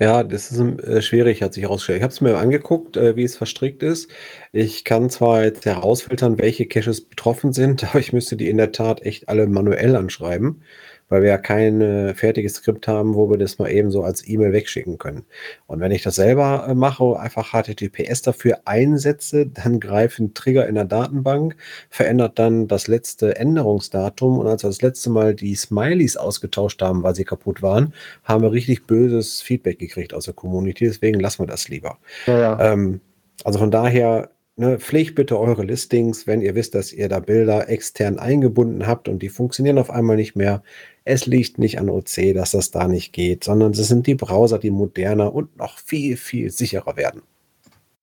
Ja, 0.00 0.22
das 0.22 0.52
ist 0.52 0.60
äh, 0.60 1.02
schwierig, 1.02 1.42
hat 1.42 1.54
sich 1.54 1.64
herausgestellt. 1.64 1.98
Ich 1.98 2.02
habe 2.04 2.12
es 2.12 2.20
mir 2.20 2.36
angeguckt, 2.36 2.96
äh, 2.96 3.16
wie 3.16 3.24
es 3.24 3.36
verstrickt 3.36 3.82
ist. 3.82 4.08
Ich 4.52 4.84
kann 4.84 5.10
zwar 5.10 5.42
jetzt 5.42 5.64
herausfiltern, 5.64 6.38
welche 6.38 6.66
Caches 6.66 7.08
betroffen 7.08 7.52
sind, 7.52 7.82
aber 7.90 7.98
ich 7.98 8.12
müsste 8.12 8.36
die 8.36 8.48
in 8.48 8.58
der 8.58 8.70
Tat 8.70 9.02
echt 9.02 9.28
alle 9.28 9.48
manuell 9.48 9.96
anschreiben 9.96 10.62
weil 11.08 11.22
wir 11.22 11.30
ja 11.30 11.38
kein 11.38 11.80
äh, 11.80 12.14
fertiges 12.14 12.54
Skript 12.54 12.88
haben, 12.88 13.14
wo 13.14 13.30
wir 13.30 13.38
das 13.38 13.58
mal 13.58 13.70
eben 13.70 13.90
so 13.90 14.02
als 14.02 14.26
E-Mail 14.28 14.52
wegschicken 14.52 14.98
können. 14.98 15.24
Und 15.66 15.80
wenn 15.80 15.92
ich 15.92 16.02
das 16.02 16.16
selber 16.16 16.66
äh, 16.68 16.74
mache, 16.74 17.18
einfach 17.18 17.52
HTTPS 17.52 18.22
dafür 18.22 18.60
einsetze, 18.64 19.46
dann 19.46 19.80
greifen 19.88 20.34
Trigger 20.34 20.66
in 20.66 20.74
der 20.74 20.84
Datenbank, 20.84 21.56
verändert 21.90 22.38
dann 22.38 22.68
das 22.68 22.88
letzte 22.88 23.36
Änderungsdatum 23.36 24.38
und 24.38 24.46
als 24.46 24.62
wir 24.62 24.68
das 24.68 24.82
letzte 24.82 25.10
Mal 25.10 25.34
die 25.34 25.54
Smileys 25.54 26.16
ausgetauscht 26.16 26.82
haben, 26.82 27.02
weil 27.02 27.14
sie 27.14 27.24
kaputt 27.24 27.62
waren, 27.62 27.94
haben 28.24 28.42
wir 28.42 28.52
richtig 28.52 28.86
böses 28.86 29.40
Feedback 29.40 29.78
gekriegt 29.78 30.14
aus 30.14 30.24
der 30.24 30.34
Community, 30.34 30.84
deswegen 30.84 31.20
lassen 31.20 31.42
wir 31.42 31.46
das 31.46 31.68
lieber. 31.68 31.98
Ja, 32.26 32.38
ja. 32.38 32.72
Ähm, 32.72 33.00
also 33.44 33.58
von 33.58 33.70
daher 33.70 34.30
ne, 34.58 34.78
pflegt 34.78 35.14
bitte 35.14 35.38
eure 35.38 35.64
Listings, 35.64 36.26
wenn 36.26 36.42
ihr 36.42 36.54
wisst, 36.54 36.74
dass 36.74 36.92
ihr 36.92 37.08
da 37.08 37.20
Bilder 37.20 37.68
extern 37.68 38.18
eingebunden 38.18 38.86
habt 38.86 39.08
und 39.08 39.20
die 39.20 39.28
funktionieren 39.28 39.78
auf 39.78 39.90
einmal 39.90 40.16
nicht 40.16 40.36
mehr. 40.36 40.62
Es 41.04 41.26
liegt 41.26 41.58
nicht 41.58 41.78
an 41.78 41.88
OC, 41.88 42.34
dass 42.34 42.50
das 42.50 42.70
da 42.70 42.88
nicht 42.88 43.12
geht, 43.12 43.44
sondern 43.44 43.72
es 43.72 43.78
sind 43.88 44.06
die 44.06 44.14
Browser, 44.14 44.58
die 44.58 44.70
moderner 44.70 45.32
und 45.34 45.56
noch 45.56 45.78
viel, 45.78 46.16
viel 46.16 46.50
sicherer 46.50 46.96
werden. 46.96 47.22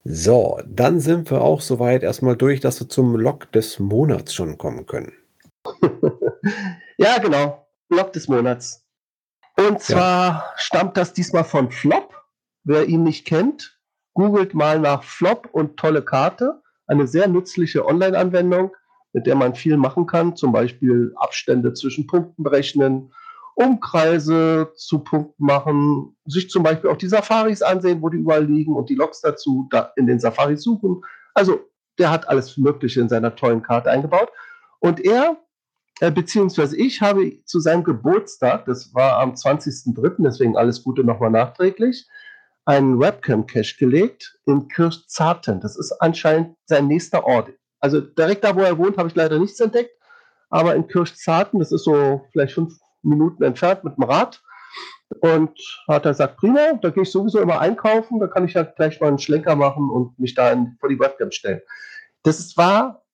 So, 0.04 0.60
dann 0.66 1.00
sind 1.00 1.30
wir 1.30 1.40
auch 1.40 1.60
soweit 1.60 2.02
erstmal 2.02 2.36
durch, 2.36 2.60
dass 2.60 2.80
wir 2.80 2.88
zum 2.88 3.16
Log 3.16 3.50
des 3.52 3.78
Monats 3.78 4.34
schon 4.34 4.56
kommen 4.56 4.86
können. 4.86 5.12
ja, 6.96 7.18
genau. 7.18 7.66
Log 7.88 8.12
des 8.12 8.28
Monats. 8.28 8.84
Und 9.56 9.80
zwar 9.80 10.28
ja. 10.28 10.52
stammt 10.56 10.96
das 10.96 11.12
diesmal 11.12 11.44
von 11.44 11.70
Flop. 11.70 12.14
Wer 12.64 12.86
ihn 12.86 13.04
nicht 13.04 13.26
kennt, 13.26 13.75
Googelt 14.16 14.54
mal 14.54 14.78
nach 14.78 15.04
Flop 15.04 15.46
und 15.52 15.76
tolle 15.76 16.00
Karte. 16.00 16.62
Eine 16.86 17.06
sehr 17.06 17.28
nützliche 17.28 17.84
Online-Anwendung, 17.84 18.74
mit 19.12 19.26
der 19.26 19.36
man 19.36 19.54
viel 19.54 19.76
machen 19.76 20.06
kann, 20.06 20.36
zum 20.36 20.52
Beispiel 20.52 21.12
Abstände 21.16 21.74
zwischen 21.74 22.06
Punkten 22.06 22.42
berechnen, 22.42 23.12
Umkreise 23.56 24.72
zu 24.74 25.00
Punkten 25.00 25.44
machen, 25.44 26.16
sich 26.24 26.48
zum 26.48 26.62
Beispiel 26.62 26.88
auch 26.88 26.96
die 26.96 27.08
Safaris 27.08 27.60
ansehen, 27.60 28.00
wo 28.00 28.08
die 28.08 28.16
überall 28.16 28.46
liegen 28.46 28.74
und 28.74 28.88
die 28.88 28.94
Logs 28.94 29.20
dazu 29.20 29.68
da 29.70 29.92
in 29.96 30.06
den 30.06 30.18
Safaris 30.18 30.62
suchen. 30.62 31.02
Also 31.34 31.60
der 31.98 32.10
hat 32.10 32.26
alles 32.26 32.56
Mögliche 32.56 33.02
in 33.02 33.10
seiner 33.10 33.36
tollen 33.36 33.62
Karte 33.62 33.90
eingebaut. 33.90 34.30
Und 34.78 34.98
er, 35.04 35.36
äh, 36.00 36.10
beziehungsweise 36.10 36.74
ich, 36.78 37.02
habe 37.02 37.44
zu 37.44 37.60
seinem 37.60 37.84
Geburtstag, 37.84 38.64
das 38.64 38.94
war 38.94 39.18
am 39.18 39.34
20.03., 39.34 40.22
deswegen 40.22 40.56
alles 40.56 40.82
Gute 40.82 41.04
nochmal 41.04 41.30
nachträglich, 41.30 42.06
einen 42.66 42.98
Webcam-Cache 43.00 43.76
gelegt 43.78 44.38
in 44.44 44.68
Kirchzarten. 44.68 45.60
Das 45.60 45.76
ist 45.76 45.92
anscheinend 46.00 46.56
sein 46.66 46.88
nächster 46.88 47.24
Ort. 47.24 47.50
Also 47.80 48.00
direkt 48.00 48.44
da, 48.44 48.54
wo 48.54 48.60
er 48.60 48.76
wohnt, 48.76 48.98
habe 48.98 49.08
ich 49.08 49.14
leider 49.14 49.38
nichts 49.38 49.60
entdeckt. 49.60 49.92
Aber 50.50 50.74
in 50.74 50.86
Kirchzarten, 50.86 51.60
das 51.60 51.72
ist 51.72 51.84
so 51.84 52.26
vielleicht 52.32 52.54
fünf 52.54 52.76
Minuten 53.02 53.44
entfernt 53.44 53.84
mit 53.84 53.96
dem 53.96 54.04
Rad. 54.04 54.42
Und 55.20 55.56
hat 55.86 56.04
er 56.04 56.10
gesagt, 56.10 56.36
prima, 56.38 56.72
da 56.82 56.90
gehe 56.90 57.04
ich 57.04 57.12
sowieso 57.12 57.38
immer 57.40 57.60
einkaufen, 57.60 58.18
da 58.18 58.26
kann 58.26 58.44
ich 58.44 58.54
ja 58.54 58.64
gleich 58.64 59.00
mal 59.00 59.06
einen 59.06 59.20
Schlenker 59.20 59.54
machen 59.54 59.88
und 59.88 60.18
mich 60.18 60.34
da 60.34 60.50
in, 60.50 60.76
vor 60.80 60.88
die 60.88 60.98
Webcam 60.98 61.30
stellen. 61.30 61.60
Das 62.24 62.40
ist, 62.40 62.56
war, 62.56 63.04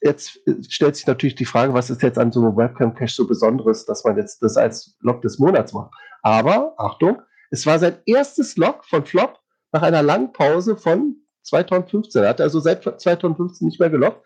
jetzt 0.00 0.40
stellt 0.70 0.96
sich 0.96 1.06
natürlich 1.06 1.34
die 1.34 1.44
Frage, 1.44 1.74
was 1.74 1.90
ist 1.90 2.02
jetzt 2.02 2.18
an 2.18 2.32
so 2.32 2.40
einem 2.40 2.56
Webcam-Cache 2.56 3.12
so 3.12 3.26
Besonderes, 3.26 3.84
dass 3.84 4.02
man 4.04 4.16
jetzt 4.16 4.42
das 4.42 4.56
als 4.56 4.96
Log 5.00 5.20
des 5.20 5.38
Monats 5.38 5.74
macht. 5.74 5.92
Aber, 6.22 6.74
Achtung, 6.78 7.20
es 7.50 7.66
war 7.66 7.78
sein 7.78 7.98
erstes 8.06 8.56
Log 8.56 8.84
von 8.84 9.04
Flop 9.04 9.38
nach 9.72 9.82
einer 9.82 10.02
langen 10.02 10.32
Pause 10.32 10.76
von 10.76 11.16
2015. 11.42 12.22
Er 12.22 12.30
hat 12.30 12.40
also 12.40 12.60
seit 12.60 12.82
2015 12.82 13.66
nicht 13.66 13.80
mehr 13.80 13.90
gelockt. 13.90 14.24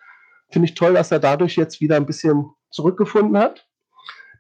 Finde 0.51 0.69
ich 0.69 0.75
toll, 0.75 0.95
dass 0.95 1.11
er 1.11 1.21
dadurch 1.21 1.57
jetzt 1.57 1.81
wieder 1.81 1.97
ein 1.97 2.07
bisschen 2.07 2.51
zurückgefunden 2.71 3.39
hat. 3.39 3.67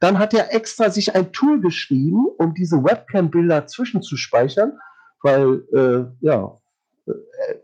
dann 0.01 0.19
hat 0.19 0.35
er 0.35 0.53
extra 0.53 0.91
sich 0.91 1.15
ein 1.15 1.33
Tool 1.33 1.61
geschrieben, 1.61 2.27
um 2.39 2.53
diese 2.53 2.83
Webcam-Bilder 2.83 3.67
zwischenzuspeichern, 3.67 4.79
weil, 5.23 5.63
äh, 5.73 6.27
ja, 6.27 6.61
äh, 7.07 7.13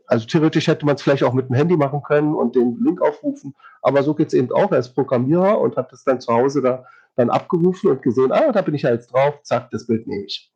also 0.07 0.27
theoretisch 0.27 0.69
hätte 0.69 0.87
man 0.87 0.95
es 0.95 1.03
vielleicht 1.03 1.25
auch 1.25 1.35
mit 1.35 1.49
dem 1.49 1.57
Handy 1.57 1.77
machen 1.77 2.03
können 2.03 2.35
und 2.35 2.55
den 2.55 2.79
Link 2.83 3.03
aufrufen, 3.03 3.55
aber 3.83 4.03
so 4.03 4.15
geht 4.15 4.29
es 4.29 4.35
eben 4.35 4.51
auch. 4.53 4.73
Er 4.73 4.79
ist 4.79 4.95
Programmierer 4.95 5.61
und 5.61 5.77
hat 5.77 5.93
das 5.93 6.05
dann 6.05 6.21
zu 6.21 6.33
Hause 6.33 6.63
da 6.63 6.87
dann 7.17 7.29
abgerufen 7.29 7.91
und 7.91 8.01
gesehen, 8.01 8.33
ah, 8.33 8.53
da 8.53 8.63
bin 8.63 8.75
ich 8.75 8.83
ja 8.83 8.91
jetzt 8.91 9.13
drauf, 9.13 9.43
zack, 9.43 9.71
das 9.73 9.87
Bild 9.87 10.07
nehme 10.07 10.25
ich. 10.25 10.51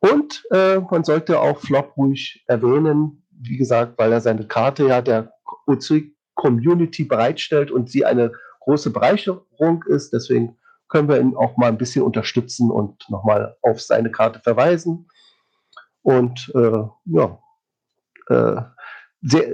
Und 0.00 0.44
äh, 0.50 0.78
man 0.78 1.04
sollte 1.04 1.40
auch 1.40 1.58
Flop 1.58 1.96
ruhig 1.96 2.42
erwähnen, 2.46 3.22
wie 3.30 3.56
gesagt, 3.56 3.98
weil 3.98 4.12
er 4.12 4.20
seine 4.20 4.46
Karte 4.46 4.86
ja 4.86 5.02
der 5.02 5.32
OC-Community 5.66 7.04
bereitstellt 7.04 7.70
und 7.70 7.90
sie 7.90 8.04
eine 8.04 8.32
große 8.60 8.90
Bereicherung 8.90 9.84
ist. 9.88 10.12
Deswegen 10.12 10.56
können 10.88 11.08
wir 11.08 11.20
ihn 11.20 11.36
auch 11.36 11.56
mal 11.56 11.68
ein 11.68 11.78
bisschen 11.78 12.02
unterstützen 12.02 12.70
und 12.70 13.08
nochmal 13.10 13.56
auf 13.62 13.80
seine 13.80 14.10
Karte 14.10 14.40
verweisen. 14.40 15.06
Und 16.02 16.50
äh, 16.54 16.82
ja, 17.04 17.38
äh, 18.28 18.62
sehr, 19.22 19.52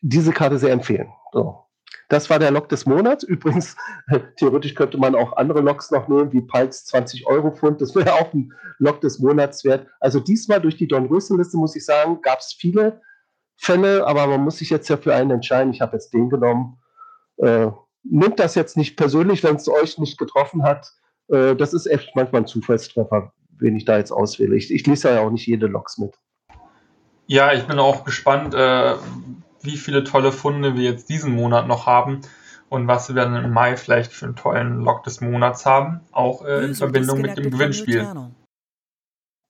diese 0.00 0.32
Karte 0.32 0.58
sehr 0.58 0.72
empfehlen. 0.72 1.12
So. 1.32 1.63
Das 2.08 2.28
war 2.30 2.38
der 2.38 2.50
Log 2.50 2.68
des 2.68 2.86
Monats. 2.86 3.24
Übrigens, 3.24 3.76
theoretisch 4.36 4.74
könnte 4.74 4.98
man 4.98 5.14
auch 5.14 5.36
andere 5.36 5.60
Logs 5.60 5.90
noch 5.90 6.08
nehmen, 6.08 6.32
wie 6.32 6.42
Pulse 6.42 6.84
20 6.84 7.26
Euro 7.26 7.50
Pfund. 7.50 7.80
Das 7.80 7.94
wäre 7.94 8.14
auch 8.14 8.32
ein 8.32 8.52
Log 8.78 9.00
des 9.00 9.18
Monats 9.18 9.64
wert. 9.64 9.86
Also 10.00 10.20
diesmal 10.20 10.60
durch 10.60 10.76
die 10.76 10.88
Dornröschen-Liste, 10.88 11.56
muss 11.56 11.76
ich 11.76 11.84
sagen, 11.84 12.20
gab 12.22 12.40
es 12.40 12.54
viele 12.58 13.00
Fälle, 13.56 14.06
aber 14.06 14.26
man 14.26 14.42
muss 14.42 14.58
sich 14.58 14.70
jetzt 14.70 14.88
ja 14.88 14.96
für 14.96 15.14
einen 15.14 15.30
entscheiden. 15.30 15.72
Ich 15.72 15.80
habe 15.80 15.96
jetzt 15.96 16.12
den 16.12 16.28
genommen. 16.28 16.78
Äh, 17.36 17.70
nimmt 18.04 18.38
das 18.38 18.54
jetzt 18.54 18.76
nicht 18.76 18.96
persönlich, 18.96 19.42
wenn 19.42 19.56
es 19.56 19.68
euch 19.68 19.98
nicht 19.98 20.18
getroffen 20.18 20.62
hat. 20.62 20.92
Äh, 21.28 21.56
das 21.56 21.72
ist 21.72 21.86
echt 21.86 22.14
manchmal 22.14 22.42
ein 22.42 22.46
Zufallstreffer, 22.46 23.32
wen 23.58 23.76
ich 23.76 23.84
da 23.84 23.96
jetzt 23.98 24.12
auswähle. 24.12 24.56
Ich, 24.56 24.72
ich 24.72 24.86
lese 24.86 25.10
ja 25.10 25.20
auch 25.20 25.30
nicht 25.30 25.46
jede 25.46 25.66
Logs 25.66 25.98
mit. 25.98 26.14
Ja, 27.26 27.52
ich 27.54 27.64
bin 27.64 27.78
auch 27.78 28.04
gespannt, 28.04 28.54
äh, 28.54 28.94
wie 29.64 29.76
viele 29.76 30.04
tolle 30.04 30.32
Funde 30.32 30.74
wir 30.74 30.82
jetzt 30.82 31.08
diesen 31.08 31.34
Monat 31.34 31.66
noch 31.66 31.86
haben 31.86 32.20
und 32.68 32.86
was 32.88 33.08
wir 33.08 33.14
dann 33.14 33.34
im 33.36 33.52
Mai 33.52 33.76
vielleicht 33.76 34.12
für 34.12 34.26
einen 34.26 34.36
tollen 34.36 34.80
Log 34.80 35.02
des 35.04 35.20
Monats 35.20 35.64
haben, 35.66 36.00
auch 36.12 36.44
äh, 36.44 36.64
in 36.64 36.74
Verbindung 36.74 37.20
mit 37.20 37.36
dem 37.36 37.50
Gewinnspiel. 37.50 38.06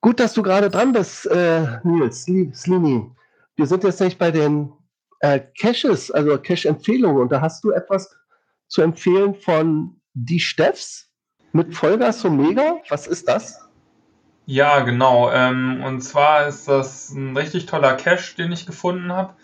Gut, 0.01 0.21
dass 0.21 0.35
du 0.35 0.43
gerade 0.43 0.71
dran 0.71 0.93
bist, 0.93 1.27
äh, 1.27 1.79
Nils, 1.83 2.25
Slini. 2.25 3.11
Wir 3.57 3.67
sind 3.67 3.85
jetzt 3.85 4.01
nicht 4.01 4.19
bei 4.19 4.31
den 4.31 4.73
äh, 5.21 5.41
Caches, 5.59 6.11
also 6.11 6.37
Cache-Empfehlungen, 6.39 7.23
und 7.23 7.33
da 7.33 7.41
hast 7.41 7.65
du 7.65 7.71
etwas 7.71 8.15
zu 8.69 8.83
empfehlen 8.83 9.35
von 9.35 10.01
Die 10.13 10.41
Steffs 10.41 11.11
mit 11.53 11.75
Vollgas 11.75 12.25
Omega. 12.25 12.77
Was 12.89 13.07
ist 13.07 13.29
das? 13.29 13.61
Ja, 14.47 14.81
genau. 14.81 15.31
Ähm, 15.31 15.83
und 15.83 16.03
zwar 16.03 16.47
ist 16.49 16.69
das 16.69 17.11
ein 17.11 17.37
richtig 17.37 17.67
toller 17.67 17.95
Cache, 17.95 18.37
den 18.37 18.53
ich 18.53 18.67
gefunden 18.67 19.11
habe. 19.13 19.35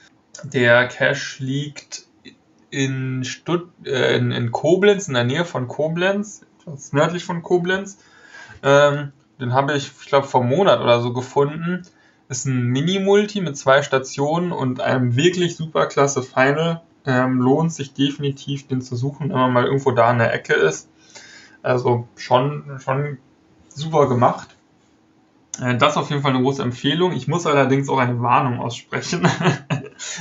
Der 0.44 0.88
Cache 0.88 1.42
liegt 1.42 2.06
in, 2.70 3.24
Stutt 3.24 3.68
äh, 3.84 4.16
in, 4.16 4.30
in, 4.30 4.52
Koblenz, 4.52 5.08
in 5.08 5.14
der 5.14 5.24
Nähe 5.24 5.44
von 5.44 5.68
Koblenz, 5.68 6.46
nördlich 6.92 7.24
von 7.24 7.42
Koblenz. 7.42 7.98
Ähm, 8.62 9.12
den 9.40 9.52
habe 9.52 9.74
ich, 9.74 9.90
ich 10.00 10.06
glaube, 10.06 10.26
vor 10.26 10.42
einem 10.42 10.50
Monat 10.50 10.80
oder 10.80 11.00
so 11.00 11.12
gefunden. 11.12 11.82
Ist 12.28 12.46
ein 12.46 12.66
Mini-Multi 12.66 13.40
mit 13.40 13.56
zwei 13.56 13.82
Stationen 13.82 14.52
und 14.52 14.80
einem 14.80 15.16
wirklich 15.16 15.56
super 15.56 15.86
klasse 15.86 16.22
Final. 16.22 16.82
Ähm, 17.06 17.40
lohnt 17.40 17.72
sich 17.72 17.94
definitiv, 17.94 18.68
den 18.68 18.82
zu 18.82 18.94
suchen, 18.94 19.30
wenn 19.30 19.36
man 19.36 19.52
mal 19.52 19.64
irgendwo 19.64 19.90
da 19.90 20.12
in 20.12 20.18
der 20.18 20.32
Ecke 20.32 20.52
ist. 20.54 20.88
Also 21.62 22.06
schon, 22.16 22.78
schon 22.78 23.18
super 23.68 24.08
gemacht. 24.08 24.56
Äh, 25.60 25.76
das 25.76 25.92
ist 25.92 25.96
auf 25.98 26.10
jeden 26.10 26.22
Fall 26.22 26.32
eine 26.32 26.42
große 26.42 26.62
Empfehlung. 26.62 27.12
Ich 27.12 27.28
muss 27.28 27.46
allerdings 27.46 27.88
auch 27.88 27.98
eine 27.98 28.20
Warnung 28.20 28.60
aussprechen. 28.60 29.28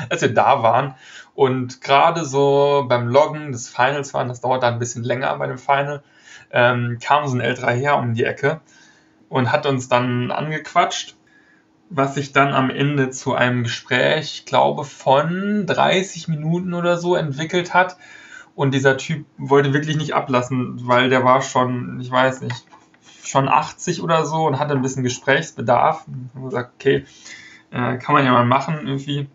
als 0.09 0.21
wir 0.21 0.33
da 0.33 0.63
waren. 0.63 0.95
Und 1.35 1.81
gerade 1.81 2.25
so 2.25 2.85
beim 2.87 3.07
Loggen 3.07 3.51
des 3.51 3.69
Finals 3.69 4.13
waren, 4.13 4.27
das 4.27 4.41
dauert 4.41 4.63
da 4.63 4.67
ein 4.67 4.79
bisschen 4.79 5.03
länger 5.03 5.35
bei 5.37 5.47
dem 5.47 5.57
Final, 5.57 6.03
ähm, 6.51 6.97
kam 7.01 7.27
so 7.27 7.35
ein 7.35 7.41
älterer 7.41 7.71
Herr 7.71 7.97
um 7.97 8.13
die 8.13 8.25
Ecke 8.25 8.61
und 9.29 9.51
hat 9.51 9.65
uns 9.65 9.87
dann 9.87 10.31
angequatscht, 10.31 11.15
was 11.89 12.15
sich 12.15 12.33
dann 12.33 12.53
am 12.53 12.69
Ende 12.69 13.09
zu 13.09 13.33
einem 13.33 13.63
Gespräch, 13.63 14.39
ich 14.39 14.45
glaube, 14.45 14.83
von 14.83 15.65
30 15.65 16.27
Minuten 16.27 16.73
oder 16.73 16.97
so 16.97 17.15
entwickelt 17.15 17.73
hat. 17.73 17.97
Und 18.55 18.73
dieser 18.73 18.97
Typ 18.97 19.25
wollte 19.37 19.73
wirklich 19.73 19.95
nicht 19.95 20.13
ablassen, 20.13 20.87
weil 20.87 21.09
der 21.09 21.23
war 21.23 21.41
schon, 21.41 21.99
ich 22.01 22.11
weiß 22.11 22.41
nicht, 22.41 22.65
schon 23.29 23.47
80 23.47 24.01
oder 24.01 24.25
so 24.25 24.45
und 24.47 24.59
hatte 24.59 24.73
ein 24.73 24.81
bisschen 24.81 25.03
Gesprächsbedarf. 25.03 26.05
Und 26.33 26.43
gesagt, 26.43 26.73
okay, 26.75 27.05
äh, 27.71 27.97
kann 27.97 28.15
man 28.15 28.25
ja 28.25 28.31
mal 28.31 28.45
machen 28.45 28.87
irgendwie 28.87 29.27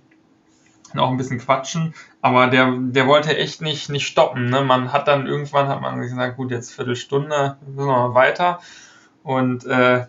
auch 0.97 1.11
ein 1.11 1.17
bisschen 1.17 1.39
quatschen, 1.39 1.95
aber 2.23 2.47
der, 2.47 2.73
der 2.79 3.07
wollte 3.07 3.37
echt 3.37 3.61
nicht, 3.61 3.91
nicht 3.91 4.07
stoppen. 4.07 4.47
Ne? 4.49 4.63
Man 4.63 4.93
hat 4.93 5.09
dann 5.09 5.27
irgendwann 5.27 5.69
hat 5.69 5.81
man 5.81 6.01
gesagt, 6.01 6.37
gut, 6.37 6.51
jetzt 6.51 6.73
Viertelstunde, 6.73 7.57
müssen 7.67 7.89
wir 7.89 8.09
mal 8.09 8.15
weiter. 8.15 8.61
Und 9.23 9.67
äh, 9.67 10.07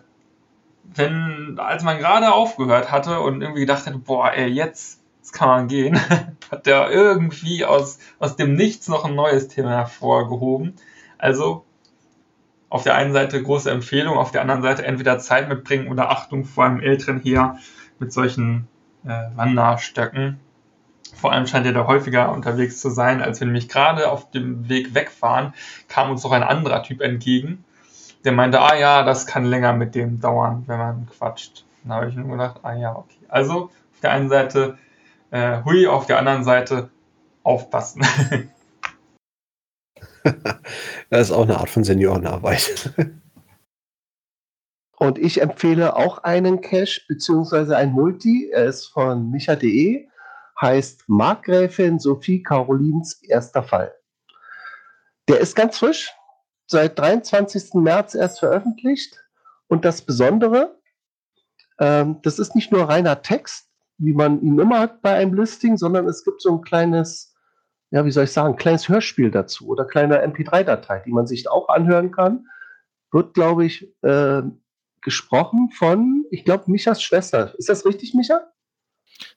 wenn, 0.84 1.58
als 1.58 1.82
man 1.82 1.98
gerade 1.98 2.32
aufgehört 2.32 2.92
hatte 2.92 3.20
und 3.20 3.42
irgendwie 3.42 3.60
gedacht 3.60 3.86
hätte, 3.86 3.98
boah, 3.98 4.32
ey, 4.32 4.46
jetzt, 4.46 5.02
jetzt 5.18 5.32
kann 5.32 5.48
man 5.48 5.68
gehen, 5.68 5.98
hat 6.50 6.66
der 6.66 6.90
irgendwie 6.90 7.64
aus, 7.64 7.98
aus 8.18 8.36
dem 8.36 8.54
Nichts 8.54 8.88
noch 8.88 9.04
ein 9.04 9.14
neues 9.14 9.48
Thema 9.48 9.70
hervorgehoben. 9.70 10.76
Also 11.18 11.65
auf 12.68 12.82
der 12.82 12.94
einen 12.94 13.12
Seite 13.12 13.42
große 13.42 13.70
Empfehlung, 13.70 14.16
auf 14.16 14.32
der 14.32 14.40
anderen 14.40 14.62
Seite 14.62 14.84
entweder 14.84 15.18
Zeit 15.18 15.48
mitbringen 15.48 15.88
oder 15.88 16.10
Achtung 16.10 16.44
vor 16.44 16.64
einem 16.64 16.80
älteren 16.80 17.20
Heer 17.20 17.58
mit 17.98 18.12
solchen 18.12 18.66
äh, 19.04 19.08
Wanderstöcken. 19.34 20.40
Vor 21.14 21.32
allem 21.32 21.46
scheint 21.46 21.66
er 21.66 21.72
da 21.72 21.86
häufiger 21.86 22.32
unterwegs 22.32 22.80
zu 22.80 22.90
sein, 22.90 23.22
als 23.22 23.40
wir 23.40 23.46
nämlich 23.46 23.68
gerade 23.68 24.10
auf 24.10 24.30
dem 24.30 24.68
Weg 24.68 24.94
wegfahren, 24.94 25.54
kam 25.88 26.10
uns 26.10 26.24
noch 26.24 26.32
ein 26.32 26.42
anderer 26.42 26.82
Typ 26.82 27.00
entgegen. 27.00 27.64
Der 28.24 28.32
meinte, 28.32 28.60
ah 28.60 28.74
ja, 28.74 29.04
das 29.04 29.26
kann 29.26 29.44
länger 29.44 29.72
mit 29.72 29.94
dem 29.94 30.20
dauern, 30.20 30.64
wenn 30.66 30.78
man 30.78 31.08
quatscht. 31.16 31.64
Dann 31.84 31.92
habe 31.92 32.08
ich 32.08 32.16
nur 32.16 32.28
gedacht, 32.28 32.60
ah 32.64 32.74
ja, 32.74 32.96
okay. 32.96 33.20
Also 33.28 33.54
auf 33.64 34.00
der 34.02 34.10
einen 34.10 34.28
Seite 34.28 34.76
äh, 35.30 35.62
hui, 35.64 35.86
auf 35.86 36.06
der 36.06 36.18
anderen 36.18 36.42
Seite 36.44 36.90
aufpassen. 37.42 38.04
das 41.10 41.28
ist 41.28 41.32
auch 41.32 41.42
eine 41.42 41.58
Art 41.58 41.70
von 41.70 41.84
Seniorenarbeit. 41.84 42.92
Und 44.98 45.18
ich 45.18 45.42
empfehle 45.42 45.94
auch 45.94 46.18
einen 46.18 46.62
Cache 46.62 47.02
beziehungsweise 47.06 47.76
ein 47.76 47.92
Multi. 47.92 48.50
Er 48.50 48.64
ist 48.64 48.86
von 48.86 49.30
micha.de 49.30 50.08
heißt 50.60 51.04
Markgräfin 51.06 51.98
Sophie 51.98 52.42
Carolins 52.42 53.22
erster 53.22 53.62
Fall. 53.62 53.94
Der 55.28 55.40
ist 55.40 55.54
ganz 55.54 55.78
frisch, 55.78 56.14
seit 56.66 56.98
23. 56.98 57.74
März 57.74 58.14
erst 58.14 58.38
veröffentlicht. 58.38 59.22
Und 59.68 59.84
das 59.84 60.00
Besondere, 60.02 60.78
ähm, 61.78 62.20
das 62.22 62.38
ist 62.38 62.54
nicht 62.54 62.72
nur 62.72 62.88
reiner 62.88 63.20
Text, 63.22 63.68
wie 63.98 64.12
man 64.12 64.40
ihn 64.40 64.58
immer 64.58 64.78
hat 64.78 65.02
bei 65.02 65.14
einem 65.14 65.34
Listing, 65.34 65.76
sondern 65.76 66.06
es 66.06 66.24
gibt 66.24 66.40
so 66.40 66.52
ein 66.52 66.62
kleines, 66.62 67.34
ja, 67.90 68.04
wie 68.04 68.10
soll 68.10 68.24
ich 68.24 68.32
sagen, 68.32 68.56
kleines 68.56 68.88
Hörspiel 68.88 69.30
dazu 69.30 69.68
oder 69.68 69.84
kleine 69.84 70.24
MP3-Datei, 70.26 71.02
die 71.06 71.12
man 71.12 71.26
sich 71.26 71.48
auch 71.48 71.68
anhören 71.68 72.10
kann. 72.10 72.46
Wird, 73.12 73.34
glaube 73.34 73.64
ich, 73.64 73.94
äh, 74.02 74.42
gesprochen 75.00 75.70
von, 75.70 76.24
ich 76.30 76.44
glaube, 76.44 76.64
Michas 76.70 77.02
Schwester. 77.02 77.54
Ist 77.56 77.68
das 77.68 77.86
richtig, 77.86 78.14
Micha? 78.14 78.52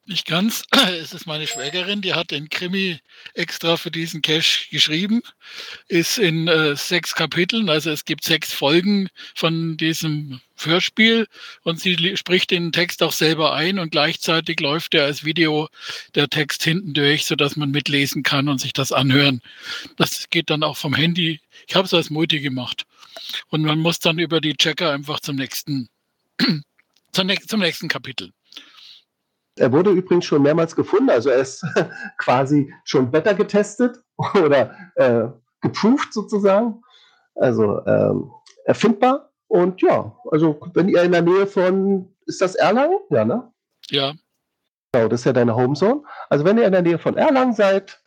Nicht 0.10 0.26
ganz. 0.26 0.64
Es 1.00 1.14
ist 1.14 1.28
meine 1.28 1.46
Schwägerin, 1.46 2.02
die 2.02 2.16
hat 2.16 2.32
den 2.32 2.50
Krimi 2.50 3.00
extra 3.36 3.78
für 3.78 3.92
diesen 3.92 4.24
Cache 4.24 4.68
geschrieben. 4.72 5.22
Ist 5.88 6.18
in 6.18 6.48
äh, 6.48 6.76
sechs 6.76 7.14
Kapiteln, 7.14 7.70
also 7.70 7.92
es 7.92 8.06
gibt 8.06 8.24
sechs 8.24 8.52
Folgen 8.52 9.10
von 9.36 9.78
diesem 9.78 10.42
Hörspiel 10.58 11.28
und 11.62 11.80
sie 11.80 12.18
spricht 12.18 12.50
den 12.50 12.72
Text 12.72 13.04
auch 13.04 13.12
selber 13.12 13.54
ein 13.54 13.78
und 13.78 13.92
gleichzeitig 13.92 14.60
läuft 14.60 14.96
er 14.96 15.06
als 15.06 15.26
Video 15.26 15.70
der 16.16 16.28
Text 16.28 16.64
hinten 16.64 16.96
durch, 16.96 17.26
sodass 17.26 17.56
man 17.56 17.70
mitlesen 17.70 18.24
kann 18.24 18.50
und 18.50 18.60
sich 18.60 18.74
das 18.74 18.92
anhören. 18.92 19.44
Das 19.98 20.28
geht 20.32 20.50
dann 20.50 20.64
auch 20.64 20.78
vom 20.78 20.96
Handy. 20.96 21.40
Ich 21.68 21.76
habe 21.76 21.86
es 21.86 21.94
als 21.94 22.10
Multi 22.10 22.40
gemacht. 22.40 22.88
Und 23.50 23.62
man 23.62 23.78
muss 23.78 24.00
dann 24.00 24.18
über 24.18 24.42
die 24.42 24.56
Checker 24.56 24.92
einfach 24.92 25.20
zum 25.20 25.36
nächsten, 25.36 25.88
zum 27.12 27.28
nächsten 27.60 27.88
Kapitel. 27.88 28.32
Er 29.60 29.72
wurde 29.72 29.92
übrigens 29.92 30.26
schon 30.26 30.42
mehrmals 30.42 30.76
gefunden, 30.76 31.10
also 31.10 31.30
er 31.30 31.40
ist 31.40 31.66
quasi 32.18 32.74
schon 32.84 33.12
better 33.12 33.34
getestet 33.34 34.02
oder 34.36 34.76
äh, 34.96 35.28
geproved 35.62 36.14
sozusagen. 36.14 36.82
Also 37.36 37.86
ähm, 37.86 38.32
erfindbar. 38.66 39.32
Und 39.48 39.82
ja, 39.82 40.16
also 40.32 40.60
wenn 40.74 40.90
ihr 40.90 41.02
in 41.04 41.12
der 41.12 41.22
Nähe 41.22 41.48
von, 41.48 42.14
ist 42.26 42.42
das 42.42 42.56
Erlangen? 42.56 43.00
Ja, 43.10 43.26
ne? 43.26 43.52
Ja. 43.90 44.14
Genau, 44.92 45.08
das 45.08 45.22
ist 45.22 45.26
ja 45.26 45.34
deine 45.34 45.56
Homezone. 45.56 46.04
Also 46.30 46.46
wenn 46.46 46.58
ihr 46.58 46.66
in 46.66 46.72
der 46.72 46.82
Nähe 46.82 47.00
von 47.00 47.18
Erlangen 47.18 47.54
seid, 47.54 48.02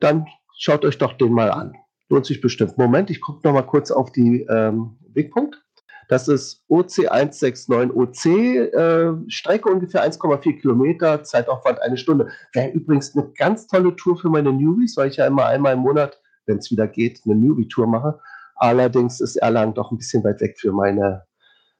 dann 0.00 0.26
schaut 0.58 0.84
euch 0.84 0.98
doch 0.98 1.12
den 1.14 1.32
mal 1.32 1.50
an. 1.50 1.74
lohnt 2.08 2.26
sich 2.26 2.40
bestimmt. 2.40 2.78
Moment, 2.78 3.10
ich 3.10 3.20
gucke 3.20 3.46
noch 3.46 3.54
mal 3.54 3.62
kurz 3.62 3.90
auf 3.90 4.12
die 4.12 4.42
ähm, 4.42 4.98
Wegpunkt. 5.12 5.62
Das 6.08 6.28
ist 6.28 6.64
OC169OC, 6.70 8.28
äh, 8.72 9.30
Strecke 9.30 9.68
ungefähr 9.68 10.04
1,4 10.04 10.60
Kilometer, 10.60 11.24
Zeitaufwand 11.24 11.80
eine 11.82 11.96
Stunde. 11.96 12.28
Wäre 12.52 12.70
übrigens 12.70 13.16
eine 13.16 13.28
ganz 13.32 13.66
tolle 13.66 13.94
Tour 13.96 14.16
für 14.16 14.28
meine 14.28 14.52
Newbies, 14.52 14.96
weil 14.96 15.08
ich 15.08 15.16
ja 15.16 15.26
immer 15.26 15.46
einmal 15.46 15.74
im 15.74 15.80
Monat, 15.80 16.20
wenn 16.46 16.58
es 16.58 16.70
wieder 16.70 16.86
geht, 16.86 17.22
eine 17.24 17.34
Newbie-Tour 17.34 17.86
mache. 17.86 18.20
Allerdings 18.54 19.20
ist 19.20 19.36
Erlangen 19.36 19.74
doch 19.74 19.90
ein 19.90 19.98
bisschen 19.98 20.22
weit 20.22 20.40
weg 20.40 20.56
für 20.58 20.72
meine, 20.72 21.24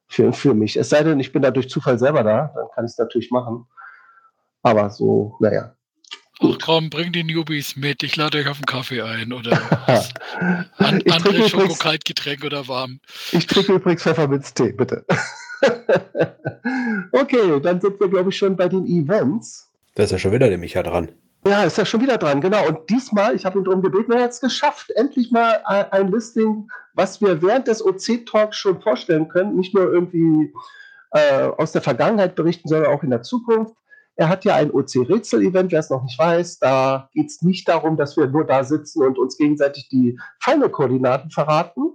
für, 0.07 0.33
für 0.33 0.53
mich. 0.53 0.75
Es 0.77 0.89
sei 0.89 1.03
denn, 1.03 1.19
ich 1.19 1.31
bin 1.31 1.41
da 1.41 1.51
durch 1.51 1.69
Zufall 1.69 1.97
selber 1.97 2.23
da, 2.23 2.51
dann 2.53 2.67
kann 2.75 2.85
ich 2.85 2.91
es 2.91 2.97
natürlich 2.97 3.31
machen. 3.31 3.65
Aber 4.61 4.89
so, 4.89 5.37
naja, 5.39 5.76
Ach 6.39 6.57
komm, 6.63 6.89
bring 6.89 7.11
die 7.11 7.23
Newbies 7.23 7.75
mit. 7.75 8.03
Ich 8.03 8.15
lade 8.15 8.37
euch 8.37 8.47
auf 8.47 8.57
einen 8.57 8.65
Kaffee 8.65 9.01
ein 9.01 9.33
oder 9.33 9.59
an, 10.77 11.01
Ich 11.03 11.11
andere 11.11 11.49
Schokokaltgetränk 11.49 12.43
oder 12.43 12.67
warm. 12.67 12.99
Ich 13.31 13.47
trinke 13.47 13.73
übrigens 13.73 14.03
Pfefferminztee, 14.03 14.71
bitte. 14.73 15.03
okay, 17.11 17.59
dann 17.61 17.81
sind 17.81 17.99
wir, 17.99 18.07
glaube 18.07 18.29
ich, 18.29 18.37
schon 18.37 18.55
bei 18.55 18.67
den 18.67 18.85
Events. 18.85 19.71
Da 19.95 20.03
ist 20.03 20.11
ja 20.11 20.19
schon 20.19 20.31
wieder 20.31 20.47
der 20.47 20.59
Micha 20.59 20.83
dran. 20.83 21.09
Ja, 21.45 21.63
ist 21.63 21.77
ja 21.77 21.85
schon 21.85 22.01
wieder 22.01 22.17
dran, 22.17 22.41
genau. 22.41 22.67
Und 22.67 22.89
diesmal, 22.89 23.35
ich 23.35 23.45
habe 23.45 23.57
ihn 23.57 23.63
darum 23.63 23.81
gebeten, 23.81 24.11
er 24.11 24.23
hat 24.23 24.31
es 24.31 24.41
geschafft. 24.41 24.91
Endlich 24.91 25.31
mal 25.31 25.61
ein 25.65 25.91
ein 25.91 26.11
Listing, 26.11 26.69
was 26.93 27.21
wir 27.21 27.41
während 27.41 27.67
des 27.67 27.83
OC-Talks 27.83 28.57
schon 28.57 28.81
vorstellen 28.81 29.27
können. 29.29 29.55
Nicht 29.55 29.73
nur 29.73 29.91
irgendwie 29.91 30.53
äh, 31.11 31.43
aus 31.43 31.71
der 31.71 31.81
Vergangenheit 31.81 32.35
berichten, 32.35 32.67
sondern 32.67 32.91
auch 32.91 33.01
in 33.01 33.09
der 33.09 33.23
Zukunft. 33.23 33.75
Er 34.19 34.29
hat 34.29 34.45
ja 34.45 34.55
ein 34.55 34.71
OC-Rätsel-Event, 34.71 35.71
wer 35.71 35.79
es 35.79 35.91
noch 35.91 36.03
nicht 36.03 36.17
weiß. 36.17 36.57
Da 36.57 37.07
geht 37.13 37.27
es 37.27 37.43
nicht 37.43 37.69
darum, 37.69 37.97
dass 37.97 38.17
wir 38.17 38.27
nur 38.27 38.45
da 38.45 38.63
sitzen 38.63 39.03
und 39.03 39.19
uns 39.19 39.37
gegenseitig 39.37 39.89
die 39.89 40.19
Final-Koordinaten 40.39 41.29
verraten, 41.29 41.93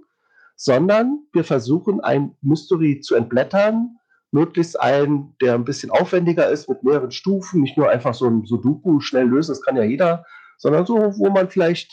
sondern 0.55 1.19
wir 1.33 1.43
versuchen, 1.43 1.99
ein 1.99 2.35
Mystery 2.41 3.01
zu 3.01 3.15
entblättern, 3.15 3.97
möglichst 4.31 4.79
einen, 4.79 5.35
der 5.41 5.55
ein 5.55 5.65
bisschen 5.65 5.91
aufwendiger 5.91 6.49
ist, 6.49 6.69
mit 6.69 6.81
mehreren 6.83 7.11
Stufen, 7.11 7.61
nicht 7.61 7.77
nur 7.77 7.89
einfach 7.89 8.13
so 8.13 8.27
ein 8.27 8.45
Sudoku 8.45 9.01
schnell 9.01 9.27
lösen, 9.27 9.51
das 9.51 9.61
kann 9.61 9.75
ja 9.75 9.83
jeder, 9.83 10.25
sondern 10.57 10.85
so, 10.85 10.95
wo 11.17 11.29
man 11.29 11.49
vielleicht 11.49 11.91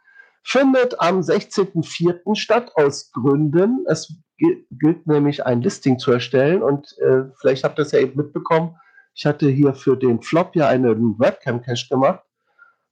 findet 0.45 1.01
am 1.01 1.21
16.04. 1.21 2.35
statt 2.35 2.73
aus 2.75 3.11
Gründen. 3.13 3.85
Es 3.89 4.15
gi- 4.39 4.67
gilt 4.71 5.07
nämlich 5.07 5.45
ein 5.47 5.63
Listing 5.63 5.99
zu 5.99 6.13
erstellen 6.13 6.63
und 6.63 6.97
äh, 6.99 7.25
vielleicht 7.41 7.65
habt 7.65 7.79
ihr 7.79 7.83
es 7.83 7.93
ja 7.93 8.01
eben 8.01 8.17
mitbekommen, 8.17 8.77
ich 9.15 9.27
hatte 9.27 9.49
hier 9.49 9.75
für 9.75 9.97
den 9.97 10.23
Flop 10.23 10.57
ja 10.57 10.69
einen 10.69 11.19
Webcam-Cache 11.19 11.89
gemacht 11.91 12.21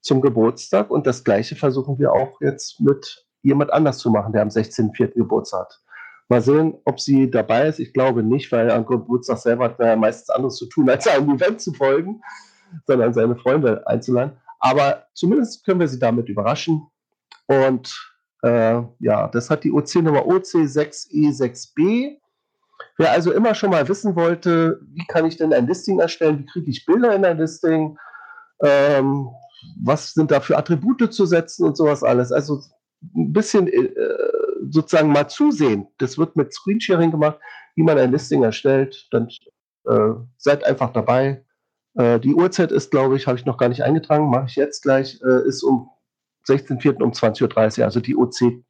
zum 0.02 0.20
Geburtstag 0.20 0.90
und 0.90 1.06
das 1.06 1.24
gleiche 1.24 1.56
versuchen 1.56 1.98
wir 1.98 2.12
auch 2.12 2.40
jetzt 2.40 2.78
mit 2.80 3.26
jemand 3.42 3.72
anders 3.72 3.98
zu 3.98 4.10
machen, 4.10 4.32
der 4.32 4.42
am 4.42 4.48
16.04. 4.48 5.14
Geburtstag 5.14 5.60
hat. 5.60 5.80
Mal 6.28 6.42
sehen, 6.42 6.74
ob 6.84 7.00
sie 7.00 7.28
dabei 7.30 7.66
ist. 7.68 7.80
Ich 7.80 7.92
glaube 7.92 8.22
nicht, 8.22 8.52
weil 8.52 8.70
am 8.70 8.86
Geburtstag 8.86 9.38
selber 9.38 9.64
hat 9.64 9.78
man 9.78 9.88
ja 9.88 9.96
meistens 9.96 10.30
anderes 10.30 10.56
zu 10.56 10.66
tun, 10.66 10.88
als 10.88 11.08
einem 11.08 11.30
Event 11.34 11.60
zu 11.60 11.72
folgen, 11.72 12.20
sondern 12.86 13.12
seine 13.14 13.36
Freunde 13.36 13.86
einzuladen. 13.86 14.36
Aber 14.58 15.06
zumindest 15.14 15.64
können 15.64 15.80
wir 15.80 15.88
sie 15.88 15.98
damit 15.98 16.28
überraschen. 16.28 16.86
Und 17.46 17.92
äh, 18.42 18.82
ja, 19.00 19.28
das 19.28 19.50
hat 19.50 19.64
die 19.64 19.72
OC-Nummer 19.72 20.26
OC6E6B. 20.26 22.18
Wer 22.98 23.10
also 23.10 23.32
immer 23.32 23.54
schon 23.54 23.70
mal 23.70 23.88
wissen 23.88 24.14
wollte, 24.16 24.80
wie 24.92 25.06
kann 25.06 25.26
ich 25.26 25.36
denn 25.36 25.52
ein 25.52 25.66
Listing 25.66 26.00
erstellen, 26.00 26.40
wie 26.40 26.46
kriege 26.46 26.70
ich 26.70 26.86
Bilder 26.86 27.14
in 27.14 27.24
ein 27.24 27.38
Listing, 27.38 27.98
ähm, 28.62 29.28
was 29.82 30.12
sind 30.12 30.30
da 30.30 30.40
für 30.40 30.56
Attribute 30.56 31.12
zu 31.12 31.26
setzen 31.26 31.66
und 31.66 31.76
sowas 31.76 32.02
alles. 32.02 32.32
Also 32.32 32.60
ein 33.14 33.32
bisschen 33.32 33.68
äh, 33.68 33.90
sozusagen 34.70 35.10
mal 35.10 35.28
zusehen. 35.28 35.88
Das 35.98 36.18
wird 36.18 36.36
mit 36.36 36.52
Screensharing 36.52 37.10
gemacht, 37.10 37.38
wie 37.74 37.82
man 37.82 37.98
ein 37.98 38.12
Listing 38.12 38.42
erstellt. 38.42 39.08
Dann 39.10 39.28
äh, 39.86 40.12
seid 40.36 40.64
einfach 40.64 40.92
dabei. 40.92 41.44
Äh, 42.00 42.18
die 42.20 42.34
Uhrzeit 42.34 42.72
ist, 42.72 42.90
glaube 42.90 43.16
ich, 43.16 43.26
habe 43.26 43.38
ich 43.38 43.44
noch 43.44 43.58
gar 43.58 43.68
nicht 43.68 43.82
eingetragen, 43.82 44.30
mache 44.30 44.46
ich 44.46 44.56
jetzt 44.56 44.82
gleich, 44.82 45.20
äh, 45.22 45.46
ist 45.46 45.62
um 45.62 45.90
16.04. 46.48 47.02
um 47.02 47.12
20.30 47.12 47.78
Uhr, 47.78 47.84
also 47.84 48.00
die 48.00 48.16
OC, 48.16 48.64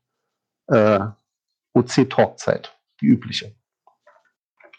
äh, 0.67 1.01
OC-Talkzeit, 1.75 2.77
die 3.01 3.07
übliche. 3.07 3.55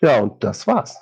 Ja, 0.01 0.19
und 0.19 0.43
das 0.43 0.67
war's. 0.67 0.99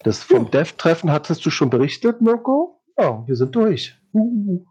Das 0.00 0.24
vom 0.24 0.50
Dev-Treffen 0.50 1.12
hattest 1.12 1.46
du 1.46 1.50
schon 1.50 1.70
berichtet, 1.70 2.20
Mirko? 2.20 2.80
Ja, 2.98 3.22
wir 3.26 3.36
sind 3.36 3.54
durch. 3.54 3.96
Uh. 4.12 4.64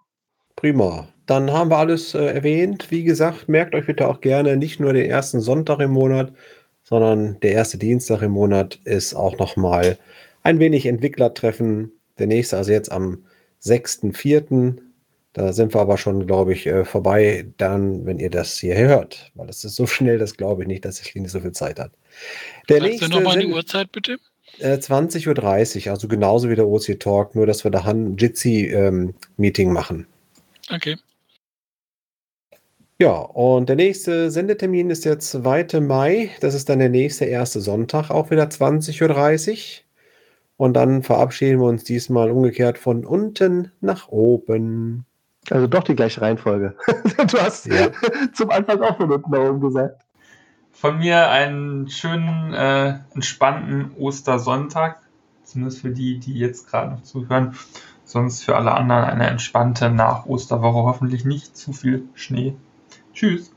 Prima. 0.57 1.07
Dann 1.25 1.51
haben 1.51 1.69
wir 1.69 1.77
alles 1.77 2.13
äh, 2.13 2.25
erwähnt. 2.25 2.91
Wie 2.91 3.03
gesagt, 3.03 3.47
merkt 3.47 3.73
euch 3.73 3.85
bitte 3.85 4.09
auch 4.09 4.19
gerne 4.19 4.57
nicht 4.57 4.81
nur 4.81 4.91
den 4.91 5.09
ersten 5.09 5.39
Sonntag 5.39 5.79
im 5.79 5.91
Monat, 5.91 6.33
sondern 6.83 7.39
der 7.39 7.53
erste 7.53 7.77
Dienstag 7.77 8.21
im 8.21 8.31
Monat 8.31 8.75
ist 8.83 9.13
auch 9.13 9.37
nochmal 9.37 9.97
ein 10.43 10.59
wenig 10.59 10.85
Entwicklertreffen. 10.85 11.91
Der 12.19 12.27
nächste, 12.27 12.57
also 12.57 12.71
jetzt 12.71 12.91
am 12.91 13.25
6.4. 13.63 14.77
Da 15.33 15.53
sind 15.53 15.73
wir 15.73 15.81
aber 15.81 15.97
schon, 15.97 16.27
glaube 16.27 16.53
ich, 16.53 16.67
äh, 16.67 16.83
vorbei, 16.83 17.45
dann, 17.57 18.05
wenn 18.05 18.19
ihr 18.19 18.29
das 18.29 18.57
hier 18.57 18.75
hört. 18.75 19.31
Weil 19.35 19.49
es 19.49 19.63
ist 19.63 19.75
so 19.75 19.87
schnell, 19.87 20.17
das 20.17 20.35
glaube 20.35 20.63
ich 20.63 20.67
nicht, 20.67 20.83
dass 20.83 20.99
ich 20.99 21.15
nicht 21.15 21.31
so 21.31 21.39
viel 21.39 21.53
Zeit 21.53 21.79
hat. 21.79 21.91
Der 22.67 22.81
Sagst 22.81 23.01
du 23.03 23.07
nochmal 23.07 23.39
die 23.39 23.47
Uhrzeit 23.47 23.91
bitte? 23.91 24.17
äh, 24.59 24.77
20.30 24.77 25.85
Uhr, 25.85 25.91
also 25.91 26.07
genauso 26.07 26.49
wie 26.49 26.55
der 26.55 26.67
OC 26.67 26.99
Talk, 26.99 27.35
nur 27.35 27.45
dass 27.45 27.63
wir 27.63 27.71
da 27.71 27.81
ein 27.85 28.17
Jitsi-Meeting 28.17 29.71
machen. 29.71 30.07
Okay. 30.69 30.97
Ja, 32.99 33.13
und 33.13 33.67
der 33.67 33.75
nächste 33.75 34.29
Sendetermin 34.29 34.91
ist 34.91 35.05
der 35.05 35.17
2. 35.17 35.79
Mai. 35.81 36.29
Das 36.39 36.53
ist 36.53 36.69
dann 36.69 36.79
der 36.79 36.89
nächste 36.89 37.25
erste 37.25 37.59
Sonntag, 37.59 38.11
auch 38.11 38.29
wieder 38.29 38.43
20.30 38.43 39.01
Uhr. 39.01 39.83
Und 40.61 40.73
dann 40.73 41.01
verabschieden 41.01 41.59
wir 41.59 41.65
uns 41.65 41.85
diesmal 41.85 42.29
umgekehrt 42.29 42.77
von 42.77 43.03
unten 43.03 43.71
nach 43.81 44.09
oben. 44.09 45.07
Also 45.49 45.65
doch 45.65 45.83
die 45.83 45.95
gleiche 45.95 46.21
Reihenfolge. 46.21 46.75
du 47.17 47.39
hast 47.39 47.65
Ja. 47.65 47.87
zum 48.33 48.51
Anfang 48.51 48.79
auch 48.83 48.95
von 48.95 49.11
unten 49.11 49.31
nach 49.31 49.39
oben 49.39 49.59
gesagt. 49.59 50.03
Von 50.71 50.99
mir 50.99 51.29
einen 51.29 51.89
schönen, 51.89 52.53
äh, 52.53 52.99
entspannten 53.15 53.93
Ostersonntag. 53.97 54.99
Zumindest 55.45 55.81
für 55.81 55.89
die, 55.89 56.19
die 56.19 56.37
jetzt 56.37 56.69
gerade 56.69 56.91
noch 56.91 57.01
zuhören. 57.01 57.55
Sonst 58.05 58.43
für 58.43 58.55
alle 58.55 58.73
anderen 58.73 59.05
eine 59.05 59.31
entspannte 59.31 59.89
Nach-Osterwoche. 59.89 60.83
Hoffentlich 60.83 61.25
nicht 61.25 61.57
zu 61.57 61.73
viel 61.73 62.07
Schnee. 62.13 62.53
Tschüss. 63.15 63.51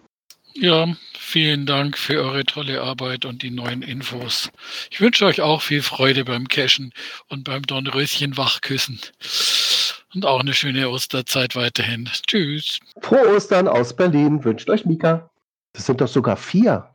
Ja, 0.57 0.87
vielen 1.19 1.67
Dank 1.67 1.99
für 1.99 2.23
eure 2.23 2.45
tolle 2.45 2.81
Arbeit 2.81 3.25
und 3.25 3.43
die 3.43 3.51
neuen 3.51 3.83
Infos. 3.83 4.51
Ich 4.91 5.01
wünsche 5.01 5.27
euch 5.27 5.41
auch 5.41 5.61
viel 5.61 5.83
Freude 5.83 6.25
beim 6.25 6.47
Cashen 6.47 6.93
und 7.29 7.43
beim 7.43 7.63
Dornröschen 7.63 8.37
wachküssen. 8.37 9.01
Und 10.15 10.25
auch 10.25 10.39
eine 10.39 10.55
schöne 10.55 10.89
Osterzeit 10.89 11.57
weiterhin. 11.57 12.09
Tschüss. 12.29 12.79
Frohe 13.03 13.35
Ostern 13.35 13.67
aus 13.67 13.97
Berlin 13.97 14.45
wünscht 14.45 14.71
euch 14.71 14.85
Mika. 14.85 15.29
Das 15.73 15.87
sind 15.87 16.01
doch 16.01 16.07
sogar 16.07 16.37
vier. 16.37 16.89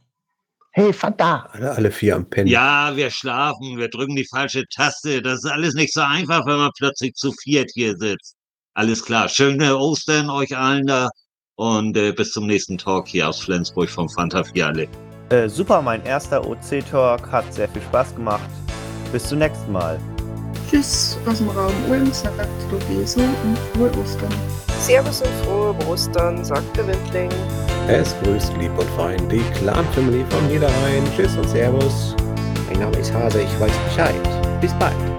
Hey, 0.71 0.93
Fanta. 0.93 1.49
Alle, 1.51 1.71
alle 1.71 1.91
vier 1.91 2.15
am 2.15 2.29
Pennen. 2.29 2.47
Ja, 2.47 2.95
wir 2.95 3.09
schlafen, 3.09 3.77
wir 3.77 3.89
drücken 3.89 4.15
die 4.15 4.25
falsche 4.25 4.65
Taste. 4.73 5.21
Das 5.21 5.43
ist 5.43 5.51
alles 5.51 5.73
nicht 5.73 5.93
so 5.93 5.99
einfach, 5.99 6.45
wenn 6.45 6.57
man 6.57 6.71
plötzlich 6.77 7.15
zu 7.15 7.33
viert 7.33 7.71
hier 7.73 7.97
sitzt. 7.97 8.37
Alles 8.73 9.03
klar. 9.03 9.27
Schöne 9.27 9.77
Ostern 9.77 10.29
euch 10.29 10.55
allen 10.55 10.85
da. 10.85 11.09
Und 11.59 11.97
äh, 11.97 12.13
bis 12.13 12.31
zum 12.31 12.47
nächsten 12.47 12.77
Talk 12.77 13.09
hier 13.09 13.27
aus 13.27 13.41
Flensburg 13.41 13.89
vom 13.89 14.07
Fanta 14.07 14.45
Fiale. 14.45 14.87
Äh, 15.27 15.49
super, 15.49 15.81
mein 15.81 16.01
erster 16.05 16.47
OC-Talk 16.47 17.29
hat 17.29 17.53
sehr 17.53 17.67
viel 17.67 17.81
Spaß 17.81 18.15
gemacht. 18.15 18.49
Bis 19.11 19.27
zum 19.27 19.39
nächsten 19.39 19.69
Mal. 19.69 19.99
Tschüss 20.69 21.17
aus 21.25 21.39
dem 21.39 21.49
Raum 21.49 21.73
Ulm, 21.89 22.13
sagt 22.13 22.47
Dogeso 22.71 23.19
und 23.19 23.57
frohe 23.73 23.91
Ostern. 24.01 24.33
Servus 24.79 25.21
und 25.21 25.33
frohe 25.43 25.75
Ostern, 25.89 26.45
sagt 26.45 26.77
der 26.77 26.87
Windling. 26.87 27.29
Es 27.89 28.15
grüßt 28.23 28.53
lieb 28.57 28.71
und 28.79 28.89
fein 28.91 29.27
die 29.27 29.43
Clan-Family 29.59 30.23
vom 30.29 30.47
Niederrhein. 30.47 31.03
Tschüss 31.13 31.35
und 31.35 31.49
Servus. 31.49 32.15
Mein 32.69 32.79
Name 32.79 32.97
ist 32.99 33.13
Hase, 33.13 33.41
ich 33.41 33.59
weiß 33.59 33.77
Bescheid. 33.89 34.61
Bis 34.61 34.71
bald. 34.79 35.18